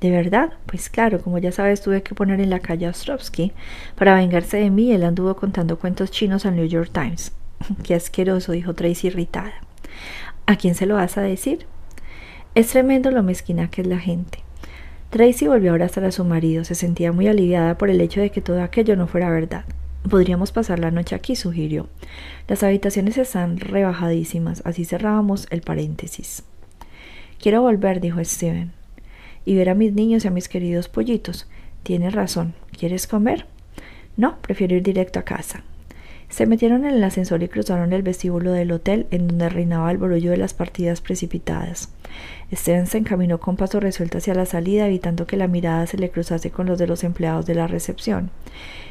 ¿De 0.00 0.10
verdad? 0.10 0.54
Pues 0.66 0.88
claro, 0.88 1.22
como 1.22 1.38
ya 1.38 1.52
sabes, 1.52 1.80
tuve 1.80 2.02
que 2.02 2.14
poner 2.14 2.40
en 2.40 2.50
la 2.50 2.58
calle 2.58 2.86
a 2.86 2.90
Ostrovsky. 2.90 3.52
Para 3.96 4.16
vengarse 4.16 4.56
de 4.56 4.70
mí, 4.70 4.92
él 4.92 5.04
anduvo 5.04 5.36
contando 5.36 5.78
cuentos 5.78 6.10
chinos 6.10 6.44
al 6.44 6.56
New 6.56 6.66
York 6.66 6.90
Times. 6.92 7.32
Qué 7.82 7.94
asqueroso, 7.94 8.52
dijo 8.52 8.74
Tracy 8.74 9.08
irritada. 9.08 9.52
¿A 10.46 10.56
quién 10.56 10.74
se 10.74 10.86
lo 10.86 10.94
vas 10.94 11.18
a 11.18 11.22
decir? 11.22 11.66
Es 12.54 12.68
tremendo 12.68 13.10
lo 13.10 13.22
mezquina 13.22 13.70
que 13.70 13.82
es 13.82 13.86
la 13.86 13.98
gente. 13.98 14.40
Tracy 15.10 15.46
volvió 15.46 15.70
a 15.70 15.74
abrazar 15.74 16.04
a 16.04 16.12
su 16.12 16.24
marido. 16.24 16.64
Se 16.64 16.74
sentía 16.74 17.12
muy 17.12 17.28
aliviada 17.28 17.76
por 17.76 17.90
el 17.90 18.00
hecho 18.00 18.20
de 18.20 18.30
que 18.30 18.40
todo 18.40 18.62
aquello 18.62 18.96
no 18.96 19.06
fuera 19.06 19.30
verdad. 19.30 19.64
Podríamos 20.08 20.52
pasar 20.52 20.78
la 20.78 20.90
noche 20.90 21.14
aquí, 21.14 21.36
sugirió. 21.36 21.88
Las 22.48 22.62
habitaciones 22.62 23.18
están 23.18 23.58
rebajadísimas, 23.58 24.62
así 24.64 24.84
cerrábamos 24.84 25.46
el 25.50 25.60
paréntesis. 25.60 26.42
Quiero 27.40 27.62
volver, 27.62 28.00
dijo 28.00 28.24
Steven, 28.24 28.72
y 29.44 29.54
ver 29.54 29.68
a 29.68 29.74
mis 29.74 29.92
niños 29.92 30.24
y 30.24 30.28
a 30.28 30.32
mis 30.32 30.48
queridos 30.48 30.88
pollitos. 30.88 31.48
Tienes 31.82 32.14
razón. 32.14 32.54
¿Quieres 32.76 33.06
comer? 33.06 33.46
No, 34.16 34.38
prefiero 34.40 34.76
ir 34.76 34.82
directo 34.82 35.18
a 35.18 35.24
casa. 35.24 35.62
Se 36.32 36.46
metieron 36.46 36.86
en 36.86 36.94
el 36.94 37.04
ascensor 37.04 37.42
y 37.42 37.48
cruzaron 37.48 37.92
el 37.92 38.02
vestíbulo 38.02 38.52
del 38.52 38.72
hotel, 38.72 39.06
en 39.10 39.28
donde 39.28 39.50
reinaba 39.50 39.90
el 39.90 39.98
barullo 39.98 40.30
de 40.30 40.38
las 40.38 40.54
partidas 40.54 41.02
precipitadas. 41.02 41.90
Steven 42.50 42.86
se 42.86 42.96
encaminó 42.96 43.38
con 43.38 43.56
paso 43.56 43.80
resuelto 43.80 44.16
hacia 44.16 44.32
la 44.32 44.46
salida, 44.46 44.86
evitando 44.86 45.26
que 45.26 45.36
la 45.36 45.46
mirada 45.46 45.86
se 45.86 45.98
le 45.98 46.10
cruzase 46.10 46.50
con 46.50 46.64
los 46.64 46.78
de 46.78 46.86
los 46.86 47.04
empleados 47.04 47.44
de 47.44 47.54
la 47.54 47.66
recepción. 47.66 48.30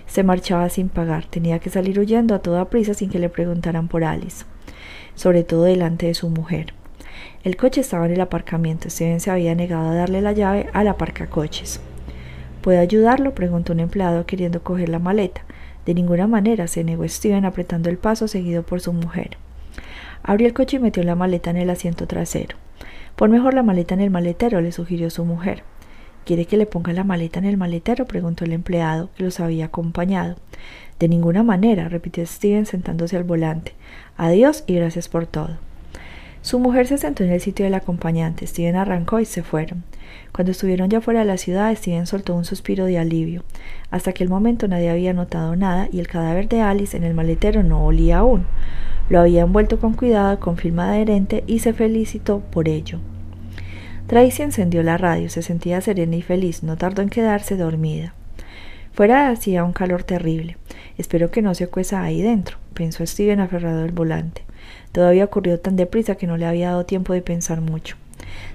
Se 0.06 0.22
marchaba 0.22 0.70
sin 0.70 0.90
pagar, 0.90 1.26
tenía 1.26 1.58
que 1.58 1.72
salir 1.72 2.00
huyendo 2.00 2.36
a 2.36 2.44
toda 2.44 2.70
prisa 2.70 2.94
sin 2.94 3.10
que 3.10 3.18
le 3.18 3.30
preguntaran 3.30 3.88
por 3.88 4.04
Alice, 4.04 4.46
sobre 5.16 5.44
todo 5.44 5.64
delante 5.64 6.06
de 6.06 6.14
su 6.14 6.30
mujer. 6.30 6.76
El 7.44 7.58
coche 7.58 7.82
estaba 7.82 8.06
en 8.06 8.12
el 8.12 8.22
aparcamiento. 8.22 8.88
Steven 8.88 9.20
se 9.20 9.32
había 9.32 9.56
negado 9.56 9.90
a 9.90 9.96
darle 9.96 10.22
la 10.22 10.34
llave 10.34 10.70
al 10.74 10.88
aparcacoches. 10.88 11.80
¿Puede 12.62 12.78
ayudarlo? 12.78 13.34
preguntó 13.34 13.74
un 13.74 13.80
empleado 13.80 14.28
queriendo 14.28 14.62
coger 14.62 14.90
la 14.90 15.00
maleta. 15.00 15.42
De 15.86 15.94
ninguna 15.94 16.28
manera 16.28 16.67
se 16.67 16.84
negó 16.84 17.08
Steven 17.08 17.46
apretando 17.46 17.89
el 17.89 17.98
paso 17.98 18.28
seguido 18.28 18.63
por 18.63 18.82
su 18.82 18.94
mujer. 18.94 19.38
Abrió 20.24 20.48
el 20.48 20.54
coche 20.54 20.78
y 20.78 20.80
metió 20.80 21.04
la 21.04 21.15
maleta 21.15 21.50
en 21.50 21.58
el 21.58 21.70
asiento 21.70 22.08
trasero. 22.08 22.58
Pon 23.15 23.32
mejor 23.32 23.54
la 23.54 23.63
maleta 23.63 23.94
en 23.94 24.02
el 24.02 24.10
maletero, 24.10 24.62
le 24.62 24.72
sugirió 24.72 25.10
su 25.10 25.26
mujer. 25.26 25.63
¿Quiere 26.26 26.46
que 26.46 26.58
le 26.58 26.67
ponga 26.67 26.94
la 26.94 27.04
maleta 27.04 27.39
en 27.39 27.46
el 27.46 27.58
maletero? 27.58 28.06
preguntó 28.06 28.46
el 28.46 28.54
empleado 28.54 29.10
que 29.15 29.24
los 29.24 29.39
había 29.39 29.65
acompañado. 29.65 30.36
De 31.00 31.08
ninguna 31.08 31.41
manera, 31.41 31.89
repitió 31.89 32.26
Steven 32.26 32.67
sentándose 32.67 33.17
al 33.17 33.24
volante. 33.24 33.74
Adiós 34.17 34.63
y 34.67 34.76
gracias 34.76 35.10
por 35.10 35.26
todo. 35.26 35.58
Su 36.44 36.60
mujer 36.60 36.88
se 36.88 37.00
sentó 37.00 37.24
en 37.24 37.32
el 37.32 37.41
sitio 37.41 37.65
del 37.65 37.74
acompañante. 37.74 38.46
Steven 38.46 38.76
arrancó 38.76 39.20
y 39.20 39.26
se 39.26 39.41
fueron. 39.41 39.84
Cuando 40.32 40.52
estuvieron 40.52 40.89
ya 40.89 41.02
fuera 41.02 41.21
de 41.21 41.26
la 41.26 41.38
ciudad, 41.38 41.76
Steven 41.76 42.08
soltó 42.08 42.36
un 42.36 42.45
suspiro 42.45 42.86
de 42.86 42.97
alivio. 42.97 43.43
Hasta 43.89 44.12
aquel 44.12 44.30
momento 44.30 44.67
nadie 44.67 44.89
había 44.89 45.13
notado 45.13 45.56
nada 45.56 45.88
y 45.91 46.00
el 46.00 46.08
cadáver 46.08 46.47
de 46.47 46.62
Alice 46.62 46.95
en 46.95 47.04
el 47.04 47.13
maletero 47.13 47.63
no 47.63 47.86
olía 47.86 48.19
aún. 48.19 48.45
Lo 49.10 49.19
había 49.19 49.41
envuelto 49.41 49.80
con 49.80 49.93
cuidado 49.93 50.39
con 50.39 50.58
film 50.58 50.80
adherente 50.80 51.43
y 51.47 51.60
se 51.60 51.74
felicitó 51.74 52.39
por 52.39 52.69
ello. 52.69 53.00
Tracy 54.08 54.43
encendió 54.43 54.84
la 54.84 54.97
radio, 54.97 55.30
se 55.30 55.41
sentía 55.41 55.82
serena 55.82 56.15
y 56.15 56.21
feliz, 56.21 56.63
no 56.63 56.78
tardó 56.78 57.02
en 57.02 57.10
quedarse 57.10 57.56
dormida. 57.56 58.13
Fuera 58.93 59.30
hacía 59.30 59.63
un 59.63 59.74
calor 59.74 60.04
terrible. 60.04 60.58
Espero 60.97 61.32
que 61.32 61.41
no 61.41 61.56
se 61.56 61.67
cueza 61.67 62.04
ahí 62.04 62.21
dentro, 62.21 62.58
pensó 62.74 63.06
Steven 63.06 63.39
aferrado 63.39 63.84
al 63.84 63.91
volante. 63.91 64.43
Todo 64.91 65.08
había 65.08 65.26
ocurrido 65.26 65.60
tan 65.60 65.78
deprisa 65.78 66.15
que 66.15 66.28
no 66.28 66.38
le 66.38 66.45
había 66.45 66.69
dado 66.69 66.86
tiempo 66.86 67.13
de 67.13 67.21
pensar 67.21 67.62
mucho. 67.62 67.95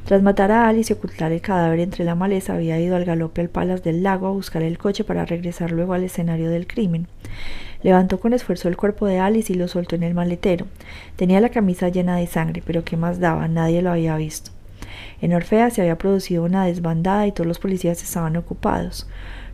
Tras 0.05 0.23
matar 0.23 0.53
a 0.53 0.69
Alice 0.69 0.93
y 0.93 0.97
ocultar 0.97 1.33
el 1.33 1.41
cadáver 1.41 1.81
entre 1.81 2.05
la 2.05 2.15
maleza, 2.15 2.55
había 2.55 2.79
ido 2.81 2.97
al 2.97 3.05
galope 3.05 3.41
al 3.41 3.49
palas 3.49 3.83
del 3.83 4.03
lago 4.03 4.27
a 4.27 4.31
buscar 4.33 4.63
el 4.63 4.79
coche 4.79 5.05
para 5.05 5.25
regresar 5.25 5.73
luego 5.73 5.95
al 5.95 6.05
escenario 6.05 6.51
del 6.51 6.67
crimen. 6.67 7.09
Levantó 7.83 8.21
con 8.21 8.33
esfuerzo 8.33 8.69
el 8.69 8.77
cuerpo 8.77 9.07
de 9.07 9.19
Alice 9.19 9.53
y 9.53 9.57
lo 9.57 9.69
soltó 9.69 9.97
en 9.97 10.03
el 10.03 10.15
maletero. 10.15 10.67
Tenía 11.17 11.41
la 11.41 11.51
camisa 11.51 11.89
llena 11.89 12.17
de 12.17 12.27
sangre, 12.27 12.63
pero 12.65 12.85
¿qué 12.85 12.97
más 12.97 13.21
daba? 13.21 13.49
Nadie 13.49 13.83
lo 13.83 13.91
había 13.91 14.17
visto. 14.17 14.51
En 15.21 15.33
Orfea 15.35 15.71
se 15.71 15.81
había 15.81 15.99
producido 15.99 16.45
una 16.45 16.67
desbandada 16.67 17.27
y 17.27 17.33
todos 17.33 17.47
los 17.47 17.59
policías 17.59 18.03
estaban 18.03 18.37
ocupados. 18.37 19.07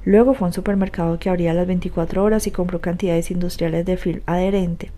Luego 0.04 0.34
fue 0.34 0.46
a 0.46 0.48
un 0.48 0.52
supermercado 0.52 1.18
que 1.18 1.30
abría 1.30 1.54
las 1.54 1.66
24 1.66 2.24
horas 2.24 2.46
y 2.46 2.50
compró 2.50 2.80
cantidades 2.80 3.30
industriales 3.30 3.86
de 3.86 3.96
film 3.96 4.20
adherente. 4.26 4.90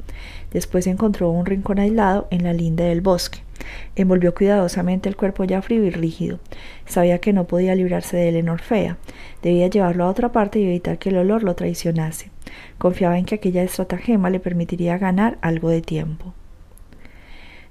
Después 0.52 0.86
encontró 0.86 1.30
un 1.30 1.46
rincón 1.46 1.78
aislado 1.78 2.26
en 2.30 2.44
la 2.44 2.52
linde 2.52 2.84
del 2.84 3.00
bosque. 3.00 3.40
Envolvió 3.96 4.34
cuidadosamente 4.34 5.08
el 5.08 5.16
cuerpo 5.16 5.44
ya 5.44 5.62
frío 5.62 5.84
y 5.84 5.90
rígido. 5.90 6.38
Sabía 6.86 7.18
que 7.18 7.32
no 7.32 7.44
podía 7.44 7.74
librarse 7.74 8.16
de 8.16 8.28
él 8.28 8.36
en 8.36 8.48
Orfea. 8.48 8.98
Debía 9.42 9.68
llevarlo 9.68 10.04
a 10.04 10.08
otra 10.08 10.32
parte 10.32 10.58
y 10.58 10.64
evitar 10.64 10.98
que 10.98 11.10
el 11.10 11.18
olor 11.18 11.42
lo 11.42 11.54
traicionase. 11.54 12.30
Confiaba 12.78 13.18
en 13.18 13.24
que 13.24 13.36
aquella 13.36 13.62
estratagema 13.62 14.30
le 14.30 14.40
permitiría 14.40 14.98
ganar 14.98 15.38
algo 15.40 15.70
de 15.70 15.82
tiempo. 15.82 16.34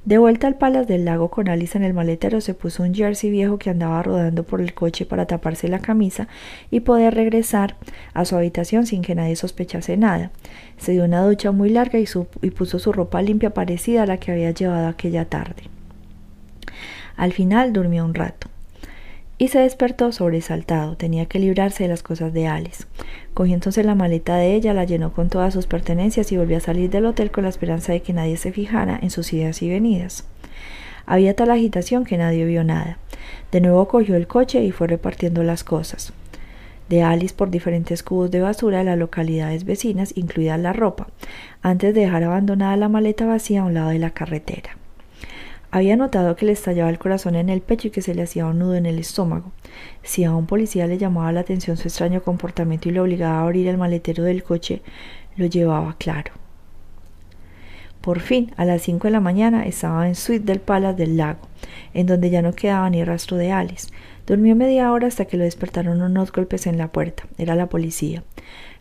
De 0.05 0.17
vuelta 0.17 0.47
al 0.47 0.55
Palas 0.55 0.85
del 0.85 1.05
Lago 1.05 1.29
con 1.29 1.47
Alice 1.47 1.77
en 1.77 1.85
el 1.85 1.93
maletero, 1.93 2.41
se 2.41 2.53
puso 2.53 2.83
un 2.83 2.93
jersey 2.93 3.29
viejo 3.29 3.57
que 3.57 3.69
andaba 3.69 4.03
rodando 4.03 4.43
por 4.43 4.59
el 4.59 4.73
coche 4.73 5.05
para 5.05 5.27
taparse 5.27 5.69
la 5.69 5.79
camisa 5.79 6.27
y 6.69 6.81
poder 6.81 7.15
regresar 7.15 7.77
a 8.13 8.25
su 8.25 8.35
habitación 8.35 8.85
sin 8.85 9.01
que 9.01 9.15
nadie 9.15 9.37
sospechase 9.37 9.95
nada. 9.95 10.31
Se 10.77 10.91
dio 10.91 11.05
una 11.05 11.23
ducha 11.25 11.53
muy 11.53 11.69
larga 11.69 11.99
y 11.99 12.49
puso 12.51 12.79
su 12.79 12.91
ropa 12.91 13.21
limpia 13.21 13.53
parecida 13.53 14.03
a 14.03 14.05
la 14.05 14.17
que 14.17 14.33
había 14.33 14.51
llevado 14.51 14.87
aquella 14.87 15.23
tarde. 15.23 15.63
Al 17.15 17.31
final 17.31 17.71
durmió 17.71 18.03
un 18.03 18.13
rato 18.13 18.52
y 19.37 19.49
se 19.49 19.59
despertó 19.59 20.11
sobresaltado. 20.11 20.95
Tenía 20.95 21.25
que 21.25 21.39
librarse 21.39 21.83
de 21.83 21.89
las 21.89 22.03
cosas 22.03 22.33
de 22.33 22.47
Alice. 22.47 22.85
Cogió 23.33 23.53
entonces 23.53 23.85
la 23.85 23.95
maleta 23.95 24.35
de 24.35 24.53
ella, 24.53 24.73
la 24.73 24.83
llenó 24.83 25.13
con 25.13 25.29
todas 25.29 25.53
sus 25.53 25.67
pertenencias 25.67 26.31
y 26.31 26.37
volvió 26.37 26.57
a 26.57 26.61
salir 26.61 26.89
del 26.89 27.05
hotel 27.05 27.31
con 27.31 27.43
la 27.43 27.49
esperanza 27.49 27.93
de 27.93 28.01
que 28.01 28.13
nadie 28.13 28.37
se 28.37 28.51
fijara 28.51 28.99
en 29.01 29.09
sus 29.09 29.33
idas 29.33 29.61
y 29.61 29.69
venidas. 29.69 30.25
Había 31.05 31.35
tal 31.35 31.51
agitación 31.51 32.05
que 32.05 32.17
nadie 32.17 32.45
vio 32.45 32.63
nada. 32.63 32.97
De 33.51 33.61
nuevo 33.61 33.87
cogió 33.87 34.15
el 34.15 34.27
coche 34.27 34.63
y 34.63 34.71
fue 34.71 34.87
repartiendo 34.87 35.43
las 35.43 35.63
cosas 35.63 36.13
de 36.89 37.01
Alice 37.01 37.33
por 37.33 37.49
diferentes 37.49 38.03
cubos 38.03 38.29
de 38.31 38.41
basura 38.41 38.79
de 38.79 38.83
las 38.83 38.97
localidades 38.97 39.63
vecinas, 39.63 40.13
incluida 40.15 40.57
la 40.57 40.73
ropa, 40.73 41.07
antes 41.61 41.93
de 41.93 42.01
dejar 42.01 42.23
abandonada 42.23 42.75
la 42.77 42.89
maleta 42.89 43.25
vacía 43.25 43.61
a 43.61 43.65
un 43.65 43.73
lado 43.73 43.89
de 43.89 43.99
la 43.99 44.11
carretera. 44.11 44.77
Había 45.75 45.95
notado 45.95 46.35
que 46.35 46.45
le 46.45 46.51
estallaba 46.51 46.91
el 46.91 46.99
corazón 46.99 47.33
en 47.33 47.49
el 47.49 47.61
pecho 47.61 47.87
y 47.87 47.89
que 47.89 48.03
se 48.03 48.13
le 48.13 48.21
hacía 48.21 48.45
un 48.45 48.59
nudo 48.59 48.75
en 48.75 48.85
el 48.85 48.99
estómago. 48.99 49.51
Si 50.03 50.23
a 50.23 50.31
un 50.31 50.45
policía 50.45 50.85
le 50.85 50.99
llamaba 50.99 51.31
la 51.31 51.39
atención 51.39 51.77
su 51.77 51.87
extraño 51.87 52.21
comportamiento 52.21 52.89
y 52.89 52.91
le 52.91 52.99
obligaba 52.99 53.39
a 53.39 53.41
abrir 53.41 53.67
el 53.67 53.79
maletero 53.79 54.23
del 54.23 54.43
coche, 54.43 54.83
lo 55.35 55.47
llevaba 55.47 55.95
claro. 55.97 56.31
Por 58.01 58.19
fin, 58.19 58.51
a 58.55 58.65
las 58.65 58.83
cinco 58.83 59.07
de 59.07 59.13
la 59.13 59.19
mañana, 59.19 59.65
estaba 59.65 60.07
en 60.07 60.13
suite 60.13 60.45
del 60.45 60.59
Palace 60.59 60.95
del 60.95 61.17
Lago, 61.17 61.47
en 61.95 62.05
donde 62.05 62.29
ya 62.29 62.43
no 62.43 62.53
quedaba 62.53 62.87
ni 62.91 63.03
rastro 63.03 63.37
de 63.37 63.51
Alice. 63.51 63.87
Durmió 64.25 64.55
media 64.55 64.91
hora 64.91 65.07
hasta 65.07 65.25
que 65.25 65.35
lo 65.35 65.43
despertaron 65.43 66.01
unos 66.01 66.31
golpes 66.31 66.65
en 66.65 66.77
la 66.77 66.91
puerta. 66.91 67.23
Era 67.37 67.55
la 67.55 67.67
policía. 67.67 68.23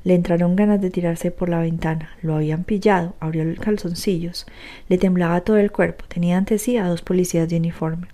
Le 0.05 0.15
entraron 0.15 0.55
ganas 0.55 0.81
de 0.81 0.91
tirarse 0.91 1.31
por 1.31 1.49
la 1.49 1.61
ventana. 1.61 2.11
Lo 2.23 2.37
habían 2.37 2.65
pillado, 2.65 3.15
abrió 3.19 3.45
los 3.45 3.59
calzoncillos. 3.59 4.47
Le 4.89 4.99
temblaba 4.99 5.41
todo 5.41 5.57
el 5.57 5.73
cuerpo. 5.73 6.05
Tenía 6.07 6.39
ante 6.39 6.59
sí 6.59 6.77
a 6.77 6.87
dos 6.87 7.03
policías 7.03 7.49
de 7.49 7.57
uniforme. 7.57 8.07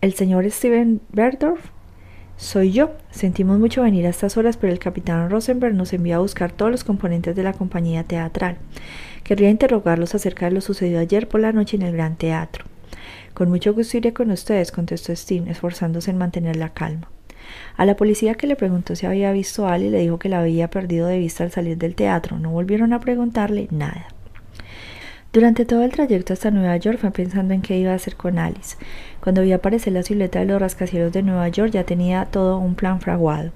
¿El 0.00 0.14
señor 0.14 0.50
Steven 0.50 1.00
Berdorf? 1.12 1.70
Soy 2.38 2.72
yo. 2.72 2.92
Sentimos 3.10 3.58
mucho 3.58 3.82
venir 3.82 4.06
a 4.06 4.10
estas 4.10 4.36
horas, 4.36 4.56
pero 4.56 4.72
el 4.72 4.78
capitán 4.78 5.28
Rosenberg 5.28 5.74
nos 5.74 5.92
envió 5.92 6.16
a 6.16 6.20
buscar 6.20 6.52
todos 6.52 6.70
los 6.70 6.84
componentes 6.84 7.34
de 7.34 7.42
la 7.42 7.52
compañía 7.52 8.04
teatral. 8.04 8.58
Querría 9.24 9.50
interrogarlos 9.50 10.14
acerca 10.14 10.46
de 10.46 10.52
lo 10.52 10.60
sucedido 10.60 11.00
ayer 11.00 11.28
por 11.28 11.40
la 11.40 11.52
noche 11.52 11.76
en 11.76 11.82
el 11.82 11.92
Gran 11.92 12.16
Teatro. 12.16 12.64
Con 13.34 13.50
mucho 13.50 13.74
gusto 13.74 13.96
iré 13.96 14.12
con 14.12 14.30
ustedes, 14.30 14.72
contestó 14.72 15.14
Steven, 15.14 15.48
esforzándose 15.48 16.10
en 16.10 16.18
mantener 16.18 16.56
la 16.56 16.70
calma. 16.70 17.08
A 17.76 17.84
la 17.84 17.96
policía 17.96 18.34
que 18.34 18.46
le 18.46 18.56
preguntó 18.56 18.96
si 18.96 19.06
había 19.06 19.32
visto 19.32 19.66
a 19.66 19.74
Ali 19.74 19.90
le 19.90 20.00
dijo 20.00 20.18
que 20.18 20.28
la 20.28 20.40
había 20.40 20.68
perdido 20.68 21.06
de 21.06 21.18
vista 21.18 21.44
al 21.44 21.50
salir 21.50 21.78
del 21.78 21.94
teatro. 21.94 22.38
No 22.38 22.50
volvieron 22.50 22.92
a 22.92 23.00
preguntarle 23.00 23.68
nada. 23.70 24.08
Durante 25.32 25.66
todo 25.66 25.82
el 25.84 25.92
trayecto 25.92 26.32
hasta 26.32 26.50
Nueva 26.50 26.76
York 26.78 26.98
fue 26.98 27.10
pensando 27.10 27.52
en 27.52 27.60
qué 27.60 27.78
iba 27.78 27.92
a 27.92 27.96
hacer 27.96 28.16
con 28.16 28.38
Alice. 28.38 28.76
Cuando 29.20 29.42
vio 29.42 29.56
aparecer 29.56 29.92
la 29.92 30.02
silueta 30.02 30.38
de 30.38 30.46
los 30.46 30.60
rascacielos 30.60 31.12
de 31.12 31.22
Nueva 31.22 31.48
York 31.48 31.70
ya 31.70 31.84
tenía 31.84 32.24
todo 32.24 32.58
un 32.58 32.74
plan 32.74 33.00
fraguado. 33.00 33.52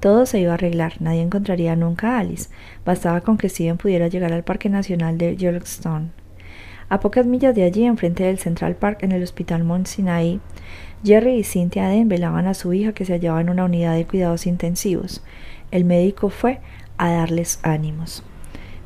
Todo 0.00 0.26
se 0.26 0.38
iba 0.38 0.52
a 0.52 0.54
arreglar, 0.54 1.00
nadie 1.00 1.22
encontraría 1.22 1.74
nunca 1.76 2.16
a 2.16 2.20
Alice. 2.20 2.50
Bastaba 2.84 3.22
con 3.22 3.38
que 3.38 3.48
Steven 3.48 3.78
pudiera 3.78 4.08
llegar 4.08 4.32
al 4.32 4.44
Parque 4.44 4.68
Nacional 4.68 5.18
de 5.18 5.36
Yellowstone. 5.36 6.10
A 6.90 7.00
pocas 7.00 7.26
millas 7.26 7.54
de 7.54 7.64
allí, 7.64 7.84
enfrente 7.84 8.24
del 8.24 8.38
Central 8.38 8.74
Park 8.74 9.02
en 9.02 9.12
el 9.12 9.22
Hospital 9.22 9.62
Mount 9.62 9.86
Sinai, 9.86 10.40
Jerry 11.04 11.34
y 11.34 11.44
Cynthia 11.44 11.88
Den 11.88 12.08
velaban 12.08 12.46
a 12.46 12.54
su 12.54 12.72
hija 12.72 12.92
que 12.92 13.04
se 13.04 13.12
hallaba 13.12 13.40
en 13.40 13.50
una 13.50 13.64
unidad 13.64 13.94
de 13.94 14.06
cuidados 14.06 14.46
intensivos. 14.46 15.22
El 15.70 15.84
médico 15.84 16.30
fue 16.30 16.60
a 16.96 17.10
darles 17.10 17.60
ánimos. 17.62 18.22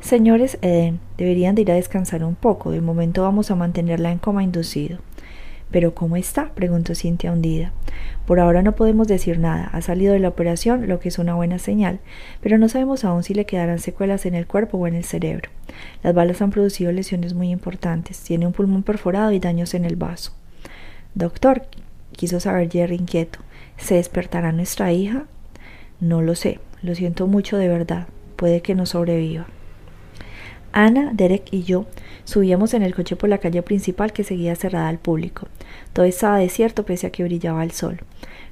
Señores 0.01 0.57
Eden, 0.61 0.99
deberían 1.17 1.55
de 1.55 1.61
ir 1.61 1.71
a 1.71 1.75
descansar 1.75 2.25
un 2.25 2.35
poco. 2.35 2.71
De 2.71 2.81
momento 2.81 3.23
vamos 3.23 3.51
a 3.51 3.55
mantenerla 3.55 4.11
en 4.11 4.17
coma 4.17 4.43
inducido. 4.43 4.99
¿Pero 5.73 5.95
cómo 5.95 6.17
está? 6.17 6.53
preguntó 6.53 6.93
Cintia 6.93 7.31
hundida. 7.31 7.71
Por 8.27 8.39
ahora 8.39 8.61
no 8.61 8.75
podemos 8.75 9.07
decir 9.07 9.39
nada. 9.39 9.71
Ha 9.73 9.81
salido 9.81 10.13
de 10.13 10.19
la 10.19 10.29
operación, 10.29 10.87
lo 10.87 10.99
que 10.99 11.09
es 11.09 11.17
una 11.17 11.33
buena 11.33 11.57
señal, 11.57 11.99
pero 12.41 12.59
no 12.59 12.69
sabemos 12.69 13.03
aún 13.03 13.23
si 13.23 13.33
le 13.33 13.47
quedarán 13.47 13.79
secuelas 13.79 14.27
en 14.27 14.35
el 14.35 14.45
cuerpo 14.45 14.77
o 14.77 14.85
en 14.85 14.93
el 14.93 15.03
cerebro. 15.03 15.49
Las 16.03 16.13
balas 16.13 16.43
han 16.43 16.51
producido 16.51 16.91
lesiones 16.91 17.33
muy 17.33 17.49
importantes. 17.49 18.19
Tiene 18.19 18.45
un 18.45 18.53
pulmón 18.53 18.83
perforado 18.83 19.31
y 19.31 19.39
daños 19.39 19.73
en 19.73 19.83
el 19.83 19.95
vaso. 19.95 20.31
Doctor, 21.15 21.63
quiso 22.11 22.39
saber 22.39 22.69
Jerry 22.71 22.95
inquieto. 22.95 23.39
¿Se 23.77 23.95
despertará 23.95 24.51
nuestra 24.51 24.93
hija? 24.93 25.25
No 25.99 26.21
lo 26.21 26.35
sé. 26.35 26.59
Lo 26.83 26.93
siento 26.93 27.25
mucho 27.25 27.57
de 27.57 27.67
verdad. 27.67 28.07
Puede 28.35 28.61
que 28.61 28.75
no 28.75 28.85
sobreviva. 28.85 29.47
Ana, 30.73 31.11
Derek 31.13 31.49
y 31.51 31.61
yo 31.61 31.85
subíamos 32.23 32.73
en 32.73 32.81
el 32.81 32.95
coche 32.95 33.15
por 33.15 33.29
la 33.29 33.37
calle 33.37 33.61
principal 33.61 34.11
que 34.11 34.23
seguía 34.23 34.55
cerrada 34.55 34.89
al 34.89 34.97
público. 34.97 35.47
Todo 35.93 36.05
estaba 36.05 36.39
desierto 36.39 36.83
pese 36.83 37.05
a 37.05 37.11
que 37.11 37.23
brillaba 37.23 37.63
el 37.63 37.71
sol. 37.71 38.01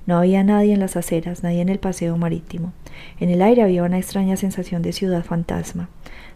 No 0.05 0.17
había 0.17 0.43
nadie 0.43 0.73
en 0.73 0.79
las 0.79 0.97
aceras, 0.97 1.41
nadie 1.41 1.61
en 1.61 1.69
el 1.69 1.79
paseo 1.79 2.17
marítimo. 2.17 2.73
En 3.19 3.29
el 3.29 3.41
aire 3.41 3.63
había 3.63 3.83
una 3.83 3.97
extraña 3.97 4.37
sensación 4.37 4.83
de 4.83 4.93
ciudad 4.93 5.25
fantasma. 5.25 5.89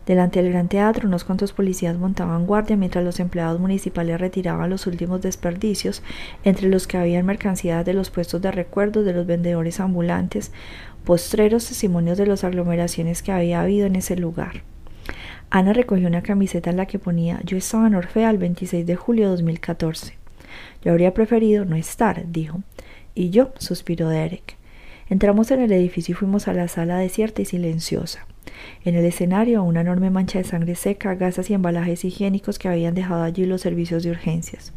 Delante 0.08 0.42
del 0.42 0.52
gran 0.52 0.70
teatro, 0.70 1.08
unos 1.08 1.24
cuantos 1.24 1.54
policías 1.54 1.98
montaban 1.98 2.48
guardia 2.48 2.78
mientras 2.78 3.04
los 3.04 3.20
empleados 3.20 3.60
municipales 3.60 4.20
retiraban 4.20 4.72
los 4.72 4.88
últimos 4.88 5.22
desperdicios, 5.22 6.02
entre 6.44 6.68
los 6.68 6.88
que 6.88 6.98
habían 6.98 7.28
mercancías 7.28 7.86
de 7.86 7.94
los 7.94 8.10
puestos 8.10 8.42
de 8.42 8.52
recuerdos 8.52 9.06
de 9.06 9.14
los 9.14 9.28
vendedores 9.28 9.80
ambulantes, 9.80 10.52
postreros 11.04 11.68
testimonios 11.68 12.18
de 12.18 12.26
las 12.26 12.44
aglomeraciones 12.44 13.22
que 13.22 13.32
había 13.32 13.62
habido 13.62 13.86
en 13.86 13.96
ese 13.96 14.16
lugar. 14.16 14.64
Ana 15.50 15.74
recogió 15.74 16.08
una 16.08 16.22
camiseta 16.22 16.70
en 16.70 16.78
la 16.78 16.86
que 16.86 17.00
ponía 17.00 17.39
Yo 17.43 17.58
estaba 17.58 17.88
en 17.88 17.96
Orfea 17.96 18.30
el 18.30 18.38
26 18.38 18.86
de 18.86 18.96
julio 18.96 19.26
de 19.26 19.32
2014. 19.32 20.18
Yo 20.84 20.91
habría 20.91 21.14
preferido 21.14 21.66
no 21.66 21.76
estar, 21.76 22.32
dijo. 22.32 22.62
Y 23.14 23.30
yo, 23.30 23.54
suspiró 23.58 24.10
Derek. 24.10 24.58
Entramos 25.10 25.52
en 25.52 25.62
el 25.62 25.72
edificio 25.72 26.14
y 26.14 26.16
fuimos 26.16 26.48
a 26.48 26.54
la 26.54 26.68
sala 26.68 26.98
desierta 26.98 27.41
y 27.41 27.46
silenciosa. 27.46 28.26
En 28.84 28.96
el 28.96 29.06
escenario, 29.06 29.64
una 29.64 29.82
enorme 29.82 30.10
mancha 30.10 30.39
de 30.39 30.46
sangre 30.46 30.76
seca, 30.76 31.16
gasas 31.16 31.50
y 31.50 31.54
embalajes 31.54 32.04
higiénicos 32.04 32.60
que 32.60 32.68
habían 32.68 32.96
dejado 32.96 33.24
allí 33.24 33.46
los 33.46 33.62
servicios 33.62 34.04
de 34.04 34.12
urgencias. 34.12 34.74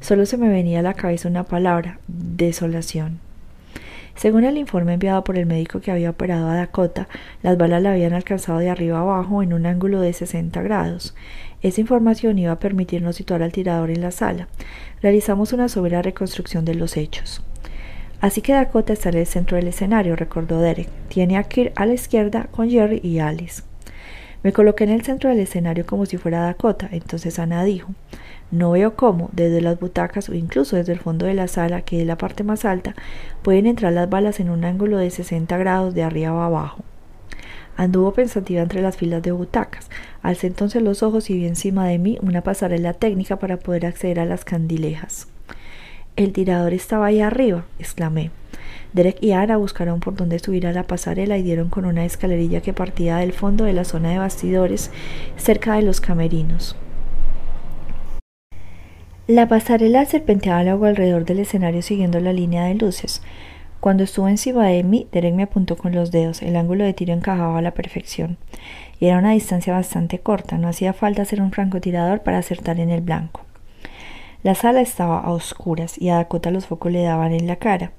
Solo 0.00 0.24
se 0.24 0.38
me 0.38 0.48
venía 0.48 0.80
a 0.80 0.82
la 0.82 0.94
cabeza 0.94 1.28
una 1.28 1.44
palabra, 1.44 2.00
desolación. 2.08 3.20
Según 4.20 4.44
el 4.44 4.58
informe 4.58 4.92
enviado 4.92 5.24
por 5.24 5.38
el 5.38 5.46
médico 5.46 5.80
que 5.80 5.90
había 5.90 6.10
operado 6.10 6.50
a 6.50 6.54
Dakota, 6.54 7.08
las 7.42 7.56
balas 7.56 7.82
la 7.82 7.92
habían 7.92 8.12
alcanzado 8.12 8.58
de 8.58 8.68
arriba 8.68 8.98
abajo 8.98 9.42
en 9.42 9.54
un 9.54 9.64
ángulo 9.64 9.98
de 10.02 10.12
60 10.12 10.60
grados. 10.60 11.14
Esa 11.62 11.80
información 11.80 12.38
iba 12.38 12.52
a 12.52 12.58
permitirnos 12.58 13.16
situar 13.16 13.42
al 13.42 13.52
tirador 13.52 13.90
en 13.90 14.02
la 14.02 14.10
sala. 14.10 14.48
Realizamos 15.00 15.54
una 15.54 15.70
sobera 15.70 16.02
reconstrucción 16.02 16.66
de 16.66 16.74
los 16.74 16.98
hechos. 16.98 17.42
Así 18.20 18.42
que 18.42 18.52
Dakota 18.52 18.92
está 18.92 19.08
en 19.08 19.16
el 19.16 19.26
centro 19.26 19.56
del 19.56 19.68
escenario, 19.68 20.16
recordó 20.16 20.60
Derek. 20.60 20.90
Tiene 21.08 21.38
a 21.38 21.44
Kirk 21.44 21.72
a 21.76 21.86
la 21.86 21.94
izquierda 21.94 22.48
con 22.50 22.68
Jerry 22.68 23.00
y 23.02 23.20
Alice. 23.20 23.62
Me 24.42 24.52
coloqué 24.52 24.84
en 24.84 24.90
el 24.90 25.02
centro 25.02 25.30
del 25.30 25.40
escenario 25.40 25.86
como 25.86 26.04
si 26.04 26.18
fuera 26.18 26.42
Dakota. 26.42 26.90
Entonces 26.92 27.38
Ana 27.38 27.64
dijo, 27.64 27.94
no 28.50 28.72
veo 28.72 28.96
cómo, 28.96 29.30
desde 29.32 29.60
las 29.60 29.78
butacas 29.78 30.28
o 30.28 30.34
incluso 30.34 30.76
desde 30.76 30.92
el 30.92 30.98
fondo 30.98 31.26
de 31.26 31.34
la 31.34 31.46
sala, 31.46 31.82
que 31.82 32.00
es 32.00 32.06
la 32.06 32.18
parte 32.18 32.42
más 32.42 32.64
alta, 32.64 32.94
pueden 33.42 33.66
entrar 33.66 33.92
las 33.92 34.10
balas 34.10 34.40
en 34.40 34.50
un 34.50 34.64
ángulo 34.64 34.98
de 34.98 35.10
60 35.10 35.56
grados 35.58 35.94
de 35.94 36.02
arriba 36.02 36.30
a 36.30 36.46
abajo. 36.46 36.82
Anduvo 37.76 38.12
pensativa 38.12 38.60
entre 38.60 38.82
las 38.82 38.96
filas 38.96 39.22
de 39.22 39.32
butacas. 39.32 39.88
Alcé 40.22 40.48
entonces 40.48 40.82
los 40.82 41.02
ojos 41.02 41.30
y 41.30 41.34
vi 41.36 41.46
encima 41.46 41.86
de 41.86 41.98
mí 41.98 42.18
una 42.20 42.42
pasarela 42.42 42.92
técnica 42.92 43.38
para 43.38 43.58
poder 43.58 43.86
acceder 43.86 44.20
a 44.20 44.26
las 44.26 44.44
candilejas. 44.44 45.28
El 46.16 46.32
tirador 46.32 46.74
estaba 46.74 47.06
ahí 47.06 47.20
arriba, 47.20 47.64
exclamé. 47.78 48.32
Derek 48.92 49.22
y 49.22 49.32
Ana 49.32 49.56
buscaron 49.56 50.00
por 50.00 50.16
dónde 50.16 50.40
subir 50.40 50.66
a 50.66 50.72
la 50.72 50.82
pasarela 50.82 51.38
y 51.38 51.42
dieron 51.42 51.70
con 51.70 51.84
una 51.84 52.04
escalerilla 52.04 52.60
que 52.60 52.72
partía 52.72 53.18
del 53.18 53.32
fondo 53.32 53.64
de 53.64 53.72
la 53.72 53.84
zona 53.84 54.10
de 54.10 54.18
bastidores, 54.18 54.90
cerca 55.36 55.76
de 55.76 55.82
los 55.82 56.00
camerinos. 56.00 56.76
La 59.30 59.46
pasarela 59.46 60.04
serpenteaba 60.06 60.64
luego 60.64 60.86
alrededor 60.86 61.24
del 61.24 61.38
escenario 61.38 61.82
siguiendo 61.82 62.18
la 62.18 62.32
línea 62.32 62.64
de 62.64 62.74
luces. 62.74 63.22
Cuando 63.78 64.02
estuvo 64.02 64.26
encima 64.26 64.66
de 64.66 64.82
mí, 64.82 65.06
Derek 65.12 65.34
me 65.34 65.44
apuntó 65.44 65.76
con 65.76 65.94
los 65.94 66.10
dedos. 66.10 66.42
El 66.42 66.56
ángulo 66.56 66.82
de 66.82 66.94
tiro 66.94 67.14
encajaba 67.14 67.56
a 67.56 67.62
la 67.62 67.70
perfección. 67.70 68.38
Y 68.98 69.06
era 69.06 69.18
una 69.18 69.30
distancia 69.30 69.72
bastante 69.72 70.18
corta. 70.18 70.58
No 70.58 70.66
hacía 70.66 70.92
falta 70.94 71.24
ser 71.24 71.40
un 71.42 71.52
francotirador 71.52 72.24
para 72.24 72.38
acertar 72.38 72.80
en 72.80 72.90
el 72.90 73.02
blanco. 73.02 73.42
La 74.42 74.56
sala 74.56 74.80
estaba 74.80 75.20
a 75.20 75.30
oscuras 75.30 75.96
y 75.96 76.08
a 76.08 76.16
Dakota 76.16 76.50
los 76.50 76.66
focos 76.66 76.90
le 76.90 77.04
daban 77.04 77.32
en 77.32 77.46
la 77.46 77.54
cara. 77.54 77.92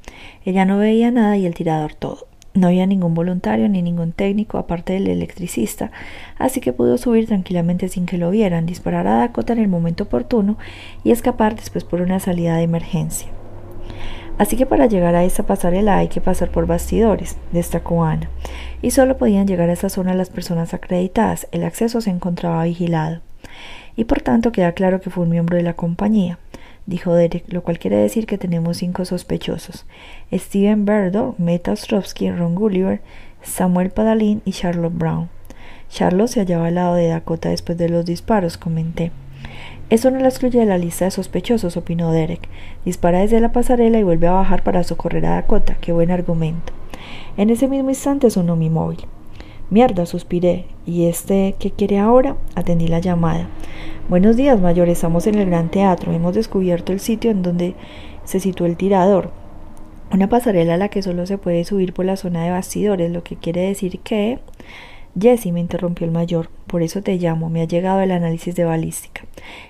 Ella 0.43 0.65
no 0.65 0.79
veía 0.79 1.11
nada 1.11 1.37
y 1.37 1.45
el 1.45 1.53
tirador 1.53 1.95
todo. 1.95 2.27
No 2.53 2.67
había 2.67 2.85
ningún 2.85 3.13
voluntario 3.13 3.69
ni 3.69 3.81
ningún 3.81 4.11
técnico 4.11 4.57
aparte 4.57 4.93
del 4.93 5.07
electricista, 5.07 5.91
así 6.37 6.59
que 6.59 6.73
pudo 6.73 6.97
subir 6.97 7.27
tranquilamente 7.27 7.87
sin 7.87 8.05
que 8.05 8.17
lo 8.17 8.29
vieran, 8.29 8.65
disparar 8.65 9.07
a 9.07 9.17
Dakota 9.17 9.53
en 9.53 9.59
el 9.59 9.69
momento 9.69 10.03
oportuno 10.03 10.57
y 11.03 11.11
escapar 11.11 11.55
después 11.55 11.85
por 11.85 12.01
una 12.01 12.19
salida 12.19 12.57
de 12.57 12.63
emergencia. 12.63 13.29
Así 14.37 14.57
que 14.57 14.65
para 14.65 14.87
llegar 14.87 15.15
a 15.15 15.23
esa 15.23 15.43
pasarela 15.43 15.97
hay 15.97 16.07
que 16.09 16.19
pasar 16.19 16.49
por 16.51 16.65
bastidores, 16.65 17.37
destacó 17.53 18.03
Ana, 18.03 18.29
y 18.81 18.91
solo 18.91 19.17
podían 19.17 19.47
llegar 19.47 19.69
a 19.69 19.73
esa 19.73 19.89
zona 19.89 20.13
las 20.13 20.29
personas 20.29 20.73
acreditadas, 20.73 21.47
el 21.51 21.63
acceso 21.63 22.01
se 22.01 22.09
encontraba 22.09 22.63
vigilado 22.65 23.21
y 23.95 24.05
por 24.05 24.21
tanto 24.21 24.51
queda 24.51 24.71
claro 24.73 25.01
que 25.01 25.09
fue 25.09 25.23
un 25.23 25.29
miembro 25.29 25.57
de 25.57 25.63
la 25.63 25.73
compañía, 25.73 26.39
dijo 26.85 27.13
Derek, 27.13 27.51
lo 27.51 27.63
cual 27.63 27.79
quiere 27.79 27.97
decir 27.97 28.25
que 28.25 28.37
tenemos 28.37 28.77
cinco 28.77 29.05
sospechosos: 29.05 29.85
Steven 30.31 30.85
Berdor, 30.85 31.35
Meta 31.37 31.71
Ostrovsky, 31.71 32.31
Ron 32.31 32.55
Gulliver, 32.55 33.01
Samuel 33.41 33.89
Padalín 33.89 34.41
y 34.45 34.51
Charlotte 34.51 34.97
Brown. 34.97 35.29
Charlotte 35.89 36.29
se 36.29 36.39
hallaba 36.39 36.67
al 36.67 36.75
lado 36.75 36.95
de 36.95 37.07
Dakota 37.07 37.49
después 37.49 37.77
de 37.77 37.89
los 37.89 38.05
disparos, 38.05 38.57
comenté. 38.57 39.11
Eso 39.89 40.09
no 40.09 40.19
la 40.19 40.29
excluye 40.29 40.59
de 40.59 40.65
la 40.65 40.77
lista 40.77 41.05
de 41.05 41.11
sospechosos, 41.11 41.75
opinó 41.75 42.13
Derek. 42.13 42.47
Dispara 42.85 43.19
desde 43.19 43.41
la 43.41 43.51
pasarela 43.51 43.99
y 43.99 44.03
vuelve 44.03 44.27
a 44.27 44.31
bajar 44.31 44.63
para 44.63 44.83
socorrer 44.83 45.25
a 45.25 45.35
Dakota. 45.35 45.75
Qué 45.81 45.91
buen 45.91 46.11
argumento. 46.11 46.71
En 47.35 47.49
ese 47.49 47.67
mismo 47.67 47.89
instante 47.89 48.29
sonó 48.29 48.55
mi 48.55 48.69
móvil. 48.69 48.99
Mierda, 49.71 50.05
suspiré. 50.05 50.65
¿Y 50.85 51.05
este 51.05 51.55
qué 51.57 51.71
quiere 51.71 51.97
ahora? 51.97 52.35
Atendí 52.55 52.89
la 52.89 52.99
llamada. 52.99 53.47
Buenos 54.09 54.35
días, 54.35 54.59
mayor. 54.59 54.89
Estamos 54.89 55.27
en 55.27 55.35
el 55.35 55.45
Gran 55.45 55.71
Teatro. 55.71 56.11
Hemos 56.11 56.35
descubierto 56.35 56.91
el 56.91 56.99
sitio 56.99 57.31
en 57.31 57.41
donde 57.41 57.75
se 58.25 58.41
situó 58.41 58.65
el 58.65 58.75
tirador. 58.75 59.31
Una 60.11 60.27
pasarela 60.27 60.73
a 60.73 60.77
la 60.77 60.89
que 60.89 61.01
solo 61.01 61.25
se 61.25 61.37
puede 61.37 61.63
subir 61.63 61.93
por 61.93 62.03
la 62.03 62.17
zona 62.17 62.43
de 62.43 62.51
bastidores, 62.51 63.13
lo 63.13 63.23
que 63.23 63.37
quiere 63.37 63.61
decir 63.61 63.99
que... 63.99 64.39
Jesse, 65.17 65.53
me 65.53 65.61
interrumpió 65.61 66.05
el 66.05 66.11
mayor, 66.11 66.49
por 66.67 66.83
eso 66.83 67.01
te 67.01 67.15
llamo, 67.15 67.49
me 67.49 67.61
ha 67.61 67.65
llegado 67.65 68.01
el 68.01 68.11
análisis 68.11 68.55
de 68.55 68.65
balística. 68.65 69.21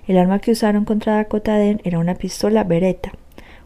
El 0.07 0.17
arma 0.17 0.39
que 0.39 0.51
usaron 0.51 0.83
contra 0.83 1.17
Dakota 1.17 1.57
Den 1.57 1.79
era 1.83 1.99
una 1.99 2.15
pistola 2.15 2.63
Beretta. 2.63 3.11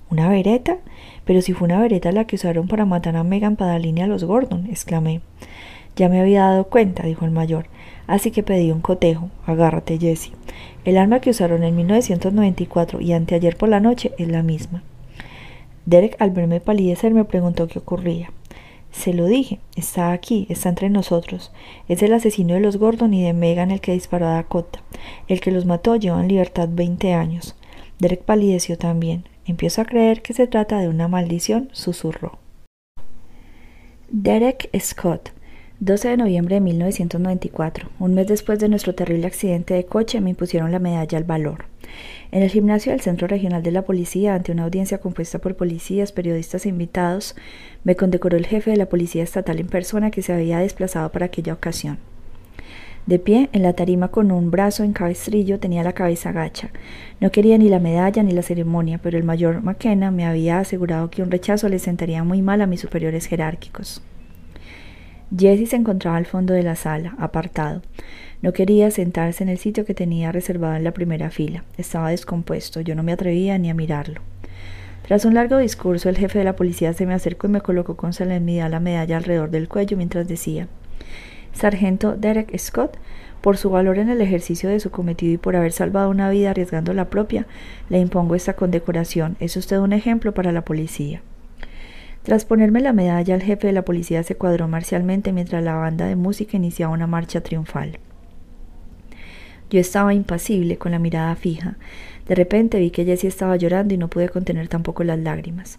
¿Una 0.10 0.28
Beretta? 0.28 0.80
Pero 1.24 1.42
si 1.42 1.54
fue 1.54 1.68
una 1.68 1.80
Beretta 1.80 2.12
la 2.12 2.28
que 2.28 2.36
usaron 2.36 2.68
para 2.68 2.86
matar 2.86 3.16
a 3.16 3.24
Megan 3.24 3.56
Padalini 3.56 4.02
y 4.02 4.04
a 4.04 4.08
los 4.08 4.26
Gordon, 4.26 4.68
exclamé. 4.70 5.22
Ya 5.96 6.10
me 6.10 6.20
había 6.20 6.42
dado 6.42 6.66
cuenta, 6.66 7.04
dijo 7.04 7.26
el 7.26 7.32
mayor, 7.32 7.68
así 8.06 8.32
que 8.32 8.44
pedí 8.44 8.72
un 8.72 8.82
cotejo. 8.82 9.30
Agárrate, 9.46 9.98
Jesse. 9.98 10.32
El 10.84 10.98
arma 10.98 11.22
que 11.22 11.30
usaron 11.30 11.64
en 11.64 11.76
1994 11.76 13.02
y 13.02 13.14
anteayer 13.14 13.56
por 13.56 13.70
la 13.70 13.80
noche 13.80 14.14
es 14.18 14.28
la 14.28 14.44
misma. 14.44 14.84
Derek, 15.86 16.16
al 16.20 16.32
verme 16.32 16.60
palidecer, 16.60 17.14
me 17.14 17.26
preguntó 17.26 17.68
qué 17.68 17.80
ocurría. 17.80 18.32
Se 18.92 19.14
lo 19.14 19.26
dije, 19.26 19.60
está 19.76 20.12
aquí, 20.12 20.48
está 20.50 20.70
entre 20.70 20.90
nosotros. 20.90 21.52
Es 21.88 22.02
el 22.02 22.14
asesino 22.14 22.54
de 22.54 22.62
los 22.62 22.78
Gordon 22.78 23.14
y 23.14 23.24
de 23.24 23.34
Megan 23.34 23.72
el 23.72 23.82
que 23.82 23.92
disparó 23.92 24.28
a 24.28 24.36
Dakota. 24.36 24.82
El 25.28 25.42
que 25.42 25.52
los 25.52 25.66
mató 25.66 25.96
lleva 25.96 26.22
en 26.22 26.28
libertad 26.28 26.70
20 26.72 27.14
años. 27.14 27.56
Derek 28.00 28.24
palideció 28.24 28.78
también. 28.78 29.26
Empiezo 29.46 29.82
a 29.82 29.86
creer 29.86 30.22
que 30.22 30.34
se 30.34 30.48
trata 30.48 30.80
de 30.80 30.90
una 30.90 31.08
maldición, 31.08 31.70
susurró. 31.72 32.40
Derek 34.10 34.70
Scott 34.80 35.35
12 35.86 36.08
de 36.10 36.18
noviembre 36.18 36.56
de 36.56 36.62
1994, 36.62 37.90
un 38.00 38.16
mes 38.16 38.26
después 38.26 38.58
de 38.58 38.70
nuestro 38.70 38.96
terrible 38.96 39.28
accidente 39.28 39.76
de 39.76 39.86
coche, 39.86 40.20
me 40.20 40.32
impusieron 40.32 40.72
la 40.72 40.80
medalla 40.80 41.16
al 41.16 41.26
valor. 41.26 41.66
En 42.32 42.42
el 42.42 42.50
gimnasio 42.50 42.92
del 42.92 43.02
Centro 43.02 43.28
Regional 43.28 43.62
de 43.62 43.70
la 43.70 43.84
Policía, 43.84 44.34
ante 44.34 44.52
una 44.52 44.64
audiencia 44.64 44.98
compuesta 44.98 45.38
por 45.38 45.56
policías, 45.56 46.12
periodistas 46.12 46.66
e 46.66 46.70
invitados, 46.70 47.36
me 47.84 47.96
condecoró 47.96 48.36
el 48.36 48.48
jefe 48.48 48.72
de 48.72 48.78
la 48.78 48.88
Policía 48.88 49.22
Estatal 49.22 49.60
en 49.60 49.68
persona 49.68 50.10
que 50.10 50.24
se 50.24 50.34
había 50.34 50.58
desplazado 50.58 51.12
para 51.12 51.28
aquella 51.28 51.54
ocasión. 51.54 52.00
De 53.06 53.20
pie, 53.20 53.50
en 53.54 53.62
la 53.62 53.74
tarima 53.74 54.08
con 54.08 54.32
un 54.32 54.50
brazo 54.50 54.84
en 54.84 54.92
cabestrillo, 54.92 55.60
tenía 55.60 55.84
la 55.84 55.94
cabeza 55.94 56.32
gacha. 56.32 56.72
No 57.20 57.30
quería 57.30 57.60
ni 57.60 57.70
la 57.70 57.78
medalla 57.78 58.24
ni 58.24 58.32
la 58.32 58.42
ceremonia, 58.42 58.98
pero 59.04 59.20
el 59.20 59.24
mayor 59.24 59.62
McKenna 59.62 60.10
me 60.10 60.26
había 60.26 60.58
asegurado 60.58 61.12
que 61.12 61.22
un 61.22 61.30
rechazo 61.30 61.70
le 61.70 61.78
sentaría 61.78 62.24
muy 62.24 62.42
mal 62.42 62.64
a 62.64 62.66
mis 62.66 62.82
superiores 62.82 63.28
jerárquicos. 63.28 64.02
Jesse 65.38 65.70
se 65.70 65.76
encontraba 65.76 66.18
al 66.18 66.26
fondo 66.26 66.54
de 66.54 66.64
la 66.64 66.76
sala, 66.76 67.16
apartado. 67.20 67.82
No 68.42 68.54
quería 68.54 68.90
sentarse 68.92 69.44
en 69.44 69.50
el 69.50 69.58
sitio 69.58 69.86
que 69.86 69.94
tenía 69.94 70.32
reservado 70.32 70.76
en 70.76 70.84
la 70.84 70.94
primera 70.94 71.30
fila. 71.30 71.64
Estaba 71.78 72.12
descompuesto. 72.12 72.80
Yo 72.80 72.96
no 72.96 73.04
me 73.04 73.12
atrevía 73.12 73.58
ni 73.58 73.70
a 73.70 73.74
mirarlo. 73.74 74.22
Tras 75.06 75.26
un 75.26 75.34
largo 75.34 75.58
discurso, 75.58 76.10
el 76.10 76.18
jefe 76.18 76.40
de 76.40 76.46
la 76.46 76.56
policía 76.56 76.94
se 76.94 77.06
me 77.06 77.14
acercó 77.14 77.48
y 77.48 77.52
me 77.52 77.62
colocó 77.62 77.96
con 77.98 78.14
solemnidad 78.14 78.72
la 78.72 78.80
medalla 78.80 79.18
alrededor 79.18 79.52
del 79.52 79.68
cuello 79.68 79.98
mientras 79.98 80.28
decía 80.28 80.68
Sargento 81.54 82.16
Derek 82.16 82.58
Scott, 82.58 82.98
por 83.42 83.58
su 83.58 83.70
valor 83.70 84.00
en 84.00 84.10
el 84.10 84.22
ejercicio 84.22 84.70
de 84.70 84.80
su 84.80 84.90
cometido 84.90 85.34
y 85.34 85.38
por 85.38 85.56
haber 85.56 85.72
salvado 85.72 86.10
una 86.10 86.30
vida 86.30 86.52
arriesgando 86.52 86.94
la 86.94 87.10
propia, 87.10 87.46
le 87.90 88.00
impongo 88.00 88.36
esta 88.36 88.56
condecoración. 88.56 89.38
Es 89.40 89.56
usted 89.56 89.78
un 89.78 89.94
ejemplo 89.94 90.34
para 90.34 90.52
la 90.52 90.66
policía. 90.66 91.22
Tras 92.26 92.44
ponerme 92.44 92.82
la 92.82 92.92
medalla, 92.92 93.36
el 93.36 93.44
jefe 93.44 93.68
de 93.68 93.74
la 93.74 93.86
policía 93.86 94.24
se 94.24 94.34
cuadró 94.36 94.68
marcialmente 94.68 95.32
mientras 95.32 95.64
la 95.64 95.76
banda 95.76 96.08
de 96.08 96.16
música 96.16 96.58
iniciaba 96.58 96.92
una 96.92 97.06
marcha 97.06 97.42
triunfal. 97.42 98.00
Yo 99.70 99.80
estaba 99.80 100.12
impasible, 100.12 100.78
con 100.78 100.92
la 100.92 100.98
mirada 100.98 101.36
fija. 101.36 101.78
De 102.28 102.34
repente 102.34 102.80
vi 102.80 102.90
que 102.90 103.06
Jessie 103.06 103.30
estaba 103.30 103.58
llorando 103.58 103.94
y 103.94 104.00
no 104.00 104.08
pude 104.08 104.30
contener 104.30 104.68
tampoco 104.70 105.04
las 105.04 105.20
lágrimas. 105.20 105.78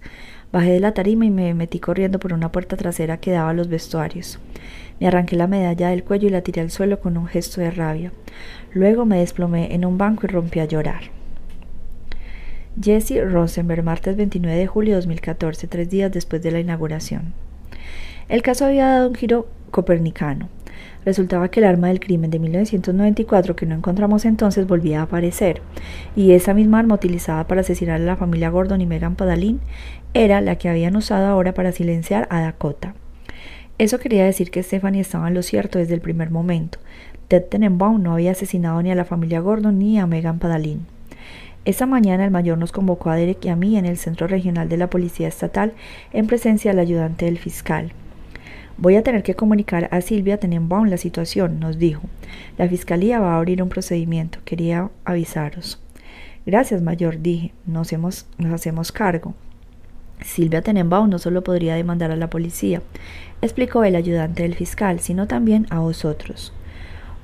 Bajé 0.53 0.71
de 0.71 0.79
la 0.79 0.95
tarima 0.95 1.25
y 1.25 1.31
me 1.31 1.53
metí 1.53 1.81
corriendo 1.81 2.21
por 2.21 2.33
una 2.33 2.53
puerta 2.53 2.77
trasera 2.77 3.19
que 3.19 3.33
daba 3.33 3.51
a 3.51 3.55
los 3.55 3.67
vestuarios. 3.67 4.39
Me 5.01 5.09
arranqué 5.09 5.35
la 5.35 5.49
medalla 5.49 5.89
del 5.89 6.05
cuello 6.05 6.29
y 6.29 6.31
la 6.31 6.43
tiré 6.43 6.61
al 6.61 6.71
suelo 6.71 7.01
con 7.01 7.17
un 7.17 7.27
gesto 7.27 7.61
de 7.61 7.73
rabia. 7.73 8.13
Luego 8.73 9.05
me 9.05 9.19
desplomé 9.19 9.75
en 9.75 9.85
un 9.85 9.99
banco 9.99 10.27
y 10.27 10.29
rompí 10.29 10.61
a 10.61 10.65
llorar. 10.67 11.16
Jesse 12.79 13.23
Rosenberg, 13.25 13.83
martes 13.83 14.17
29 14.17 14.59
de 14.59 14.67
julio 14.67 14.91
de 14.93 14.97
2014, 14.97 15.67
tres 15.67 15.89
días 15.89 16.13
después 16.13 16.43
de 16.43 16.51
la 16.51 16.61
inauguración. 16.61 17.33
El 18.29 18.43
caso 18.43 18.67
había 18.67 18.87
dado 18.89 19.09
un 19.09 19.15
giro 19.15 19.49
copernicano. 19.71 20.51
Resultaba 21.07 21.51
que 21.51 21.61
el 21.61 21.67
arma 21.67 21.89
del 21.89 22.01
crimen 22.01 22.31
de 22.31 22.39
1994 22.39 23.57
que 23.57 23.65
no 23.65 23.77
encontramos 23.77 24.27
entonces 24.27 24.67
volvía 24.67 25.01
a 25.01 25.05
aparecer, 25.05 25.63
y 26.15 26.33
esa 26.33 26.53
misma 26.53 26.81
arma 26.81 26.97
utilizada 26.97 27.47
para 27.47 27.63
asesinar 27.63 27.99
a 27.99 28.05
la 28.05 28.17
familia 28.17 28.51
Gordon 28.51 28.83
y 28.83 28.87
Megan 28.87 29.17
Padalin 29.17 29.61
era 30.13 30.43
la 30.43 30.57
que 30.57 30.69
habían 30.69 30.97
usado 30.97 31.29
ahora 31.29 31.55
para 31.55 31.73
silenciar 31.73 32.29
a 32.31 32.41
Dakota. 32.43 32.95
Eso 33.79 33.99
quería 33.99 34.27
decir 34.27 34.51
que 34.51 34.63
Stephanie 34.63 35.01
estaba 35.01 35.29
en 35.29 35.35
lo 35.35 35.43
cierto 35.43 35.79
desde 35.79 35.95
el 35.95 36.03
primer 36.03 36.31
momento. 36.31 36.79
Ted 37.29 37.45
Tenenbaum 37.45 38.03
no 38.03 38.13
había 38.13 38.33
asesinado 38.33 38.83
ni 38.83 38.91
a 38.91 38.95
la 38.95 39.07
familia 39.07 39.41
Gordon 39.41 39.79
ni 39.79 39.99
a 39.99 40.07
Megan 40.07 40.39
Padalin. 40.39 40.96
Esa 41.67 41.85
mañana 41.85 42.25
el 42.25 42.31
mayor 42.31 42.59
nos 42.59 42.71
convocó 42.71 43.11
a 43.11 43.17
Derek 43.17 43.45
y 43.45 43.49
a 43.49 43.57
mí 43.57 43.77
en 43.77 43.87
el 43.87 43.97
Centro 43.97 44.29
Regional 44.29 44.69
de 44.69 44.77
la 44.77 44.89
Policía 44.89 45.27
Estatal 45.27 45.73
en 46.13 46.29
presencia 46.29 46.71
del 46.71 46.79
ayudante 46.79 47.25
del 47.25 47.39
fiscal. 47.39 47.91
Voy 48.79 48.95
a 48.95 49.03
tener 49.03 49.25
que 49.25 49.35
comunicar 49.35 49.89
a 49.91 50.01
Silvia 50.01 50.39
Tenenbaum 50.39 50.87
la 50.87 50.97
situación, 50.97 51.59
nos 51.59 51.77
dijo. 51.77 52.03
La 52.57 52.69
fiscalía 52.69 53.19
va 53.19 53.35
a 53.35 53.39
abrir 53.39 53.65
un 53.65 53.69
procedimiento. 53.69 54.39
Quería 54.45 54.91
avisaros. 55.05 55.83
Gracias, 56.47 56.83
mayor, 56.83 57.21
dije. 57.21 57.53
Nos, 57.67 57.93
nos 57.93 58.53
hacemos 58.53 58.93
cargo. 58.93 59.35
Silvia 60.25 60.63
Tenenbaum 60.63 61.11
no 61.11 61.19
solo 61.19 61.43
podría 61.43 61.75
demandar 61.75 62.13
a 62.13 62.17
la 62.17 62.31
policía, 62.31 62.81
explicó 63.43 63.83
el 63.83 63.97
ayudante 63.97 64.45
del 64.45 64.55
fiscal, 64.55 65.01
sino 65.01 65.27
también 65.27 65.67
a 65.71 65.81
vosotros. 65.81 66.53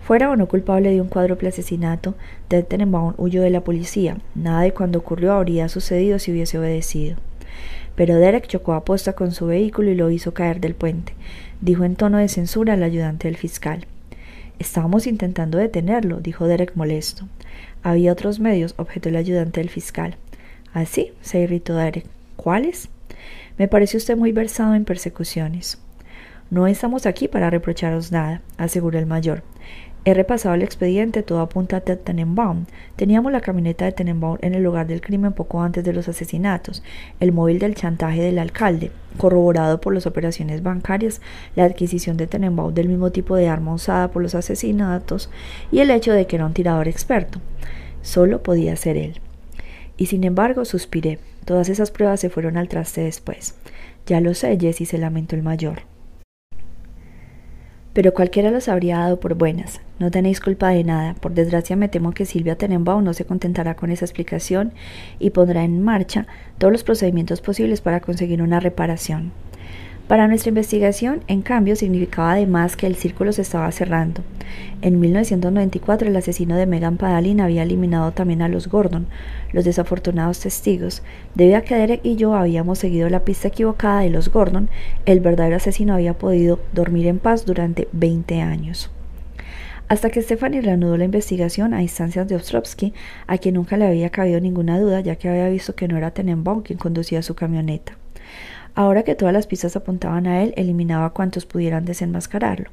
Fuera 0.04 0.30
o 0.30 0.36
no 0.36 0.48
culpable 0.48 0.90
de 0.90 1.00
un 1.00 1.08
cuádruple 1.08 1.48
asesinato, 1.48 2.14
Ted 2.48 2.64
Tenenbaum 2.64 3.14
huyó 3.18 3.42
de 3.42 3.50
la 3.50 3.62
policía. 3.62 4.18
Nada 4.34 4.62
de 4.62 4.72
cuando 4.72 4.98
ocurrió 4.98 5.32
habría 5.32 5.68
sucedido 5.68 6.18
si 6.18 6.32
hubiese 6.32 6.58
obedecido. 6.58 7.16
Pero 7.94 8.16
Derek 8.16 8.48
chocó 8.48 8.72
a 8.72 8.84
posta 8.84 9.12
con 9.12 9.32
su 9.32 9.46
vehículo 9.46 9.90
y 9.90 9.94
lo 9.94 10.10
hizo 10.10 10.34
caer 10.34 10.60
del 10.60 10.74
puente, 10.74 11.14
dijo 11.60 11.84
en 11.84 11.94
tono 11.94 12.18
de 12.18 12.28
censura 12.28 12.72
al 12.72 12.82
ayudante 12.82 13.28
del 13.28 13.36
fiscal. 13.36 13.86
Estábamos 14.58 15.06
intentando 15.06 15.58
detenerlo, 15.58 16.20
dijo 16.20 16.46
Derek 16.46 16.74
molesto. 16.74 17.28
Había 17.82 18.12
otros 18.12 18.40
medios, 18.40 18.74
objetó 18.78 19.08
el 19.08 19.16
ayudante 19.16 19.60
del 19.60 19.70
fiscal. 19.70 20.16
Así, 20.72 21.12
se 21.20 21.40
irritó 21.40 21.76
Derek. 21.76 22.06
¿Cuáles? 22.36 22.88
Me 23.56 23.68
parece 23.68 23.98
usted 23.98 24.16
muy 24.16 24.32
versado 24.32 24.74
en 24.74 24.84
persecuciones. 24.84 25.78
No 26.50 26.66
estamos 26.66 27.06
aquí 27.06 27.28
para 27.28 27.50
reprocharos 27.50 28.10
nada, 28.10 28.42
aseguró 28.56 28.98
el 28.98 29.06
mayor. 29.06 29.42
He 30.04 30.14
repasado 30.14 30.56
el 30.56 30.62
expediente, 30.62 31.22
todo 31.22 31.40
apunta 31.40 31.76
a 31.76 31.80
Tenenbaum. 31.80 32.66
Teníamos 32.96 33.30
la 33.30 33.40
camioneta 33.40 33.84
de 33.84 33.92
Tenenbaum 33.92 34.36
en 34.40 34.54
el 34.54 34.64
lugar 34.64 34.88
del 34.88 35.00
crimen 35.00 35.32
poco 35.32 35.62
antes 35.62 35.84
de 35.84 35.92
los 35.92 36.08
asesinatos, 36.08 36.82
el 37.20 37.30
móvil 37.30 37.60
del 37.60 37.76
chantaje 37.76 38.20
del 38.20 38.40
alcalde, 38.40 38.90
corroborado 39.16 39.80
por 39.80 39.94
las 39.94 40.06
operaciones 40.06 40.64
bancarias, 40.64 41.20
la 41.54 41.64
adquisición 41.64 42.16
de 42.16 42.26
Tenenbaum 42.26 42.74
del 42.74 42.88
mismo 42.88 43.12
tipo 43.12 43.36
de 43.36 43.48
arma 43.48 43.74
usada 43.74 44.10
por 44.10 44.22
los 44.22 44.34
asesinatos 44.34 45.30
y 45.70 45.78
el 45.78 45.90
hecho 45.92 46.12
de 46.12 46.26
que 46.26 46.34
era 46.34 46.46
un 46.46 46.54
tirador 46.54 46.88
experto. 46.88 47.38
Solo 48.02 48.42
podía 48.42 48.74
ser 48.74 48.96
él. 48.96 49.20
Y 49.96 50.06
sin 50.06 50.24
embargo, 50.24 50.64
suspiré. 50.64 51.20
Todas 51.44 51.68
esas 51.68 51.92
pruebas 51.92 52.18
se 52.18 52.28
fueron 52.28 52.56
al 52.56 52.68
traste 52.68 53.02
después. 53.02 53.54
Ya 54.06 54.20
lo 54.20 54.34
sé, 54.34 54.58
Jesse, 54.60 54.88
se 54.88 54.98
lamentó 54.98 55.36
el 55.36 55.44
mayor. 55.44 55.82
Pero 57.92 58.14
cualquiera 58.14 58.50
los 58.50 58.68
habría 58.68 58.98
dado 58.98 59.20
por 59.20 59.34
buenas. 59.34 59.80
No 60.02 60.10
tenéis 60.10 60.40
culpa 60.40 60.70
de 60.70 60.82
nada. 60.82 61.14
Por 61.14 61.32
desgracia 61.32 61.76
me 61.76 61.88
temo 61.88 62.10
que 62.10 62.26
Silvia 62.26 62.56
Tenenbaum 62.56 63.04
no 63.04 63.14
se 63.14 63.24
contentará 63.24 63.76
con 63.76 63.92
esa 63.92 64.04
explicación 64.04 64.72
y 65.20 65.30
pondrá 65.30 65.62
en 65.62 65.80
marcha 65.80 66.26
todos 66.58 66.72
los 66.72 66.82
procedimientos 66.82 67.40
posibles 67.40 67.80
para 67.80 68.00
conseguir 68.00 68.42
una 68.42 68.58
reparación. 68.58 69.30
Para 70.08 70.26
nuestra 70.26 70.48
investigación, 70.48 71.20
en 71.28 71.42
cambio, 71.42 71.76
significaba 71.76 72.32
además 72.32 72.74
que 72.74 72.88
el 72.88 72.96
círculo 72.96 73.32
se 73.32 73.42
estaba 73.42 73.70
cerrando. 73.70 74.22
En 74.80 74.98
1994 74.98 76.08
el 76.08 76.16
asesino 76.16 76.56
de 76.56 76.66
Megan 76.66 76.96
Padalin 76.96 77.40
había 77.40 77.62
eliminado 77.62 78.10
también 78.10 78.42
a 78.42 78.48
los 78.48 78.66
Gordon, 78.66 79.06
los 79.52 79.64
desafortunados 79.64 80.40
testigos. 80.40 81.04
Debido 81.36 81.58
a 81.58 81.60
que 81.60 81.76
Derek 81.76 82.00
y 82.02 82.16
yo 82.16 82.34
habíamos 82.34 82.80
seguido 82.80 83.08
la 83.08 83.24
pista 83.24 83.46
equivocada 83.46 84.00
de 84.00 84.10
los 84.10 84.32
Gordon, 84.32 84.68
el 85.06 85.20
verdadero 85.20 85.54
asesino 85.54 85.94
había 85.94 86.14
podido 86.18 86.58
dormir 86.72 87.06
en 87.06 87.20
paz 87.20 87.46
durante 87.46 87.86
20 87.92 88.40
años. 88.40 88.90
Hasta 89.92 90.08
que 90.08 90.22
Stephanie 90.22 90.62
reanudó 90.62 90.96
la 90.96 91.04
investigación 91.04 91.74
a 91.74 91.82
instancias 91.82 92.26
de 92.26 92.34
Ostrovsky, 92.34 92.94
a 93.26 93.36
quien 93.36 93.56
nunca 93.56 93.76
le 93.76 93.86
había 93.86 94.08
cabido 94.08 94.40
ninguna 94.40 94.80
duda, 94.80 95.00
ya 95.00 95.16
que 95.16 95.28
había 95.28 95.50
visto 95.50 95.74
que 95.74 95.86
no 95.86 95.98
era 95.98 96.12
Tenenbaum 96.12 96.62
quien 96.62 96.78
conducía 96.78 97.20
su 97.20 97.34
camioneta. 97.34 97.98
Ahora 98.74 99.02
que 99.02 99.14
todas 99.14 99.34
las 99.34 99.46
pistas 99.46 99.76
apuntaban 99.76 100.26
a 100.26 100.42
él, 100.42 100.54
eliminaba 100.56 101.04
a 101.04 101.10
cuantos 101.10 101.44
pudieran 101.44 101.84
desenmascararlo. 101.84 102.70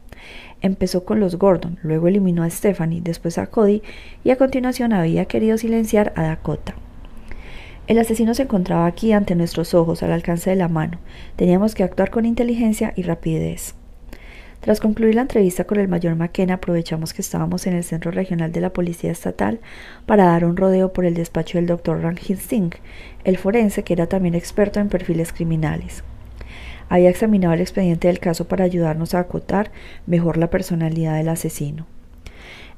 Empezó 0.61 1.03
con 1.03 1.20
los 1.20 1.36
Gordon, 1.36 1.78
luego 1.84 2.07
eliminó 2.07 2.43
a 2.43 2.49
Stephanie, 2.49 3.01
después 3.01 3.38
a 3.38 3.47
Cody 3.47 3.84
y 4.24 4.30
a 4.30 4.38
continuación 4.38 4.93
había 4.93 5.26
querido 5.26 5.57
silenciar 5.57 6.13
a 6.15 6.24
Dakota. 6.24 6.76
El 7.88 7.99
asesino 7.99 8.34
se 8.34 8.43
encontraba 8.43 8.86
aquí 8.86 9.11
ante 9.11 9.36
nuestros 9.36 9.74
ojos, 9.74 10.03
al 10.03 10.13
alcance 10.13 10.51
de 10.51 10.55
la 10.55 10.70
mano. 10.70 10.99
Teníamos 11.36 11.76
que 11.76 11.84
actuar 11.84 12.11
con 12.11 12.26
inteligencia 12.26 12.93
y 12.95 13.01
rapidez. 13.01 13.76
Tras 14.62 14.82
concluir 14.82 15.16
la 15.16 15.22
entrevista 15.22 15.64
con 15.64 15.80
el 15.80 15.88
mayor 15.88 16.16
McKenna, 16.16 16.55
aprovechamos 16.55 17.14
que 17.14 17.22
estábamos 17.22 17.66
en 17.66 17.76
el 17.76 17.86
centro 17.86 18.12
regional 18.12 18.51
de 18.51 18.60
la 18.60 18.74
Policía 18.74 19.10
Estatal 19.10 19.62
para 20.05 20.26
dar 20.26 20.43
un 20.43 20.57
rodeo 20.57 20.91
por 20.91 21.05
el 21.05 21.14
despacho 21.14 21.57
del 21.57 21.68
doctor 21.68 22.01
Ranjit 22.01 22.39
Singh, 22.39 22.76
el 23.24 23.38
forense 23.38 23.84
que 23.84 23.93
era 23.93 24.07
también 24.07 24.36
experto 24.36 24.82
en 24.82 24.89
perfiles 24.89 25.32
criminales. 25.32 26.03
Había 26.89 27.10
examinado 27.10 27.53
el 27.53 27.62
expediente 27.62 28.10
del 28.10 28.20
caso 28.20 28.49
para 28.49 28.66
ayudarnos 28.66 29.14
a 29.14 29.20
acotar 29.20 29.72
mejor 30.07 30.38
la 30.38 30.49
personalidad 30.49 31.16
del 31.16 31.30
asesino. 31.30 31.88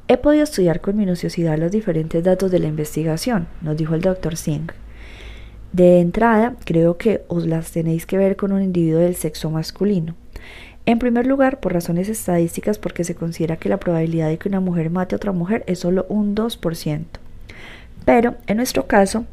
He 0.07 0.17
podido 0.17 0.43
estudiar 0.43 0.82
con 0.82 0.97
minuciosidad 0.97 1.57
los 1.57 1.71
diferentes 1.71 2.23
datos 2.23 2.51
de 2.51 2.59
la 2.59 2.67
investigación, 2.67 3.47
nos 3.61 3.77
dijo 3.77 3.95
el 3.95 4.01
doctor 4.01 4.38
Singh. 4.38 4.71
De 5.71 5.99
entrada, 5.99 6.57
creo 6.63 6.97
que 6.97 7.23
os 7.27 7.47
las 7.47 7.71
tenéis 7.71 8.05
que 8.05 8.17
ver 8.17 8.36
con 8.36 8.51
un 8.51 8.61
individuo 8.61 8.99
del 8.99 9.15
sexo 9.15 9.49
masculino. 9.49 10.15
En 10.86 10.97
primer 10.99 11.27
lugar, 11.27 11.59
por 11.59 11.73
razones 11.73 12.09
estadísticas, 12.09 12.79
porque 12.79 13.03
se 13.03 13.15
considera 13.15 13.57
que 13.57 13.69
la 13.69 13.77
probabilidad 13.77 14.29
de 14.29 14.38
que 14.38 14.49
una 14.49 14.59
mujer 14.59 14.89
mate 14.89 15.15
a 15.15 15.17
otra 15.17 15.32
mujer 15.32 15.63
es 15.67 15.79
solo 15.79 16.05
un 16.09 16.36
2%. 16.36 17.03
Pero, 18.03 18.36
en 18.47 18.57
nuestro 18.57 18.88
caso, 18.88 19.25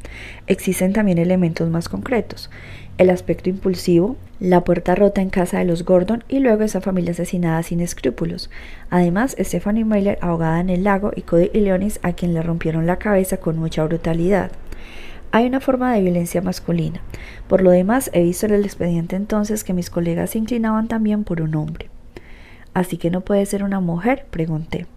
existen 0.45 0.93
también 0.93 1.17
elementos 1.17 1.69
más 1.69 1.89
concretos. 1.89 2.51
El 2.99 3.09
aspecto 3.09 3.49
impulsivo, 3.49 4.15
la 4.39 4.63
puerta 4.63 4.93
rota 4.93 5.21
en 5.21 5.29
casa 5.29 5.57
de 5.57 5.65
los 5.65 5.85
Gordon 5.85 6.23
y 6.27 6.39
luego 6.39 6.63
esa 6.63 6.81
familia 6.81 7.11
asesinada 7.11 7.63
sin 7.63 7.79
escrúpulos. 7.79 8.49
Además, 8.89 9.35
Stephanie 9.39 9.85
Mailer 9.85 10.19
ahogada 10.21 10.59
en 10.59 10.69
el 10.69 10.83
lago 10.83 11.11
y 11.15 11.21
Cody 11.21 11.49
y 11.53 11.61
Leonis 11.61 11.99
a 12.03 12.13
quien 12.13 12.33
le 12.33 12.43
rompieron 12.43 12.85
la 12.85 12.97
cabeza 12.97 13.37
con 13.37 13.57
mucha 13.57 13.83
brutalidad. 13.85 14.51
Hay 15.31 15.45
una 15.45 15.59
forma 15.59 15.93
de 15.93 16.01
violencia 16.01 16.41
masculina. 16.41 17.01
Por 17.47 17.61
lo 17.61 17.69
demás, 17.69 18.09
he 18.13 18.23
visto 18.23 18.47
en 18.47 18.53
el 18.53 18.65
expediente 18.65 19.15
entonces 19.15 19.63
que 19.63 19.73
mis 19.73 19.91
colegas 19.91 20.31
se 20.31 20.39
inclinaban 20.39 20.87
también 20.87 21.23
por 21.23 21.41
un 21.41 21.53
hombre. 21.53 21.89
¿Así 22.73 22.97
que 22.97 23.11
no 23.11 23.21
puede 23.21 23.45
ser 23.45 23.63
una 23.63 23.79
mujer? 23.79 24.25
pregunté. 24.31 24.87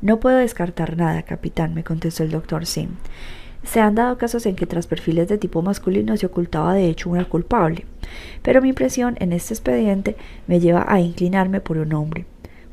No 0.00 0.20
puedo 0.20 0.36
descartar 0.36 0.96
nada, 0.96 1.22
capitán, 1.22 1.74
me 1.74 1.82
contestó 1.82 2.22
el 2.22 2.30
doctor 2.30 2.64
Sim. 2.64 2.90
Se 3.64 3.80
han 3.80 3.96
dado 3.96 4.18
casos 4.18 4.46
en 4.46 4.54
que 4.54 4.66
tras 4.66 4.86
perfiles 4.86 5.26
de 5.26 5.38
tipo 5.38 5.62
masculino 5.62 6.16
se 6.16 6.26
ocultaba 6.26 6.74
de 6.74 6.88
hecho 6.88 7.10
una 7.10 7.24
culpable, 7.24 7.86
pero 8.42 8.62
mi 8.62 8.68
impresión 8.68 9.16
en 9.18 9.32
este 9.32 9.54
expediente 9.54 10.16
me 10.46 10.60
lleva 10.60 10.84
a 10.86 11.00
inclinarme 11.00 11.60
por 11.60 11.78
un 11.78 11.92
hombre. 11.92 12.24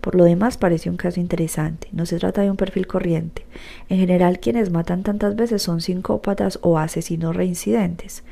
Por 0.04 0.16
lo 0.16 0.26
demás, 0.26 0.58
parece 0.58 0.89
un 0.89 0.97
caso 0.97 1.22
interesante. 1.22 1.88
No 1.93 2.06
se 2.06 2.20
trata 2.20 2.41
de 2.41 2.51
un 2.51 2.58
perfil 2.58 2.88
corriente. 2.88 3.45
En 3.88 3.99
general, 3.99 4.41
quienes 4.41 4.70
matan 4.70 5.01
tantas 5.01 5.38
veces 5.38 5.62
son 5.62 5.80
psicópatas 5.80 6.60
o 6.62 6.78
asesinos 6.78 7.34
reincidentes. 7.34 8.26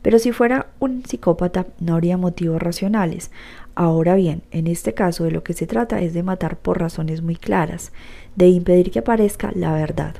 Pero 0.00 0.18
si 0.18 0.32
fuera 0.32 0.68
un 0.78 1.04
psicópata, 1.04 1.66
no 1.80 1.92
habría 1.92 2.16
motivos 2.16 2.62
racionales. 2.62 3.30
Ahora 3.74 4.14
bien, 4.14 4.40
en 4.52 4.68
este 4.68 4.94
caso 4.94 5.24
de 5.24 5.30
lo 5.30 5.42
que 5.42 5.52
se 5.52 5.66
trata 5.66 6.00
es 6.00 6.14
de 6.14 6.22
matar 6.22 6.56
por 6.56 6.80
razones 6.80 7.20
muy 7.20 7.36
claras, 7.36 7.92
de 8.34 8.48
impedir 8.48 8.90
que 8.90 9.00
aparezca 9.00 9.52
la 9.54 9.74
verdad. 9.74 10.14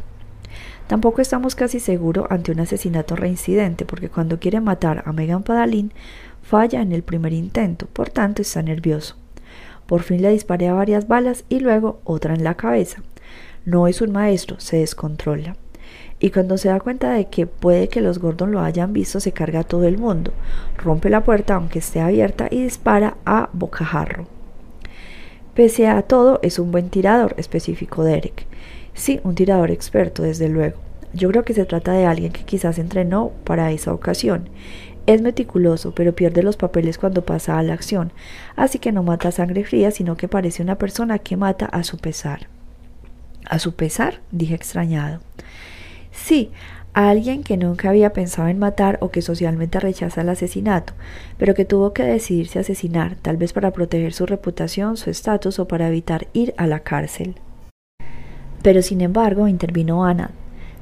Tampoco 0.88 1.22
estamos 1.22 1.54
casi 1.54 1.80
seguros 1.80 2.26
ante 2.28 2.52
un 2.52 2.60
asesinato 2.60 3.16
reincidente, 3.16 3.86
porque 3.86 4.10
cuando 4.10 4.38
quiere 4.38 4.60
matar 4.60 5.04
a 5.06 5.14
Megan 5.14 5.42
Padalin, 5.42 5.90
falla 6.42 6.82
en 6.82 6.92
el 6.92 7.02
primer 7.02 7.32
intento, 7.32 7.86
por 7.86 8.10
tanto 8.10 8.42
está 8.42 8.60
nervioso. 8.62 9.16
Por 9.88 10.02
fin 10.02 10.20
le 10.20 10.30
disparé 10.30 10.68
a 10.68 10.74
varias 10.74 11.08
balas 11.08 11.44
y 11.48 11.60
luego 11.60 12.00
otra 12.04 12.34
en 12.34 12.44
la 12.44 12.56
cabeza. 12.56 13.02
No 13.64 13.88
es 13.88 14.02
un 14.02 14.12
maestro, 14.12 14.60
se 14.60 14.76
descontrola. 14.76 15.56
y 16.20 16.30
cuando 16.30 16.58
se 16.58 16.68
da 16.68 16.80
cuenta 16.80 17.12
de 17.12 17.26
que 17.26 17.46
puede 17.46 17.88
que 17.88 18.00
los 18.00 18.18
Gordon 18.18 18.50
lo 18.50 18.60
hayan 18.60 18.92
visto, 18.92 19.18
se 19.20 19.32
carga 19.32 19.60
a 19.60 19.64
todo 19.64 19.84
el 19.84 19.98
mundo, 19.98 20.32
rompe 20.76 21.10
la 21.10 21.22
puerta 21.24 21.54
aunque 21.54 21.78
esté 21.78 22.00
abierta 22.00 22.48
y 22.50 22.64
dispara 22.64 23.16
a 23.24 23.48
bocajarro. 23.52 24.26
Pese 25.54 25.86
a 25.86 26.02
todo, 26.02 26.40
es 26.42 26.58
un 26.58 26.70
buen 26.70 26.90
tirador, 26.90 27.34
especificó 27.38 28.04
Derek. 28.04 28.46
Sí, 28.94 29.20
un 29.24 29.34
tirador 29.36 29.70
experto, 29.70 30.22
desde 30.22 30.48
luego. 30.48 30.78
Yo 31.14 31.30
creo 31.30 31.44
que 31.44 31.54
se 31.54 31.64
trata 31.64 31.92
de 31.92 32.04
alguien 32.04 32.32
que 32.32 32.44
quizás 32.44 32.78
entrenó 32.78 33.32
para 33.44 33.72
esa 33.72 33.94
ocasión. 33.94 34.50
Es 35.08 35.22
meticuloso, 35.22 35.94
pero 35.94 36.14
pierde 36.14 36.42
los 36.42 36.58
papeles 36.58 36.98
cuando 36.98 37.24
pasa 37.24 37.58
a 37.58 37.62
la 37.62 37.72
acción, 37.72 38.12
así 38.56 38.78
que 38.78 38.92
no 38.92 39.02
mata 39.02 39.32
sangre 39.32 39.64
fría, 39.64 39.90
sino 39.90 40.18
que 40.18 40.28
parece 40.28 40.62
una 40.62 40.76
persona 40.76 41.18
que 41.18 41.38
mata 41.38 41.64
a 41.64 41.82
su 41.82 41.96
pesar. 41.96 42.46
¿A 43.48 43.58
su 43.58 43.74
pesar? 43.74 44.20
dije 44.32 44.54
extrañado. 44.54 45.20
Sí, 46.12 46.50
a 46.92 47.08
alguien 47.08 47.42
que 47.42 47.56
nunca 47.56 47.88
había 47.88 48.12
pensado 48.12 48.48
en 48.48 48.58
matar 48.58 48.98
o 49.00 49.10
que 49.10 49.22
socialmente 49.22 49.80
rechaza 49.80 50.20
el 50.20 50.28
asesinato, 50.28 50.92
pero 51.38 51.54
que 51.54 51.64
tuvo 51.64 51.94
que 51.94 52.02
decidirse 52.02 52.58
a 52.58 52.60
asesinar, 52.60 53.16
tal 53.16 53.38
vez 53.38 53.54
para 53.54 53.70
proteger 53.70 54.12
su 54.12 54.26
reputación, 54.26 54.98
su 54.98 55.08
estatus 55.08 55.58
o 55.58 55.66
para 55.66 55.88
evitar 55.88 56.28
ir 56.34 56.52
a 56.58 56.66
la 56.66 56.80
cárcel. 56.80 57.36
Pero 58.60 58.82
sin 58.82 59.00
embargo, 59.00 59.48
intervino 59.48 60.04
Ana. 60.04 60.32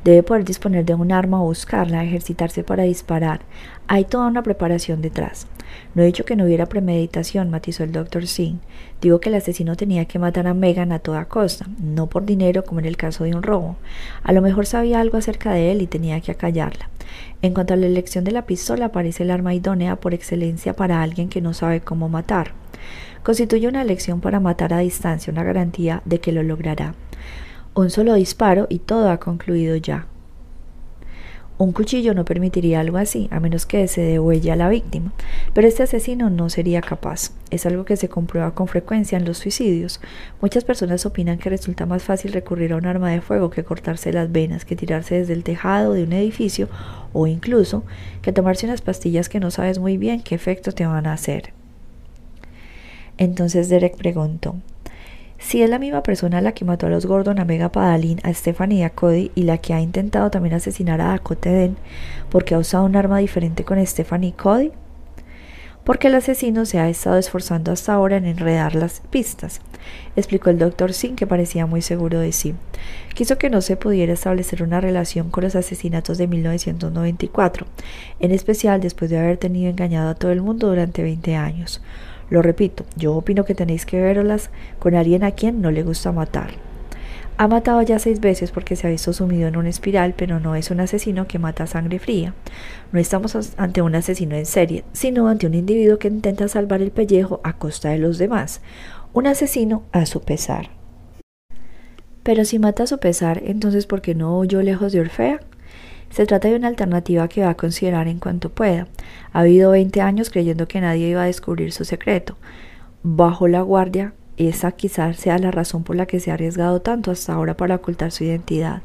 Debe 0.07 0.23
poder 0.23 0.45
disponer 0.45 0.85
de 0.85 0.95
un 0.95 1.11
arma 1.11 1.43
o 1.43 1.47
buscarla, 1.47 2.05
ejercitarse 2.05 2.63
para 2.63 2.85
disparar. 2.85 3.41
Hay 3.89 4.05
toda 4.05 4.29
una 4.29 4.45
preparación 4.45 5.03
detrás. 5.03 5.49
No 5.97 6.03
he 6.03 6.07
dicho 6.07 6.25
que 6.25 6.37
no 6.37 6.45
hubiera 6.45 6.67
premeditación, 6.67 7.51
matizó 7.51 7.83
el 7.83 7.91
doctor 7.91 8.29
Singh. 8.29 8.61
Digo 9.01 9.19
que 9.19 9.31
el 9.31 9.35
asesino 9.35 9.75
tenía 9.75 10.05
que 10.05 10.21
matar 10.21 10.47
a 10.47 10.55
Megan 10.55 10.93
a 10.93 11.01
toda 11.01 11.25
costa, 11.25 11.67
no 11.83 12.07
por 12.07 12.25
dinero 12.25 12.63
como 12.63 12.79
en 12.79 12.87
el 12.87 12.97
caso 12.97 13.25
de 13.25 13.35
un 13.35 13.43
robo. 13.43 13.79
A 14.23 14.33
lo 14.33 14.43
mejor 14.43 14.67
sabía 14.67 15.01
algo 15.01 15.19
acerca 15.19 15.51
de 15.51 15.73
él 15.73 15.83
y 15.83 15.89
tenía 15.89 16.21
que 16.21 16.31
acallarla. 16.31 16.89
En 17.43 17.53
cuanto 17.53 17.75
a 17.75 17.77
la 17.77 17.87
elección 17.87 18.23
de 18.23 18.31
la 18.31 18.47
pistola, 18.47 18.93
parece 18.93 19.25
el 19.25 19.33
arma 19.33 19.55
idónea 19.55 19.97
por 19.97 20.15
excelencia 20.15 20.77
para 20.77 21.03
alguien 21.03 21.29
que 21.29 21.41
no 21.41 21.53
sabe 21.53 21.81
cómo 21.81 22.09
matar. 22.09 22.53
Constituye 23.25 23.67
una 23.67 23.83
elección 23.83 24.21
para 24.21 24.39
matar 24.39 24.73
a 24.73 24.79
distancia, 24.79 25.33
una 25.33 25.43
garantía 25.43 26.01
de 26.05 26.21
que 26.21 26.31
lo 26.31 26.45
logrará. 26.45 26.95
Un 27.77 27.91
solo 27.91 28.15
disparo 28.15 28.67
y 28.71 28.79
todo 28.79 29.11
ha 29.11 29.21
concluido 29.21 29.77
ya. 29.77 30.07
Un 31.59 31.73
cuchillo 31.73 32.15
no 32.15 32.25
permitiría 32.25 32.81
algo 32.81 32.97
así, 32.97 33.29
a 33.31 33.39
menos 33.39 33.67
que 33.67 33.87
se 33.87 34.01
dé 34.01 34.19
huella 34.19 34.55
a 34.55 34.57
la 34.57 34.71
víctima, 34.71 35.13
pero 35.53 35.69
este 35.69 35.83
asesino 35.83 36.31
no 36.31 36.49
sería 36.49 36.81
capaz. 36.81 37.33
Es 37.51 37.67
algo 37.67 37.85
que 37.85 37.99
se 37.99 38.09
comprueba 38.09 38.55
con 38.55 38.67
frecuencia 38.67 39.19
en 39.19 39.27
los 39.27 39.37
suicidios. 39.37 40.01
Muchas 40.41 40.65
personas 40.65 41.05
opinan 41.05 41.37
que 41.37 41.51
resulta 41.51 41.85
más 41.85 42.03
fácil 42.03 42.33
recurrir 42.33 42.73
a 42.73 42.77
un 42.77 42.87
arma 42.87 43.11
de 43.11 43.21
fuego 43.21 43.51
que 43.51 43.63
cortarse 43.63 44.11
las 44.11 44.33
venas, 44.33 44.65
que 44.65 44.75
tirarse 44.75 45.17
desde 45.17 45.35
el 45.35 45.45
tejado 45.45 45.93
de 45.93 46.05
un 46.05 46.15
edificio 46.15 46.71
o 47.13 47.27
incluso 47.27 47.85
que 48.23 48.33
tomarse 48.33 48.65
unas 48.65 48.81
pastillas 48.81 49.29
que 49.29 49.39
no 49.39 49.51
sabes 49.51 49.79
muy 49.79 49.99
bien 49.99 50.23
qué 50.23 50.35
efecto 50.35 50.73
te 50.73 50.87
van 50.87 51.07
a 51.07 51.13
hacer. 51.13 51.53
Entonces 53.19 53.69
Derek 53.69 53.99
preguntó, 53.99 54.57
si 55.39 55.63
es 55.63 55.71
la 55.71 55.79
misma 55.79 56.03
persona 56.03 56.41
la 56.41 56.53
que 56.53 56.65
mató 56.65 56.87
a 56.87 56.91
los 56.91 57.07
Gordon, 57.07 57.39
a 57.39 57.45
Mega 57.45 57.71
Padalin, 57.71 58.21
a 58.23 58.33
Stephanie 58.33 58.79
y 58.79 58.83
a 58.83 58.91
Cody 58.91 59.31
y 59.35 59.43
la 59.43 59.59
que 59.59 59.75
ha 59.75 59.81
intentado 59.81 60.31
también 60.31 60.55
asesinar 60.55 61.01
a 61.01 61.09
Dakota 61.09 61.51
Den 61.51 61.77
porque 62.31 62.55
ha 62.55 62.59
usado 62.59 62.85
un 62.85 62.97
arma 62.97 63.19
diferente 63.19 63.65
con 63.65 63.85
Stephanie 63.85 64.31
y 64.31 64.33
Cody. 64.33 64.73
Porque 65.85 66.09
el 66.09 66.17
asesino 66.17 66.67
se 66.67 66.81
ha 66.81 66.89
estado 66.89 67.17
esforzando 67.17 67.71
hasta 67.71 67.95
ahora 67.95 68.17
en 68.17 68.25
enredar 68.25 68.75
las 68.75 69.03
pistas, 69.09 69.61
explicó 70.17 70.51
el 70.51 70.59
doctor 70.59 70.93
Sin, 70.93 71.15
que 71.15 71.29
parecía 71.29 71.67
muy 71.67 71.81
seguro 71.81 72.19
de 72.19 72.33
sí. 72.33 72.57
Quiso 73.15 73.39
que 73.39 73.51
no 73.51 73.61
se 73.61 73.77
pudiera 73.77 74.13
establecer 74.13 74.65
una 74.65 74.81
relación 74.81 75.31
con 75.31 75.45
los 75.45 75.55
asesinatos 75.55 76.19
de 76.19 76.27
1994, 76.27 77.67
en 78.19 78.33
especial 78.33 78.81
después 78.81 79.13
de 79.13 79.19
haber 79.21 79.37
tenido 79.37 79.71
engañado 79.71 80.11
a 80.11 80.17
todo 80.17 80.33
el 80.33 80.43
mundo 80.43 80.67
durante 80.67 81.05
20 81.05 81.37
años. 81.37 81.81
Lo 82.31 82.43
repito, 82.43 82.85
yo 82.97 83.15
opino 83.15 83.45
que 83.45 83.55
tenéis 83.55 83.87
que 83.87 84.01
verlas 84.01 84.51
con 84.79 84.95
alguien 84.95 85.23
a 85.25 85.33
quien 85.33 85.61
no 85.61 85.71
le 85.71 85.83
gusta 85.83 86.13
matar. 86.13 86.51
Ha 87.39 87.49
matado 87.49 87.83
ya 87.83 87.99
seis 87.99 88.21
veces 88.21 88.51
porque 88.51 88.77
se 88.77 88.87
ha 88.87 88.91
visto 88.91 89.13
sumido 89.13 89.47
en 89.47 89.57
una 89.59 89.69
espiral, 89.69 90.15
pero 90.17 90.41
no 90.41 90.55
es 90.55 90.71
un 90.71 90.81
asesino 90.81 91.29
que 91.29 91.39
mata 91.39 91.67
sangre 91.67 91.99
fría. 91.99 92.33
No 92.93 92.99
estamos 92.99 93.37
ante 93.59 93.83
un 93.83 93.95
asesino 93.95 94.37
en 94.37 94.47
serie, 94.47 94.85
sino 94.93 95.29
ante 95.29 95.47
un 95.47 95.53
individuo 95.53 95.99
que 95.99 96.09
intenta 96.09 96.49
salvar 96.49 96.81
el 96.81 96.93
pellejo 96.93 97.41
a 97.45 97.53
costa 97.53 97.91
de 97.91 97.99
los 97.99 98.17
demás. 98.17 98.63
Un 99.13 99.27
asesino 99.27 99.83
a 99.93 100.07
su 100.07 100.23
pesar. 100.23 100.71
Pero 102.23 102.47
si 102.47 102.59
mata 102.59 102.85
a 102.85 102.87
su 102.87 102.99
pesar, 102.99 103.43
entonces 103.45 103.87
¿por 103.87 104.01
qué 104.01 104.15
no 104.15 104.39
huyó 104.39 104.63
lejos 104.63 104.93
de 104.93 105.01
Orfea? 105.01 105.41
Se 106.11 106.27
trata 106.27 106.49
de 106.49 106.57
una 106.57 106.69
alternativa 106.69 107.29
que 107.29 107.43
va 107.43 107.51
a 107.51 107.57
considerar 107.57 108.09
en 108.09 108.19
cuanto 108.19 108.51
pueda. 108.51 108.87
Ha 109.33 109.41
habido 109.41 109.73
20 109.73 110.01
años 110.01 110.31
creyendo 110.31 110.69
que 110.69 110.81
nadie 110.81 111.09
iba 111.09 111.23
a 111.23 111.27
descubrir 111.27 111.73
su 111.73 111.85
secreto. 111.85 112.37
Bajo 113.03 113.49
la 113.49 113.63
guardia, 113.63 114.15
esa 114.37 114.73
quizás 114.73 115.17
sea 115.17 115.39
la 115.39 115.51
razón 115.51 115.83
por 115.85 115.97
la 115.97 116.07
que 116.07 116.21
se 116.21 116.31
ha 116.31 116.35
arriesgado 116.35 116.81
tanto 116.81 117.11
hasta 117.11 117.33
ahora 117.33 117.57
para 117.57 117.77
ocultar 117.77 118.13
su 118.13 118.25
identidad. 118.25 118.83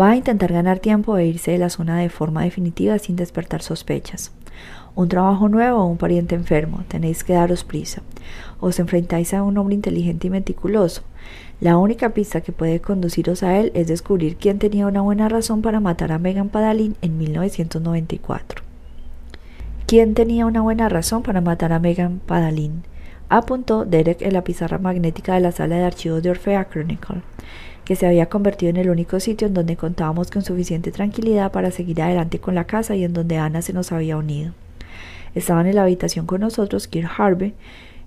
Va 0.00 0.10
a 0.10 0.16
intentar 0.16 0.52
ganar 0.52 0.78
tiempo 0.78 1.16
e 1.16 1.26
irse 1.26 1.50
de 1.50 1.58
la 1.58 1.70
zona 1.70 1.98
de 1.98 2.08
forma 2.08 2.42
definitiva 2.42 2.98
sin 2.98 3.16
despertar 3.16 3.62
sospechas. 3.62 4.32
Un 4.94 5.08
trabajo 5.08 5.48
nuevo 5.48 5.80
o 5.80 5.86
un 5.86 5.96
pariente 5.96 6.34
enfermo, 6.34 6.84
tenéis 6.88 7.24
que 7.24 7.32
daros 7.32 7.64
prisa. 7.64 8.02
Os 8.60 8.78
enfrentáis 8.80 9.34
a 9.34 9.42
un 9.42 9.56
hombre 9.58 9.74
inteligente 9.74 10.26
y 10.26 10.30
meticuloso. 10.30 11.02
La 11.60 11.76
única 11.76 12.10
pista 12.10 12.40
que 12.40 12.52
puede 12.52 12.80
conduciros 12.80 13.42
a 13.42 13.58
él 13.58 13.70
es 13.74 13.86
descubrir 13.86 14.36
quién 14.36 14.58
tenía 14.58 14.86
una 14.86 15.00
buena 15.00 15.28
razón 15.28 15.62
para 15.62 15.80
matar 15.80 16.12
a 16.12 16.18
Megan 16.18 16.48
Padalin 16.48 16.96
en 17.02 17.18
1994. 17.18 18.62
¿Quién 19.86 20.14
tenía 20.14 20.46
una 20.46 20.60
buena 20.60 20.88
razón 20.88 21.22
para 21.22 21.40
matar 21.40 21.72
a 21.72 21.78
Megan 21.78 22.20
Padalin? 22.24 22.82
Apuntó 23.28 23.84
Derek 23.84 24.22
en 24.22 24.32
la 24.32 24.44
pizarra 24.44 24.78
magnética 24.78 25.34
de 25.34 25.40
la 25.40 25.52
sala 25.52 25.76
de 25.76 25.84
archivos 25.84 26.22
de 26.22 26.30
Orfea 26.30 26.68
Chronicle, 26.68 27.22
que 27.84 27.96
se 27.96 28.06
había 28.06 28.28
convertido 28.28 28.70
en 28.70 28.76
el 28.76 28.90
único 28.90 29.18
sitio 29.18 29.46
en 29.48 29.54
donde 29.54 29.76
contábamos 29.76 30.30
con 30.30 30.42
suficiente 30.42 30.92
tranquilidad 30.92 31.52
para 31.52 31.70
seguir 31.70 32.02
adelante 32.02 32.38
con 32.38 32.54
la 32.54 32.64
casa 32.64 32.96
y 32.96 33.04
en 33.04 33.14
donde 33.14 33.38
Ana 33.38 33.62
se 33.62 33.72
nos 33.72 33.92
había 33.92 34.16
unido. 34.16 34.52
Estaban 35.34 35.66
en 35.66 35.76
la 35.76 35.84
habitación 35.84 36.26
con 36.26 36.40
nosotros 36.40 36.86
Kirk 36.88 37.10
Harvey, 37.18 37.54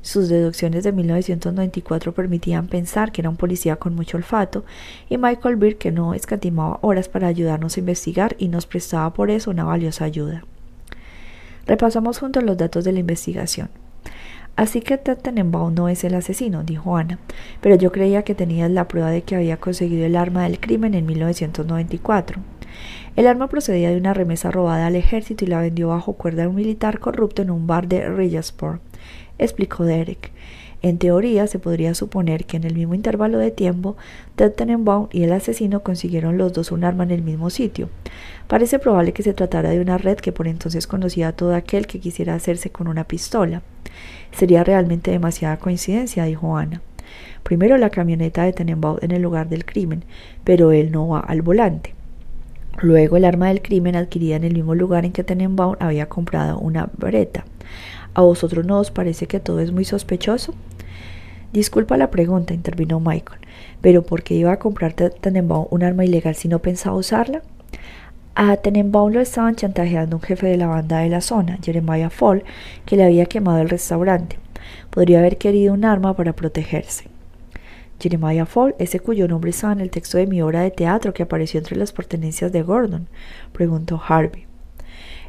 sus 0.02 0.30
deducciones 0.30 0.84
de 0.84 0.92
1994 0.92 2.14
permitían 2.14 2.68
pensar 2.68 3.12
que 3.12 3.22
era 3.22 3.30
un 3.30 3.38
policía 3.38 3.76
con 3.76 3.96
mucho 3.96 4.18
olfato 4.18 4.66
y 5.10 5.18
Michael 5.18 5.58
Beer 5.58 5.78
que 5.78 5.92
no 5.92 6.16
escatimaba 6.16 6.80
horas 6.82 7.08
para 7.08 7.28
ayudarnos 7.28 7.78
a 7.78 7.80
investigar 7.80 8.36
y 8.40 8.48
nos 8.48 8.66
prestaba 8.66 9.14
por 9.14 9.30
eso 9.30 9.52
una 9.52 9.64
valiosa 9.64 10.06
ayuda. 10.06 10.44
Repasamos 11.68 12.18
juntos 12.18 12.44
los 12.44 12.58
datos 12.58 12.84
de 12.84 12.94
la 12.94 13.00
investigación. 13.00 13.70
Así 14.56 14.82
que 14.82 14.98
Tenenbaum 14.98 15.74
no 15.74 15.88
es 15.88 16.04
el 16.04 16.16
asesino, 16.16 16.64
dijo 16.64 16.98
Ana, 16.98 17.20
pero 17.62 17.76
yo 17.76 17.92
creía 17.92 18.24
que 18.24 18.36
tenías 18.36 18.70
la 18.70 18.88
prueba 18.88 19.10
de 19.10 19.22
que 19.22 19.36
había 19.36 19.58
conseguido 19.58 20.06
el 20.06 20.16
arma 20.16 20.44
del 20.44 20.60
crimen 20.60 20.94
en 20.94 21.06
1994. 21.06 22.42
El 23.16 23.28
arma 23.28 23.48
procedía 23.48 23.90
de 23.92 23.98
una 23.98 24.14
remesa 24.14 24.52
robada 24.52 24.88
al 24.88 24.96
ejército 24.96 25.46
y 25.46 25.48
la 25.48 25.62
vendió 25.62 25.90
bajo 25.90 26.14
cuerda 26.14 26.46
a 26.46 26.50
un 26.50 26.56
militar 26.56 27.00
corrupto 27.00 27.42
en 27.42 27.52
un 27.52 27.68
bar 27.68 27.88
de 27.88 28.10
Rillasport 28.10 28.82
explicó 29.42 29.84
Derek. 29.84 30.32
En 30.84 30.98
teoría, 30.98 31.46
se 31.46 31.60
podría 31.60 31.94
suponer 31.94 32.46
que 32.46 32.58
en 32.58 32.64
el 32.64 32.74
mismo 32.74 32.96
intervalo 32.96 33.38
de 33.38 33.52
tiempo, 33.52 33.98
Ted 34.36 34.52
Tenenbaum 34.54 35.10
y 35.12 35.24
el 35.24 35.32
asesino 35.32 35.84
consiguieron 35.84 36.38
los 36.38 36.54
dos 36.54 36.72
un 36.72 36.84
arma 36.84 37.04
en 37.04 37.12
el 37.12 37.22
mismo 37.22 37.52
sitio. 37.52 37.90
Parece 38.48 38.80
probable 38.80 39.14
que 39.14 39.22
se 39.22 39.34
tratara 39.34 39.70
de 39.70 39.80
una 39.80 40.00
red 40.00 40.18
que 40.18 40.32
por 40.32 40.48
entonces 40.48 40.88
conocía 40.88 41.28
a 41.28 41.32
todo 41.34 41.54
aquel 41.54 41.86
que 41.86 42.00
quisiera 42.00 42.34
hacerse 42.34 42.72
con 42.72 42.88
una 42.88 43.04
pistola. 43.04 43.62
Sería 44.32 44.64
realmente 44.64 45.12
demasiada 45.12 45.58
coincidencia, 45.58 46.26
dijo 46.26 46.58
Ana. 46.58 46.82
Primero 47.44 47.78
la 47.78 47.92
camioneta 47.92 48.44
de 48.44 48.54
Tenenbaum 48.54 48.98
en 49.02 49.12
el 49.12 49.22
lugar 49.22 49.50
del 49.50 49.66
crimen, 49.66 50.04
pero 50.44 50.72
él 50.72 50.92
no 50.92 51.08
va 51.10 51.20
al 51.20 51.44
volante. 51.44 51.94
Luego 52.82 53.18
el 53.18 53.26
arma 53.26 53.50
del 53.50 53.62
crimen 53.62 53.96
adquirida 53.96 54.38
en 54.38 54.46
el 54.46 54.54
mismo 54.54 54.74
lugar 54.74 55.06
en 55.06 55.12
que 55.12 55.24
Tenenbaum 55.24 55.76
había 55.80 56.10
comprado 56.10 56.58
una 56.58 56.90
breta. 56.98 57.46
¿A 58.14 58.22
vosotros 58.22 58.66
no 58.66 58.80
os 58.80 58.92
parece 58.92 59.26
que 59.28 59.40
todo 59.40 59.60
es 59.60 59.72
muy 59.72 59.86
sospechoso? 59.86 60.54
Disculpa 61.54 61.98
la 61.98 62.12
pregunta, 62.12 62.54
intervino 62.54 63.00
Michael, 63.00 63.40
pero 63.82 64.04
¿por 64.04 64.24
qué 64.24 64.36
iba 64.36 64.52
a 64.52 64.60
comprar 64.60 64.94
Tenenbaum 64.94 65.68
un 65.70 65.84
arma 65.84 66.06
ilegal 66.06 66.36
si 66.36 66.48
no 66.48 66.60
pensaba 66.60 66.96
usarla? 66.96 67.42
A 68.36 68.56
Tenenbaum 68.58 69.12
lo 69.12 69.20
estaban 69.20 69.56
chantajeando 69.56 70.16
un 70.16 70.22
jefe 70.22 70.48
de 70.48 70.58
la 70.58 70.68
banda 70.68 71.00
de 71.00 71.10
la 71.10 71.22
zona, 71.22 71.58
Jeremiah 71.62 72.10
Fall, 72.10 72.44
que 72.86 72.96
le 72.96 73.04
había 73.04 73.26
quemado 73.26 73.60
el 73.60 73.70
restaurante. 73.70 74.40
Podría 74.90 75.20
haber 75.20 75.38
querido 75.38 75.74
un 75.74 75.84
arma 75.84 76.16
para 76.16 76.34
protegerse. 76.34 77.06
Jeremiah 78.00 78.46
Fall, 78.46 78.76
ese 78.80 79.00
cuyo 79.00 79.28
nombre 79.28 79.52
estaba 79.52 79.74
en 79.74 79.82
el 79.82 79.92
texto 79.92 80.18
de 80.18 80.28
mi 80.28 80.42
obra 80.42 80.62
de 80.62 80.72
teatro 80.72 81.14
que 81.14 81.24
apareció 81.24 81.60
entre 81.60 81.78
las 81.78 81.92
pertenencias 81.92 82.52
de 82.52 82.62
Gordon, 82.64 83.08
preguntó 83.52 84.02
Harvey. 84.06 84.51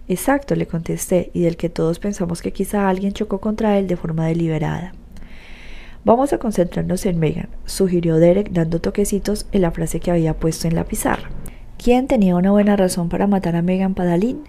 Exacto, 0.08 0.54
le 0.54 0.66
contesté, 0.66 1.30
y 1.32 1.42
del 1.42 1.56
que 1.56 1.68
todos 1.68 1.98
pensamos 1.98 2.42
que 2.42 2.52
quizá 2.52 2.88
alguien 2.88 3.12
chocó 3.12 3.40
contra 3.40 3.78
él 3.78 3.86
de 3.86 3.96
forma 3.96 4.26
deliberada. 4.26 4.92
Vamos 6.04 6.32
a 6.32 6.38
concentrarnos 6.38 7.06
en 7.06 7.20
Megan, 7.20 7.48
sugirió 7.64 8.16
Derek 8.16 8.50
dando 8.50 8.80
toquecitos 8.80 9.46
en 9.52 9.62
la 9.62 9.70
frase 9.70 10.00
que 10.00 10.10
había 10.10 10.34
puesto 10.34 10.66
en 10.66 10.74
la 10.74 10.84
pizarra. 10.84 11.30
¿Quién 11.78 12.08
tenía 12.08 12.34
una 12.34 12.50
buena 12.50 12.76
razón 12.76 13.08
para 13.08 13.28
matar 13.28 13.54
a 13.54 13.62
Megan 13.62 13.94
Padalín? 13.94 14.42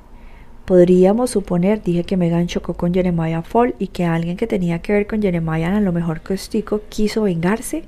Podríamos 0.66 1.30
suponer, 1.30 1.84
dije 1.84 2.06
que 2.06 2.18
Megan 2.18 2.48
chocó 2.48 2.74
con 2.74 2.94
Jeremiah 2.94 3.44
Fall 3.44 3.76
y 3.78 3.88
que 3.88 4.06
alguien 4.06 4.38
que 4.38 4.48
tenía 4.48 4.82
que 4.82 4.94
ver 4.94 5.06
con 5.06 5.22
Jeremiah, 5.22 5.78
a 5.78 5.82
lo 5.82 5.92
mejor 5.92 6.22
Costico, 6.22 6.82
quiso 6.90 7.24
vengarse. 7.24 7.84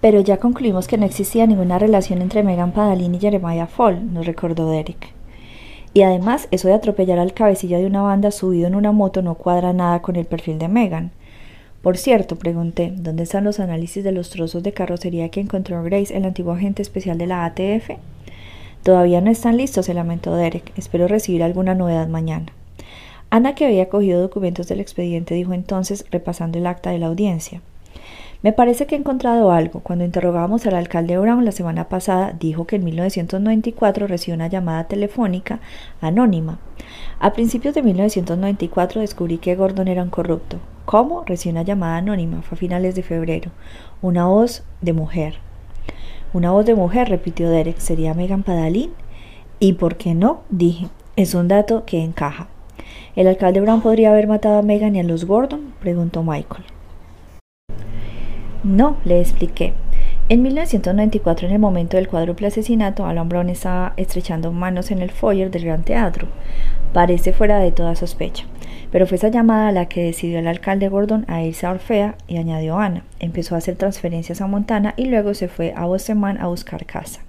Pero 0.00 0.20
ya 0.20 0.36
concluimos 0.36 0.86
que 0.86 0.98
no 0.98 1.06
existía 1.06 1.46
ninguna 1.46 1.78
relación 1.80 2.22
entre 2.22 2.44
Megan 2.44 2.72
Padalín 2.72 3.16
y 3.16 3.18
Jeremiah 3.18 3.66
Fall, 3.66 4.12
nos 4.12 4.26
recordó 4.26 4.70
Derek. 4.70 5.17
Y 5.94 6.02
además, 6.02 6.48
eso 6.50 6.68
de 6.68 6.74
atropellar 6.74 7.18
al 7.18 7.34
cabecilla 7.34 7.78
de 7.78 7.86
una 7.86 8.02
banda 8.02 8.30
subido 8.30 8.66
en 8.66 8.74
una 8.74 8.92
moto 8.92 9.22
no 9.22 9.34
cuadra 9.34 9.72
nada 9.72 10.02
con 10.02 10.16
el 10.16 10.26
perfil 10.26 10.58
de 10.58 10.68
Megan. 10.68 11.10
Por 11.82 11.96
cierto, 11.96 12.36
pregunté, 12.36 12.92
¿dónde 12.96 13.22
están 13.22 13.44
los 13.44 13.60
análisis 13.60 14.04
de 14.04 14.12
los 14.12 14.30
trozos 14.30 14.62
de 14.62 14.72
carrocería 14.72 15.28
que 15.28 15.40
encontró 15.40 15.82
Grace, 15.82 16.16
el 16.16 16.24
antiguo 16.24 16.52
agente 16.52 16.82
especial 16.82 17.18
de 17.18 17.26
la 17.26 17.44
ATF? 17.44 17.90
Todavía 18.82 19.20
no 19.20 19.30
están 19.30 19.56
listos, 19.56 19.86
se 19.86 19.94
lamentó 19.94 20.34
Derek. 20.34 20.72
Espero 20.76 21.08
recibir 21.08 21.42
alguna 21.42 21.74
novedad 21.74 22.08
mañana. 22.08 22.46
Ana, 23.30 23.54
que 23.54 23.66
había 23.66 23.88
cogido 23.88 24.20
documentos 24.20 24.68
del 24.68 24.80
expediente, 24.80 25.34
dijo 25.34 25.52
entonces, 25.52 26.04
repasando 26.10 26.58
el 26.58 26.66
acta 26.66 26.90
de 26.90 26.98
la 26.98 27.06
audiencia. 27.06 27.60
Me 28.40 28.52
parece 28.52 28.86
que 28.86 28.94
he 28.94 28.98
encontrado 28.98 29.50
algo. 29.50 29.80
Cuando 29.80 30.04
interrogábamos 30.04 30.64
al 30.64 30.76
alcalde 30.76 31.18
Brown 31.18 31.44
la 31.44 31.50
semana 31.50 31.88
pasada, 31.88 32.36
dijo 32.38 32.68
que 32.68 32.76
en 32.76 32.84
1994 32.84 34.06
recibió 34.06 34.36
una 34.36 34.46
llamada 34.46 34.84
telefónica 34.84 35.58
anónima. 36.00 36.60
A 37.18 37.32
principios 37.32 37.74
de 37.74 37.82
1994 37.82 39.00
descubrí 39.00 39.38
que 39.38 39.56
Gordon 39.56 39.88
era 39.88 40.04
un 40.04 40.10
corrupto. 40.10 40.58
¿Cómo? 40.84 41.24
Recibió 41.24 41.54
una 41.54 41.64
llamada 41.64 41.96
anónima. 41.96 42.42
Fue 42.42 42.54
a 42.54 42.58
finales 42.60 42.94
de 42.94 43.02
febrero. 43.02 43.50
Una 44.02 44.26
voz 44.26 44.62
de 44.82 44.92
mujer. 44.92 45.34
Una 46.32 46.52
voz 46.52 46.64
de 46.64 46.76
mujer, 46.76 47.08
repitió 47.08 47.50
Derek. 47.50 47.78
¿Sería 47.78 48.14
Megan 48.14 48.44
Padalín? 48.44 48.92
¿Y 49.58 49.72
por 49.72 49.96
qué 49.96 50.14
no? 50.14 50.42
dije. 50.48 50.86
Es 51.16 51.34
un 51.34 51.48
dato 51.48 51.84
que 51.84 52.04
encaja. 52.04 52.46
¿El 53.16 53.26
alcalde 53.26 53.60
Brown 53.60 53.80
podría 53.80 54.10
haber 54.10 54.28
matado 54.28 54.58
a 54.58 54.62
Megan 54.62 54.94
y 54.94 55.00
a 55.00 55.02
los 55.02 55.24
Gordon? 55.24 55.74
preguntó 55.80 56.22
Michael. 56.22 56.77
No, 58.64 58.96
le 59.04 59.20
expliqué. 59.20 59.74
En 60.28 60.42
1994, 60.42 61.46
en 61.46 61.54
el 61.54 61.58
momento 61.58 61.96
del 61.96 62.08
cuádruple 62.08 62.48
asesinato, 62.48 63.06
Alan 63.06 63.28
Brown 63.28 63.48
estaba 63.48 63.94
estrechando 63.96 64.52
manos 64.52 64.90
en 64.90 65.00
el 65.00 65.10
foyer 65.10 65.50
del 65.50 65.64
Gran 65.64 65.84
Teatro. 65.84 66.28
Parece 66.92 67.32
fuera 67.32 67.60
de 67.60 67.72
toda 67.72 67.94
sospecha. 67.94 68.44
Pero 68.90 69.06
fue 69.06 69.16
esa 69.16 69.28
llamada 69.28 69.72
la 69.72 69.86
que 69.86 70.04
decidió 70.04 70.38
el 70.38 70.48
alcalde 70.48 70.88
Gordon 70.88 71.24
a 71.28 71.42
irse 71.42 71.66
a 71.66 71.70
Orfea 71.70 72.16
y 72.26 72.36
añadió 72.36 72.78
Ana. 72.78 73.04
Empezó 73.20 73.54
a 73.54 73.58
hacer 73.58 73.76
transferencias 73.76 74.40
a 74.40 74.46
Montana 74.46 74.94
y 74.96 75.06
luego 75.06 75.34
se 75.34 75.48
fue 75.48 75.72
a 75.76 75.86
Boseman 75.86 76.38
a 76.38 76.48
buscar 76.48 76.84
casa. 76.84 77.20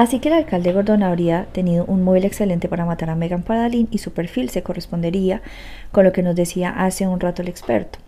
Así 0.00 0.18
que 0.18 0.30
el 0.30 0.34
alcalde 0.34 0.72
Gordon 0.72 1.02
habría 1.02 1.44
tenido 1.52 1.84
un 1.84 2.02
móvil 2.02 2.24
excelente 2.24 2.70
para 2.70 2.86
matar 2.86 3.10
a 3.10 3.16
Megan 3.16 3.42
Padalín 3.42 3.86
y 3.90 3.98
su 3.98 4.14
perfil 4.14 4.48
se 4.48 4.62
correspondería 4.62 5.42
con 5.92 6.04
lo 6.04 6.12
que 6.14 6.22
nos 6.22 6.34
decía 6.34 6.70
hace 6.70 7.06
un 7.06 7.20
rato 7.20 7.42
el 7.42 7.48
experto. 7.48 7.98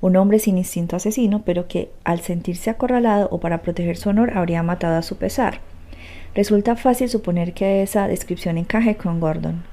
Un 0.00 0.16
hombre 0.16 0.38
sin 0.38 0.56
instinto 0.56 0.96
asesino, 0.96 1.42
pero 1.44 1.68
que 1.68 1.90
al 2.02 2.20
sentirse 2.20 2.70
acorralado 2.70 3.28
o 3.30 3.40
para 3.40 3.60
proteger 3.60 3.98
su 3.98 4.08
honor 4.08 4.38
habría 4.38 4.62
matado 4.62 4.96
a 4.96 5.02
su 5.02 5.16
pesar. 5.16 5.60
Resulta 6.34 6.76
fácil 6.76 7.10
suponer 7.10 7.52
que 7.52 7.82
esa 7.82 8.08
descripción 8.08 8.56
encaje 8.56 8.96
con 8.96 9.20
Gordon. 9.20 9.64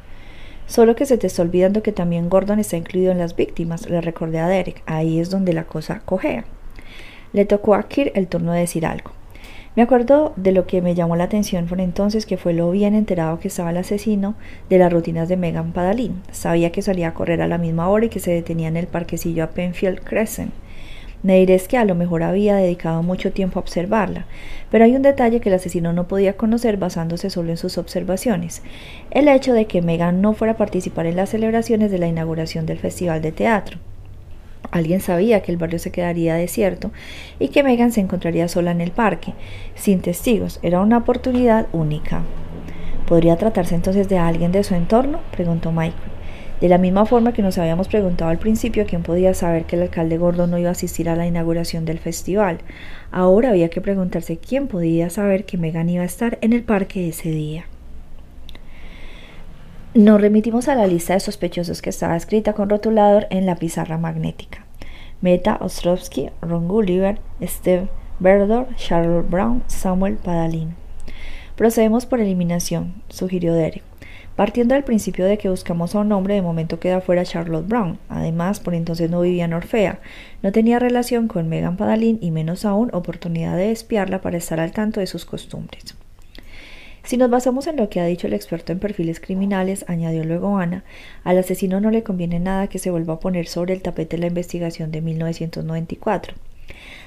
Solo 0.67 0.97
que 0.97 1.05
se 1.05 1.17
te 1.17 1.27
está 1.27 1.41
olvidando 1.41 1.81
que 1.81 1.93
también 1.93 2.27
Gordon 2.27 2.59
está 2.59 2.75
incluido 2.75 3.13
en 3.13 3.17
las 3.17 3.37
víctimas, 3.37 3.89
le 3.89 4.01
recordé 4.01 4.39
a 4.39 4.49
Derek. 4.49 4.83
Ahí 4.87 5.21
es 5.21 5.29
donde 5.29 5.53
la 5.53 5.63
cosa 5.63 6.01
cojea. 6.03 6.43
Le 7.31 7.45
tocó 7.45 7.75
a 7.75 7.87
Kir 7.87 8.11
el 8.13 8.27
turno 8.27 8.51
de 8.51 8.59
decir 8.59 8.85
algo. 8.85 9.20
Me 9.73 9.83
acuerdo 9.83 10.33
de 10.35 10.51
lo 10.51 10.67
que 10.67 10.81
me 10.81 10.95
llamó 10.95 11.15
la 11.15 11.23
atención 11.23 11.65
por 11.65 11.79
entonces, 11.79 12.25
que 12.25 12.35
fue 12.35 12.51
lo 12.53 12.69
bien 12.71 12.93
enterado 12.93 13.39
que 13.39 13.47
estaba 13.47 13.69
el 13.69 13.77
asesino 13.77 14.35
de 14.69 14.77
las 14.77 14.91
rutinas 14.91 15.29
de 15.29 15.37
Megan 15.37 15.71
Padalín. 15.71 16.21
Sabía 16.29 16.73
que 16.73 16.81
salía 16.81 17.07
a 17.07 17.13
correr 17.13 17.41
a 17.41 17.47
la 17.47 17.57
misma 17.57 17.87
hora 17.87 18.07
y 18.07 18.09
que 18.09 18.19
se 18.19 18.31
detenía 18.31 18.67
en 18.67 18.75
el 18.75 18.87
parquecillo 18.87 19.45
a 19.45 19.51
Penfield 19.51 20.01
Crescent. 20.03 20.51
Me 21.23 21.39
diréis 21.39 21.69
que 21.69 21.77
a 21.77 21.85
lo 21.85 21.95
mejor 21.95 22.23
había 22.23 22.57
dedicado 22.57 23.01
mucho 23.01 23.31
tiempo 23.31 23.59
a 23.59 23.61
observarla, 23.61 24.25
pero 24.71 24.83
hay 24.83 24.93
un 24.93 25.03
detalle 25.03 25.39
que 25.39 25.47
el 25.47 25.55
asesino 25.55 25.93
no 25.93 26.05
podía 26.05 26.35
conocer 26.35 26.75
basándose 26.75 27.29
solo 27.29 27.51
en 27.51 27.57
sus 27.57 27.77
observaciones, 27.77 28.63
el 29.11 29.29
hecho 29.29 29.53
de 29.53 29.67
que 29.67 29.81
Megan 29.81 30.21
no 30.21 30.33
fuera 30.33 30.53
a 30.53 30.57
participar 30.57 31.05
en 31.05 31.15
las 31.15 31.29
celebraciones 31.29 31.91
de 31.91 31.99
la 31.99 32.07
inauguración 32.07 32.65
del 32.65 32.79
Festival 32.79 33.21
de 33.21 33.31
Teatro. 33.31 33.77
Alguien 34.71 35.01
sabía 35.01 35.41
que 35.41 35.51
el 35.51 35.57
barrio 35.57 35.79
se 35.79 35.91
quedaría 35.91 36.35
desierto 36.35 36.91
y 37.39 37.49
que 37.49 37.63
Megan 37.63 37.91
se 37.91 38.01
encontraría 38.01 38.47
sola 38.47 38.71
en 38.71 38.81
el 38.81 38.91
parque, 38.91 39.33
sin 39.75 40.01
testigos. 40.01 40.59
Era 40.63 40.81
una 40.81 40.97
oportunidad 40.97 41.67
única. 41.73 42.23
¿Podría 43.05 43.35
tratarse 43.35 43.75
entonces 43.75 44.07
de 44.07 44.17
alguien 44.17 44.53
de 44.53 44.63
su 44.63 44.73
entorno? 44.73 45.19
preguntó 45.31 45.71
Michael. 45.71 46.11
De 46.61 46.69
la 46.69 46.77
misma 46.77 47.05
forma 47.07 47.33
que 47.33 47.41
nos 47.41 47.57
habíamos 47.57 47.87
preguntado 47.87 48.29
al 48.29 48.37
principio 48.37 48.85
quién 48.85 49.01
podía 49.01 49.33
saber 49.33 49.65
que 49.65 49.75
el 49.75 49.81
alcalde 49.81 50.19
gordo 50.19 50.45
no 50.45 50.59
iba 50.59 50.69
a 50.69 50.73
asistir 50.73 51.09
a 51.09 51.15
la 51.15 51.25
inauguración 51.25 51.85
del 51.85 51.97
festival. 51.97 52.59
Ahora 53.11 53.49
había 53.49 53.69
que 53.69 53.81
preguntarse 53.81 54.37
quién 54.37 54.67
podía 54.67 55.09
saber 55.09 55.45
que 55.45 55.57
Megan 55.57 55.89
iba 55.89 56.03
a 56.03 56.05
estar 56.05 56.37
en 56.41 56.53
el 56.53 56.61
parque 56.61 57.09
ese 57.09 57.31
día. 57.31 57.65
Nos 59.93 60.21
remitimos 60.21 60.69
a 60.69 60.75
la 60.75 60.87
lista 60.87 61.15
de 61.15 61.19
sospechosos 61.19 61.81
que 61.81 61.89
estaba 61.89 62.15
escrita 62.15 62.53
con 62.53 62.69
rotulador 62.69 63.27
en 63.29 63.45
la 63.45 63.57
pizarra 63.57 63.97
magnética. 63.97 64.65
Meta 65.19 65.57
Ostrovsky, 65.59 66.29
Ron 66.41 66.69
Gulliver, 66.69 67.19
Steve 67.41 67.89
Berdor, 68.17 68.73
Charlotte 68.77 69.29
Brown, 69.29 69.63
Samuel 69.67 70.15
Padalín. 70.15 70.75
Procedemos 71.57 72.05
por 72.05 72.21
eliminación, 72.21 73.03
sugirió 73.09 73.53
Derek. 73.53 73.83
Partiendo 74.37 74.75
del 74.75 74.85
principio 74.85 75.25
de 75.25 75.37
que 75.37 75.49
buscamos 75.49 75.93
a 75.93 75.99
un 75.99 76.13
hombre, 76.13 76.35
de 76.35 76.41
momento 76.41 76.79
queda 76.79 77.01
fuera 77.01 77.25
Charlotte 77.25 77.67
Brown. 77.67 77.99
Además, 78.07 78.61
por 78.61 78.73
entonces 78.75 79.09
no 79.09 79.19
vivía 79.19 79.43
en 79.43 79.53
Orfea, 79.53 79.99
no 80.41 80.53
tenía 80.53 80.79
relación 80.79 81.27
con 81.27 81.49
Megan 81.49 81.75
Padalín 81.75 82.17
y 82.21 82.31
menos 82.31 82.63
aún 82.63 82.91
oportunidad 82.93 83.57
de 83.57 83.71
espiarla 83.71 84.21
para 84.21 84.37
estar 84.37 84.61
al 84.61 84.71
tanto 84.71 85.01
de 85.01 85.07
sus 85.07 85.25
costumbres. 85.25 85.97
Si 87.03 87.17
nos 87.17 87.29
basamos 87.29 87.67
en 87.67 87.77
lo 87.77 87.89
que 87.89 87.99
ha 87.99 88.05
dicho 88.05 88.27
el 88.27 88.33
experto 88.33 88.71
en 88.71 88.79
perfiles 88.79 89.19
criminales, 89.19 89.85
añadió 89.87 90.23
luego 90.23 90.57
Ana, 90.57 90.83
al 91.23 91.37
asesino 91.37 91.81
no 91.81 91.89
le 91.89 92.03
conviene 92.03 92.39
nada 92.39 92.67
que 92.67 92.79
se 92.79 92.91
vuelva 92.91 93.15
a 93.15 93.19
poner 93.19 93.47
sobre 93.47 93.73
el 93.73 93.81
tapete 93.81 94.17
la 94.17 94.27
investigación 94.27 94.91
de 94.91 95.01
1994. 95.01 96.35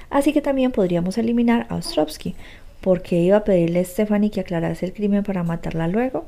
Así 0.09 0.33
que 0.33 0.41
también 0.41 0.71
podríamos 0.71 1.17
eliminar 1.17 1.65
a 1.69 1.75
Ostrovsky, 1.75 2.35
porque 2.81 3.19
iba 3.19 3.37
a 3.37 3.43
pedirle 3.43 3.79
a 3.79 3.85
Stephanie 3.85 4.29
que 4.29 4.41
aclarase 4.41 4.85
el 4.85 4.93
crimen 4.93 5.23
para 5.23 5.43
matarla 5.43 5.87
luego. 5.87 6.25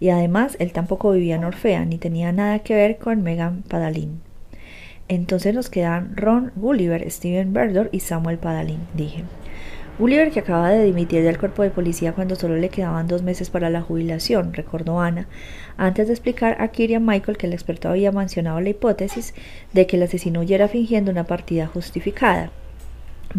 Y 0.00 0.08
además, 0.08 0.56
él 0.58 0.72
tampoco 0.72 1.12
vivía 1.12 1.36
en 1.36 1.44
Orfea, 1.44 1.84
ni 1.84 1.98
tenía 1.98 2.32
nada 2.32 2.58
que 2.60 2.74
ver 2.74 2.98
con 2.98 3.22
Megan 3.22 3.62
Padalín. 3.62 4.20
Entonces 5.08 5.54
nos 5.54 5.68
quedan 5.68 6.16
Ron 6.16 6.50
Gulliver, 6.56 7.08
Steven 7.10 7.52
Berdor 7.52 7.90
y 7.92 8.00
Samuel 8.00 8.38
Padalín, 8.38 8.80
dije. 8.94 9.22
Gulliver, 9.96 10.32
que 10.32 10.40
acaba 10.40 10.70
de 10.70 10.84
dimitir 10.84 11.22
del 11.22 11.38
cuerpo 11.38 11.62
de 11.62 11.70
policía 11.70 12.14
cuando 12.14 12.34
solo 12.34 12.56
le 12.56 12.68
quedaban 12.68 13.06
dos 13.06 13.22
meses 13.22 13.48
para 13.48 13.70
la 13.70 13.80
jubilación, 13.80 14.52
recordó 14.52 15.00
Ana, 15.00 15.28
antes 15.76 16.08
de 16.08 16.14
explicar 16.14 16.56
a 16.60 16.68
Kirian 16.68 17.06
Michael 17.06 17.38
que 17.38 17.46
el 17.46 17.52
experto 17.52 17.88
había 17.88 18.10
mencionado 18.10 18.60
la 18.60 18.70
hipótesis 18.70 19.34
de 19.72 19.86
que 19.86 19.96
el 19.96 20.02
asesino 20.02 20.40
huyera 20.40 20.66
fingiendo 20.66 21.12
una 21.12 21.24
partida 21.24 21.68
justificada. 21.68 22.50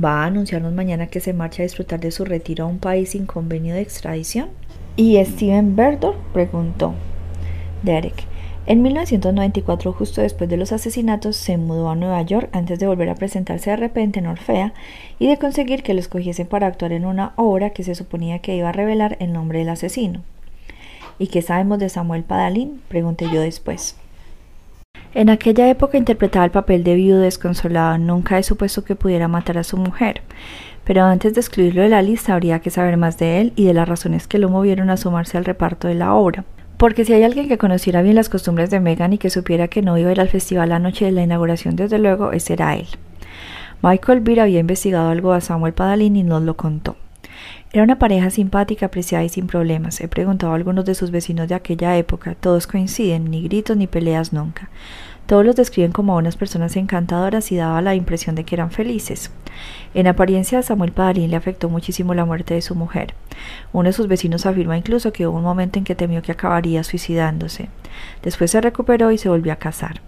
¿Va 0.01 0.23
a 0.23 0.27
anunciarnos 0.27 0.71
mañana 0.71 1.07
que 1.07 1.19
se 1.19 1.33
marcha 1.33 1.61
a 1.61 1.65
disfrutar 1.65 1.99
de 1.99 2.11
su 2.11 2.23
retiro 2.23 2.63
a 2.63 2.67
un 2.67 2.79
país 2.79 3.09
sin 3.09 3.25
convenio 3.25 3.73
de 3.73 3.81
extradición? 3.81 4.47
¿Y 4.95 5.23
Steven 5.25 5.75
Berdor? 5.75 6.15
preguntó. 6.33 6.93
Derek. 7.83 8.34
En 8.67 8.81
1994, 8.81 9.93
justo 9.93 10.21
después 10.21 10.49
de 10.49 10.57
los 10.57 10.71
asesinatos, 10.71 11.35
se 11.35 11.55
mudó 11.57 11.89
a 11.89 11.95
Nueva 11.95 12.23
York 12.23 12.49
antes 12.51 12.79
de 12.79 12.87
volver 12.87 13.09
a 13.09 13.15
presentarse 13.15 13.69
de 13.69 13.75
repente 13.75 14.17
en 14.17 14.25
Orfea 14.25 14.73
y 15.19 15.27
de 15.27 15.37
conseguir 15.37 15.83
que 15.83 15.93
lo 15.93 15.99
escogiesen 15.99 16.47
para 16.47 16.65
actuar 16.65 16.91
en 16.91 17.05
una 17.05 17.33
obra 17.35 17.69
que 17.69 17.83
se 17.83 17.93
suponía 17.93 18.39
que 18.39 18.55
iba 18.55 18.69
a 18.69 18.71
revelar 18.71 19.17
el 19.19 19.33
nombre 19.33 19.59
del 19.59 19.69
asesino. 19.69 20.21
¿Y 21.19 21.27
qué 21.27 21.43
sabemos 21.43 21.77
de 21.77 21.89
Samuel 21.89 22.23
Padalín? 22.23 22.81
pregunté 22.87 23.27
yo 23.31 23.39
después. 23.39 23.97
En 25.13 25.29
aquella 25.29 25.69
época 25.69 25.99
interpretaba 25.99 26.43
el 26.43 26.51
papel 26.51 26.83
de 26.83 26.95
viudo 26.95 27.19
desconsolado. 27.19 27.99
Nunca 27.99 28.39
he 28.39 28.43
supuesto 28.43 28.83
que 28.83 28.95
pudiera 28.95 29.27
matar 29.27 29.59
a 29.59 29.63
su 29.63 29.77
mujer. 29.77 30.23
Pero 30.83 31.03
antes 31.03 31.35
de 31.35 31.39
excluirlo 31.39 31.83
de 31.83 31.89
la 31.89 32.01
lista 32.01 32.33
habría 32.33 32.59
que 32.59 32.71
saber 32.71 32.97
más 32.97 33.17
de 33.19 33.41
él 33.41 33.53
y 33.55 33.65
de 33.65 33.73
las 33.73 33.87
razones 33.87 34.27
que 34.27 34.39
lo 34.39 34.49
movieron 34.49 34.89
a 34.89 34.97
sumarse 34.97 35.37
al 35.37 35.45
reparto 35.45 35.87
de 35.87 35.95
la 35.95 36.15
obra. 36.15 36.43
Porque 36.85 37.03
si 37.03 37.13
hay 37.13 37.23
alguien 37.23 37.47
que 37.47 37.57
conociera 37.57 38.03
bien 38.03 38.13
las 38.13 38.29
costumbres 38.29 38.69
de 38.69 38.79
Megan 38.79 39.11
y 39.11 39.17
que 39.17 39.31
supiera 39.31 39.67
que 39.69 39.81
no 39.81 39.97
iba 39.97 40.09
a 40.09 40.11
ir 40.11 40.21
al 40.21 40.29
festival 40.29 40.69
la 40.69 40.77
noche 40.77 41.05
de 41.05 41.11
la 41.11 41.23
inauguración, 41.23 41.75
desde 41.75 41.97
luego, 41.97 42.31
ese 42.31 42.53
era 42.53 42.75
él. 42.75 42.85
Michael 43.81 44.19
Beer 44.19 44.41
había 44.41 44.59
investigado 44.59 45.09
algo 45.09 45.33
a 45.33 45.41
Samuel 45.41 45.73
Padalín 45.73 46.15
y 46.15 46.21
nos 46.21 46.43
lo 46.43 46.55
contó. 46.55 46.95
Era 47.73 47.81
una 47.81 47.97
pareja 47.97 48.29
simpática, 48.29 48.85
apreciada 48.85 49.23
y 49.23 49.29
sin 49.29 49.47
problemas. 49.47 49.99
He 49.99 50.07
preguntado 50.07 50.51
a 50.51 50.55
algunos 50.57 50.85
de 50.85 50.93
sus 50.93 51.09
vecinos 51.09 51.47
de 51.47 51.55
aquella 51.55 51.97
época. 51.97 52.35
Todos 52.35 52.67
coinciden, 52.67 53.31
ni 53.31 53.41
gritos 53.41 53.75
ni 53.75 53.87
peleas 53.87 54.31
nunca. 54.31 54.69
Todos 55.25 55.45
los 55.45 55.55
describen 55.55 55.91
como 55.91 56.15
unas 56.15 56.37
personas 56.37 56.75
encantadoras 56.75 57.51
y 57.51 57.55
daba 57.55 57.81
la 57.81 57.95
impresión 57.95 58.35
de 58.35 58.43
que 58.43 58.55
eran 58.55 58.71
felices. 58.71 59.31
En 59.93 60.07
apariencia 60.07 60.59
a 60.59 60.63
Samuel 60.63 60.91
Padalín 60.91 61.31
le 61.31 61.37
afectó 61.37 61.69
muchísimo 61.69 62.13
la 62.13 62.25
muerte 62.25 62.53
de 62.53 62.61
su 62.61 62.75
mujer. 62.75 63.15
Uno 63.73 63.89
de 63.89 63.93
sus 63.93 64.07
vecinos 64.07 64.45
afirma 64.45 64.77
incluso 64.77 65.11
que 65.11 65.25
hubo 65.25 65.37
un 65.37 65.43
momento 65.43 65.79
en 65.79 65.85
que 65.85 65.95
temió 65.95 66.21
que 66.21 66.31
acabaría 66.31 66.83
suicidándose. 66.83 67.69
Después 68.21 68.51
se 68.51 68.61
recuperó 68.61 69.11
y 69.11 69.17
se 69.17 69.29
volvió 69.29 69.53
a 69.53 69.57
casar. 69.57 70.01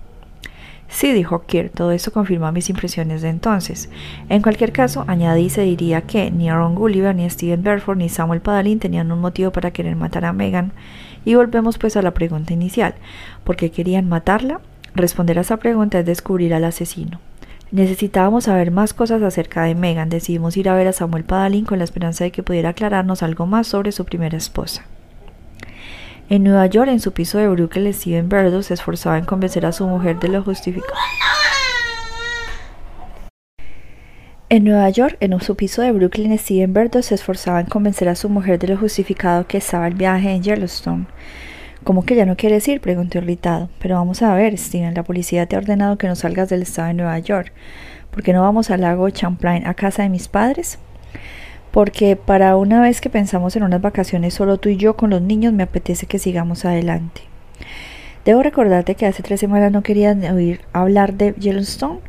Sí, 0.90 1.12
dijo 1.12 1.44
Kier, 1.46 1.70
todo 1.70 1.92
eso 1.92 2.14
confirma 2.14 2.52
mis 2.52 2.70
impresiones 2.70 3.22
de 3.22 3.30
entonces. 3.30 3.90
En 4.30 4.42
cualquier 4.42 4.72
caso, 4.72 5.04
añadí 5.08 5.50
se 5.50 5.62
diría 5.62 6.02
que 6.02 6.32
ni 6.32 6.50
Aaron 6.50 6.76
Gulliver, 6.76 7.14
ni 7.14 7.30
Steven 7.30 7.62
Berford, 7.62 7.98
ni 7.98 8.08
Samuel 8.08 8.40
Padalín 8.40 8.80
tenían 8.80 9.12
un 9.12 9.20
motivo 9.20 9.52
para 9.52 9.72
querer 9.72 9.96
matar 9.98 10.24
a 10.26 10.32
Megan. 10.32 10.72
Y 11.26 11.36
volvemos 11.36 11.78
pues 11.78 11.98
a 11.98 12.02
la 12.02 12.14
pregunta 12.14 12.54
inicial. 12.54 12.96
¿Por 13.44 13.58
qué 13.58 13.70
querían 13.70 14.08
matarla? 14.08 14.62
Responder 14.98 15.38
a 15.38 15.42
esa 15.42 15.58
pregunta 15.58 16.00
es 16.00 16.08
descubrir 16.08 16.56
al 16.56 16.64
asesino. 16.64 17.20
Necesitábamos 17.70 18.46
saber 18.46 18.72
más 18.72 18.96
cosas 18.96 19.22
acerca 19.22 19.62
de 19.62 19.76
Megan. 19.76 20.10
Decidimos 20.10 20.58
ir 20.58 20.70
a 20.70 20.74
ver 20.74 20.88
a 20.88 20.92
Samuel 20.92 21.24
Padalín 21.24 21.66
con 21.66 21.78
la 21.78 21.84
esperanza 21.84 22.24
de 22.24 22.32
que 22.32 22.42
pudiera 22.42 22.70
aclararnos 22.70 23.22
algo 23.22 23.46
más 23.46 23.68
sobre 23.68 23.92
su 23.92 24.06
primera 24.06 24.36
esposa. 24.36 24.86
En 26.30 26.44
Nueva 26.44 26.66
York, 26.66 26.90
en 26.90 27.00
su 27.00 27.12
piso 27.12 27.38
de 27.38 27.48
Brooklyn, 27.48 27.94
Steven 27.94 28.28
Berdo 28.28 28.64
se 28.64 28.74
esforzaba 28.74 29.20
en 29.20 29.26
convencer 29.26 29.68
a 29.68 29.72
su 29.72 29.86
mujer 29.86 30.20
de 30.20 30.30
lo 30.30 30.42
justificado. 30.42 30.96
En 34.50 34.64
Nueva 34.64 34.90
York, 34.90 35.18
en 35.20 35.40
su 35.40 35.56
piso 35.56 35.84
de 35.84 35.92
Brooklyn, 35.92 36.36
Steven 36.40 36.74
Berdo 36.74 37.04
se 37.04 37.14
esforzaba 37.14 37.60
en 37.60 37.68
convencer 37.68 38.10
a 38.10 38.16
su 38.16 38.30
mujer 38.30 38.58
de 38.58 38.70
lo 38.70 38.78
justificado 38.78 39.46
que 39.46 39.60
estaba 39.60 39.88
el 39.88 39.94
viaje 39.94 40.32
en 40.32 40.42
Yellowstone. 40.42 41.06
¿Cómo 41.88 42.04
que 42.04 42.18
ya 42.18 42.26
no 42.26 42.36
quieres 42.36 42.68
ir? 42.68 42.82
preguntó 42.82 43.20
irritado. 43.20 43.70
Pero 43.80 43.96
vamos 43.96 44.22
a 44.22 44.36
ver, 44.36 44.58
Steven, 44.58 44.94
la 44.94 45.04
policía 45.04 45.46
te 45.46 45.56
ha 45.56 45.60
ordenado 45.60 45.98
que 45.98 46.10
no 46.10 46.18
salgas 46.18 46.50
del 46.50 46.64
estado 46.64 46.90
de 46.90 46.96
Nueva 46.96 47.18
York. 47.20 47.54
¿Por 48.12 48.24
qué 48.24 48.34
no 48.34 48.42
vamos 48.42 48.70
al 48.70 48.82
lago 48.82 49.10
Champlain 49.10 49.66
a 49.66 49.74
casa 49.74 50.04
de 50.04 50.10
mis 50.10 50.28
padres? 50.28 50.80
porque 51.72 52.18
para 52.18 52.58
una 52.58 52.82
vez 52.82 53.00
que 53.00 53.10
pensamos 53.10 53.56
en 53.56 53.64
unas 53.64 53.82
vacaciones 53.82 54.34
solo 54.34 54.58
tú 54.58 54.68
y 54.68 54.76
yo 54.76 54.98
con 54.98 55.12
los 55.12 55.22
niños, 55.22 55.54
me 55.54 55.64
apetece 55.64 56.08
que 56.08 56.20
sigamos 56.20 56.66
adelante. 56.66 57.22
Debo 58.26 58.44
recordarte 58.44 58.96
que 58.96 59.06
hace 59.06 59.24
tres 59.24 59.40
semanas 59.40 59.72
no 59.72 59.82
querían 59.82 60.26
oír 60.26 60.60
hablar 60.74 61.14
de 61.14 61.36
Yellowstone. 61.40 62.00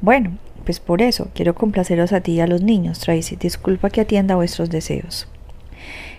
Bueno, 0.00 0.38
pues 0.64 0.80
por 0.80 1.02
eso 1.02 1.28
quiero 1.34 1.54
complaceros 1.54 2.14
a 2.14 2.22
ti 2.22 2.32
y 2.32 2.40
a 2.40 2.46
los 2.46 2.62
niños, 2.62 3.00
Tracy. 3.00 3.36
Disculpa 3.36 3.90
que 3.90 4.00
atienda 4.00 4.36
vuestros 4.36 4.70
deseos. 4.70 5.28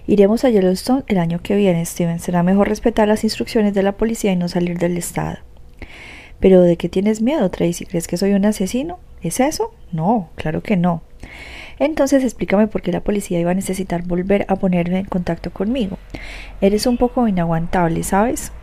Iremos 0.09 0.45
a 0.45 0.49
Yellowstone 0.49 1.03
el 1.07 1.17
año 1.17 1.41
que 1.43 1.57
viene, 1.57 1.85
Steven. 1.85 2.19
Será 2.19 2.41
mejor 2.41 2.69
respetar 2.69 3.09
las 3.09 3.25
instrucciones 3.25 3.73
de 3.73 3.83
la 3.83 3.97
policía 3.97 4.31
y 4.31 4.37
no 4.37 4.47
salir 4.47 4.77
del 4.77 4.95
estado. 4.95 5.39
Pero 6.39 6.61
¿de 6.61 6.77
qué 6.77 6.87
tienes 6.87 7.21
miedo, 7.21 7.49
Tracy? 7.51 7.85
¿Crees 7.85 8.07
que 8.07 8.15
soy 8.15 8.31
un 8.31 8.45
asesino? 8.45 8.99
¿Es 9.21 9.41
eso? 9.41 9.73
No, 9.91 10.29
claro 10.35 10.63
que 10.63 10.77
no. 10.77 11.01
Entonces 11.77 12.23
explícame 12.23 12.67
por 12.67 12.81
qué 12.81 12.93
la 12.93 13.01
policía 13.01 13.39
iba 13.39 13.51
a 13.51 13.55
necesitar 13.55 14.03
volver 14.03 14.45
a 14.47 14.55
ponerme 14.55 14.99
en 14.99 15.05
contacto 15.05 15.51
conmigo. 15.51 15.97
Eres 16.61 16.87
un 16.87 16.97
poco 16.97 17.27
inaguantable, 17.27 18.01
¿sabes? 18.03 18.53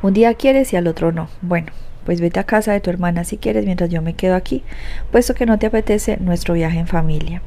Un 0.00 0.14
día 0.14 0.34
quieres 0.34 0.72
y 0.72 0.76
al 0.76 0.86
otro 0.86 1.10
no. 1.10 1.28
Bueno, 1.42 1.72
pues 2.04 2.20
vete 2.20 2.38
a 2.38 2.44
casa 2.44 2.72
de 2.72 2.80
tu 2.80 2.90
hermana 2.90 3.24
si 3.24 3.36
quieres 3.36 3.64
mientras 3.64 3.90
yo 3.90 4.00
me 4.00 4.14
quedo 4.14 4.36
aquí, 4.36 4.62
puesto 5.10 5.34
que 5.34 5.46
no 5.46 5.58
te 5.58 5.66
apetece 5.66 6.18
nuestro 6.18 6.54
viaje 6.54 6.78
en 6.78 6.86
familia. 6.86 7.42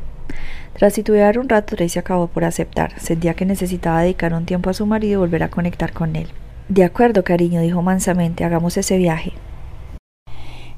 Tras 0.74 0.94
titubear 0.94 1.38
un 1.38 1.50
rato, 1.50 1.76
Tracy 1.76 2.00
acabó 2.00 2.28
por 2.28 2.44
aceptar. 2.44 3.00
Sentía 3.00 3.36
que 3.36 3.46
necesitaba 3.46 4.02
dedicar 4.02 4.34
un 4.34 4.46
tiempo 4.46 4.70
a 4.70 4.74
su 4.74 4.86
marido 4.86 5.14
y 5.14 5.18
volver 5.18 5.44
a 5.44 5.50
conectar 5.50 5.94
con 5.94 6.16
él. 6.16 6.28
De 6.68 6.84
acuerdo, 6.84 7.24
cariño, 7.24 7.62
dijo 7.62 7.82
mansamente, 7.82 8.44
hagamos 8.44 8.78
ese 8.78 8.98
viaje. 8.98 9.34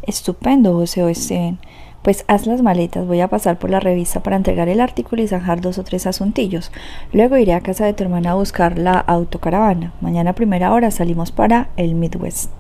Estupendo, 0.01 0.77
o 0.77 0.85
Steven. 0.85 1.59
Pues 2.03 2.23
haz 2.27 2.45
las 2.45 2.61
maletas, 2.61 3.07
voy 3.07 3.21
a 3.21 3.29
pasar 3.29 3.57
por 3.57 3.71
la 3.71 3.79
revista 3.79 4.21
para 4.21 4.35
entregar 4.35 4.69
el 4.69 4.79
artículo 4.79 5.23
y 5.23 5.27
zanjar 5.27 5.59
dos 5.59 5.79
o 5.79 5.83
tres 5.83 6.05
asuntillos. 6.05 6.71
Luego 7.11 7.35
iré 7.37 7.53
a 7.53 7.61
casa 7.61 7.85
de 7.85 7.93
tu 7.93 8.03
hermana 8.03 8.31
a 8.31 8.35
buscar 8.35 8.77
la 8.77 8.99
autocaravana. 8.99 9.93
Mañana 10.01 10.29
a 10.29 10.35
primera 10.35 10.71
hora 10.71 10.91
salimos 10.91 11.31
para 11.31 11.69
el 11.77 11.95
Midwest. 11.95 12.51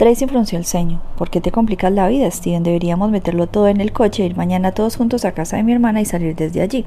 Tracy 0.00 0.26
frunció 0.26 0.56
el 0.56 0.64
ceño. 0.64 1.02
¿Por 1.18 1.28
qué 1.28 1.42
te 1.42 1.52
complicas 1.52 1.92
la 1.92 2.08
vida, 2.08 2.30
Steven? 2.30 2.62
Deberíamos 2.62 3.10
meterlo 3.10 3.48
todo 3.48 3.68
en 3.68 3.82
el 3.82 3.92
coche, 3.92 4.24
ir 4.24 4.34
mañana 4.34 4.72
todos 4.72 4.96
juntos 4.96 5.26
a 5.26 5.32
casa 5.32 5.58
de 5.58 5.62
mi 5.62 5.72
hermana 5.72 6.00
y 6.00 6.06
salir 6.06 6.34
desde 6.34 6.62
allí. 6.62 6.86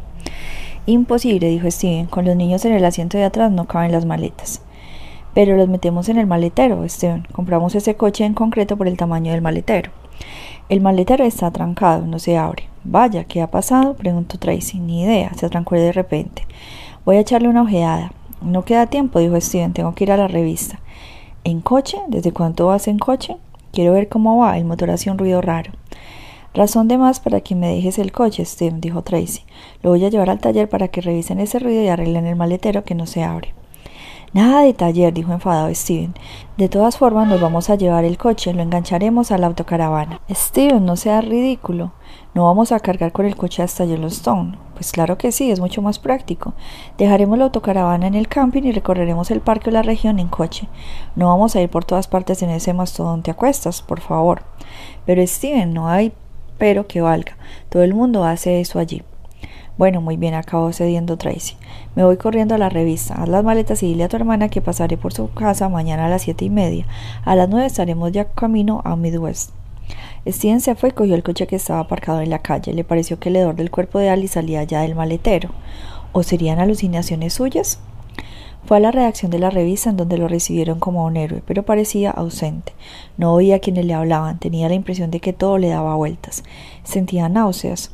Imposible, 0.87 1.47
dijo 1.47 1.69
Steven. 1.69 2.07
Con 2.07 2.25
los 2.25 2.35
niños 2.35 2.65
en 2.65 2.73
el 2.73 2.83
asiento 2.83 3.19
de 3.19 3.25
atrás 3.25 3.51
no 3.51 3.65
caben 3.65 3.91
las 3.91 4.07
maletas. 4.07 4.63
Pero 5.35 5.55
los 5.55 5.69
metemos 5.69 6.09
en 6.09 6.17
el 6.17 6.25
maletero, 6.25 6.89
Steven. 6.89 7.27
Compramos 7.31 7.75
ese 7.75 7.93
coche 7.93 8.25
en 8.25 8.33
concreto 8.33 8.77
por 8.77 8.87
el 8.87 8.97
tamaño 8.97 9.31
del 9.31 9.43
maletero. 9.43 9.91
El 10.67 10.81
maletero 10.81 11.23
está 11.23 11.51
trancado, 11.51 12.07
no 12.07 12.17
se 12.17 12.35
abre. 12.35 12.63
Vaya, 12.83 13.25
¿qué 13.25 13.43
ha 13.43 13.51
pasado? 13.51 13.93
preguntó 13.93 14.39
Tracy. 14.39 14.79
Ni 14.79 15.03
idea, 15.03 15.31
se 15.35 15.47
trancó 15.49 15.75
de 15.75 15.91
repente. 15.91 16.47
Voy 17.05 17.17
a 17.17 17.19
echarle 17.19 17.47
una 17.47 17.61
ojeada. 17.61 18.11
No 18.41 18.65
queda 18.65 18.87
tiempo, 18.87 19.19
dijo 19.19 19.39
Steven, 19.39 19.73
tengo 19.73 19.93
que 19.93 20.05
ir 20.05 20.11
a 20.11 20.17
la 20.17 20.27
revista. 20.27 20.79
¿En 21.45 21.59
coche? 21.59 21.97
¿Desde 22.07 22.31
cuánto 22.31 22.67
vas 22.67 22.87
en 22.87 22.97
coche? 22.97 23.35
Quiero 23.73 23.91
ver 23.91 24.07
cómo 24.07 24.37
va, 24.37 24.57
el 24.57 24.63
motor 24.63 24.91
hace 24.91 25.11
un 25.11 25.17
ruido 25.17 25.41
raro. 25.41 25.73
Razón 26.53 26.87
de 26.87 26.97
más 26.97 27.19
para 27.19 27.41
que 27.41 27.53
me 27.53 27.67
dejes 27.67 27.99
el 27.99 28.13
coche, 28.13 28.45
Steven, 28.45 28.79
dijo 28.79 29.01
Tracy. 29.01 29.41
Lo 29.81 29.89
voy 29.89 30.05
a 30.05 30.09
llevar 30.09 30.29
al 30.29 30.39
taller 30.39 30.69
para 30.69 30.87
que 30.87 31.01
revisen 31.01 31.41
ese 31.41 31.59
ruido 31.59 31.83
y 31.83 31.89
arreglen 31.89 32.27
el 32.27 32.37
maletero 32.37 32.85
que 32.85 32.95
no 32.95 33.07
se 33.07 33.23
abre. 33.23 33.53
Nada 34.31 34.61
de 34.61 34.73
taller, 34.73 35.13
dijo 35.13 35.33
enfadado 35.33 35.73
Steven. 35.75 36.13
De 36.55 36.69
todas 36.69 36.97
formas, 36.97 37.27
nos 37.27 37.41
vamos 37.41 37.69
a 37.69 37.75
llevar 37.75 38.05
el 38.05 38.17
coche, 38.17 38.53
lo 38.53 38.61
engancharemos 38.61 39.31
a 39.31 39.37
la 39.37 39.47
autocaravana. 39.47 40.21
Steven, 40.31 40.85
no 40.85 40.95
seas 40.95 41.25
ridículo. 41.25 41.91
No 42.33 42.45
vamos 42.45 42.71
a 42.71 42.79
cargar 42.79 43.11
con 43.11 43.27
el 43.27 43.35
coche 43.35 43.61
hasta 43.61 43.85
Yellowstone. 43.85 44.57
Pues 44.73 44.91
claro 44.91 45.19
que 45.19 45.31
sí, 45.31 45.51
es 45.51 45.59
mucho 45.59 45.83
más 45.83 45.99
práctico. 45.99 46.53
Dejaremos 46.97 47.37
la 47.37 47.45
autocaravana 47.45 48.07
en 48.07 48.15
el 48.15 48.27
camping 48.27 48.63
y 48.63 48.71
recorreremos 48.71 49.29
el 49.29 49.39
parque 49.39 49.69
o 49.69 49.73
la 49.73 49.83
región 49.83 50.17
en 50.17 50.29
coche. 50.29 50.67
No 51.15 51.27
vamos 51.27 51.55
a 51.55 51.61
ir 51.61 51.69
por 51.69 51.85
todas 51.85 52.07
partes 52.07 52.41
en 52.41 52.49
ese 52.49 52.73
mastodonte 52.73 53.29
a 53.29 53.35
cuestas, 53.35 53.83
por 53.83 53.99
favor. 54.01 54.41
Pero 55.05 55.25
Steven, 55.25 55.73
no 55.73 55.87
hay 55.87 56.11
pero 56.57 56.87
que 56.87 57.01
valga. 57.01 57.37
Todo 57.69 57.83
el 57.83 57.93
mundo 57.93 58.23
hace 58.23 58.61
eso 58.61 58.79
allí. 58.79 59.03
Bueno, 59.77 60.01
muy 60.01 60.17
bien, 60.17 60.33
acabó 60.33 60.71
cediendo 60.71 61.17
Tracy. 61.17 61.55
Me 61.95 62.03
voy 62.03 62.17
corriendo 62.17 62.55
a 62.55 62.59
la 62.59 62.69
revista. 62.69 63.15
Haz 63.15 63.29
las 63.29 63.43
maletas 63.43 63.83
y 63.83 63.87
dile 63.87 64.05
a 64.05 64.09
tu 64.09 64.15
hermana 64.15 64.49
que 64.49 64.61
pasaré 64.61 64.97
por 64.97 65.13
su 65.13 65.31
casa 65.33 65.69
mañana 65.69 66.05
a 66.05 66.09
las 66.09 66.23
siete 66.23 66.45
y 66.45 66.49
media. 66.49 66.85
A 67.25 67.35
las 67.35 67.49
nueve 67.49 67.67
estaremos 67.67 68.11
ya 68.11 68.25
camino 68.25 68.81
a 68.85 68.95
Midwest. 68.95 69.51
Steven 70.25 70.61
se 70.61 70.75
fue 70.75 70.89
y 70.89 70.91
cogió 70.93 71.15
el 71.15 71.23
coche 71.23 71.47
que 71.47 71.57
estaba 71.57 71.79
aparcado 71.79 72.21
en 72.21 72.29
la 72.29 72.39
calle. 72.39 72.73
Le 72.73 72.83
pareció 72.83 73.19
que 73.19 73.29
el 73.29 73.35
hedor 73.35 73.55
del 73.55 73.71
cuerpo 73.71 73.99
de 73.99 74.09
Alice 74.09 74.35
salía 74.35 74.63
ya 74.63 74.81
del 74.81 74.95
maletero. 74.95 75.49
¿O 76.13 76.23
serían 76.23 76.59
alucinaciones 76.59 77.33
suyas? 77.33 77.79
Fue 78.65 78.77
a 78.77 78.79
la 78.79 78.91
redacción 78.91 79.29
de 79.29 79.39
la 79.39 79.49
revista 79.49 79.89
en 79.89 79.97
donde 79.97 80.17
lo 80.17 80.29
recibieron 80.29 80.79
como 80.79 81.05
un 81.05 81.17
héroe, 81.17 81.43
pero 81.45 81.63
parecía 81.63 82.11
ausente. 82.11 82.71
No 83.17 83.33
oía 83.33 83.57
a 83.57 83.59
quienes 83.59 83.85
le 83.85 83.93
hablaban, 83.93 84.39
tenía 84.39 84.69
la 84.69 84.75
impresión 84.75 85.11
de 85.11 85.19
que 85.19 85.33
todo 85.33 85.57
le 85.57 85.67
daba 85.67 85.95
vueltas. 85.95 86.43
Sentía 86.83 87.27
náuseas. 87.27 87.91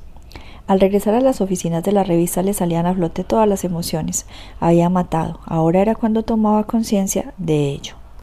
Al 0.68 0.80
regresar 0.80 1.16
a 1.16 1.22
las 1.22 1.42
oficinas 1.42 1.82
de 1.82 1.94
la 1.94 2.04
revista 2.04 2.44
le 2.44 2.54
salían 2.54 2.86
a 2.86 2.94
flote 2.94 3.24
todas 3.24 3.50
las 3.50 3.64
emociones. 3.64 4.28
Había 4.60 4.90
matado. 4.90 5.40
Ahora 5.46 5.82
era 5.82 5.96
cuando 5.96 6.22
tomaba 6.22 6.66
conciencia 6.66 7.34
de 7.40 7.70
ello. 7.70 7.99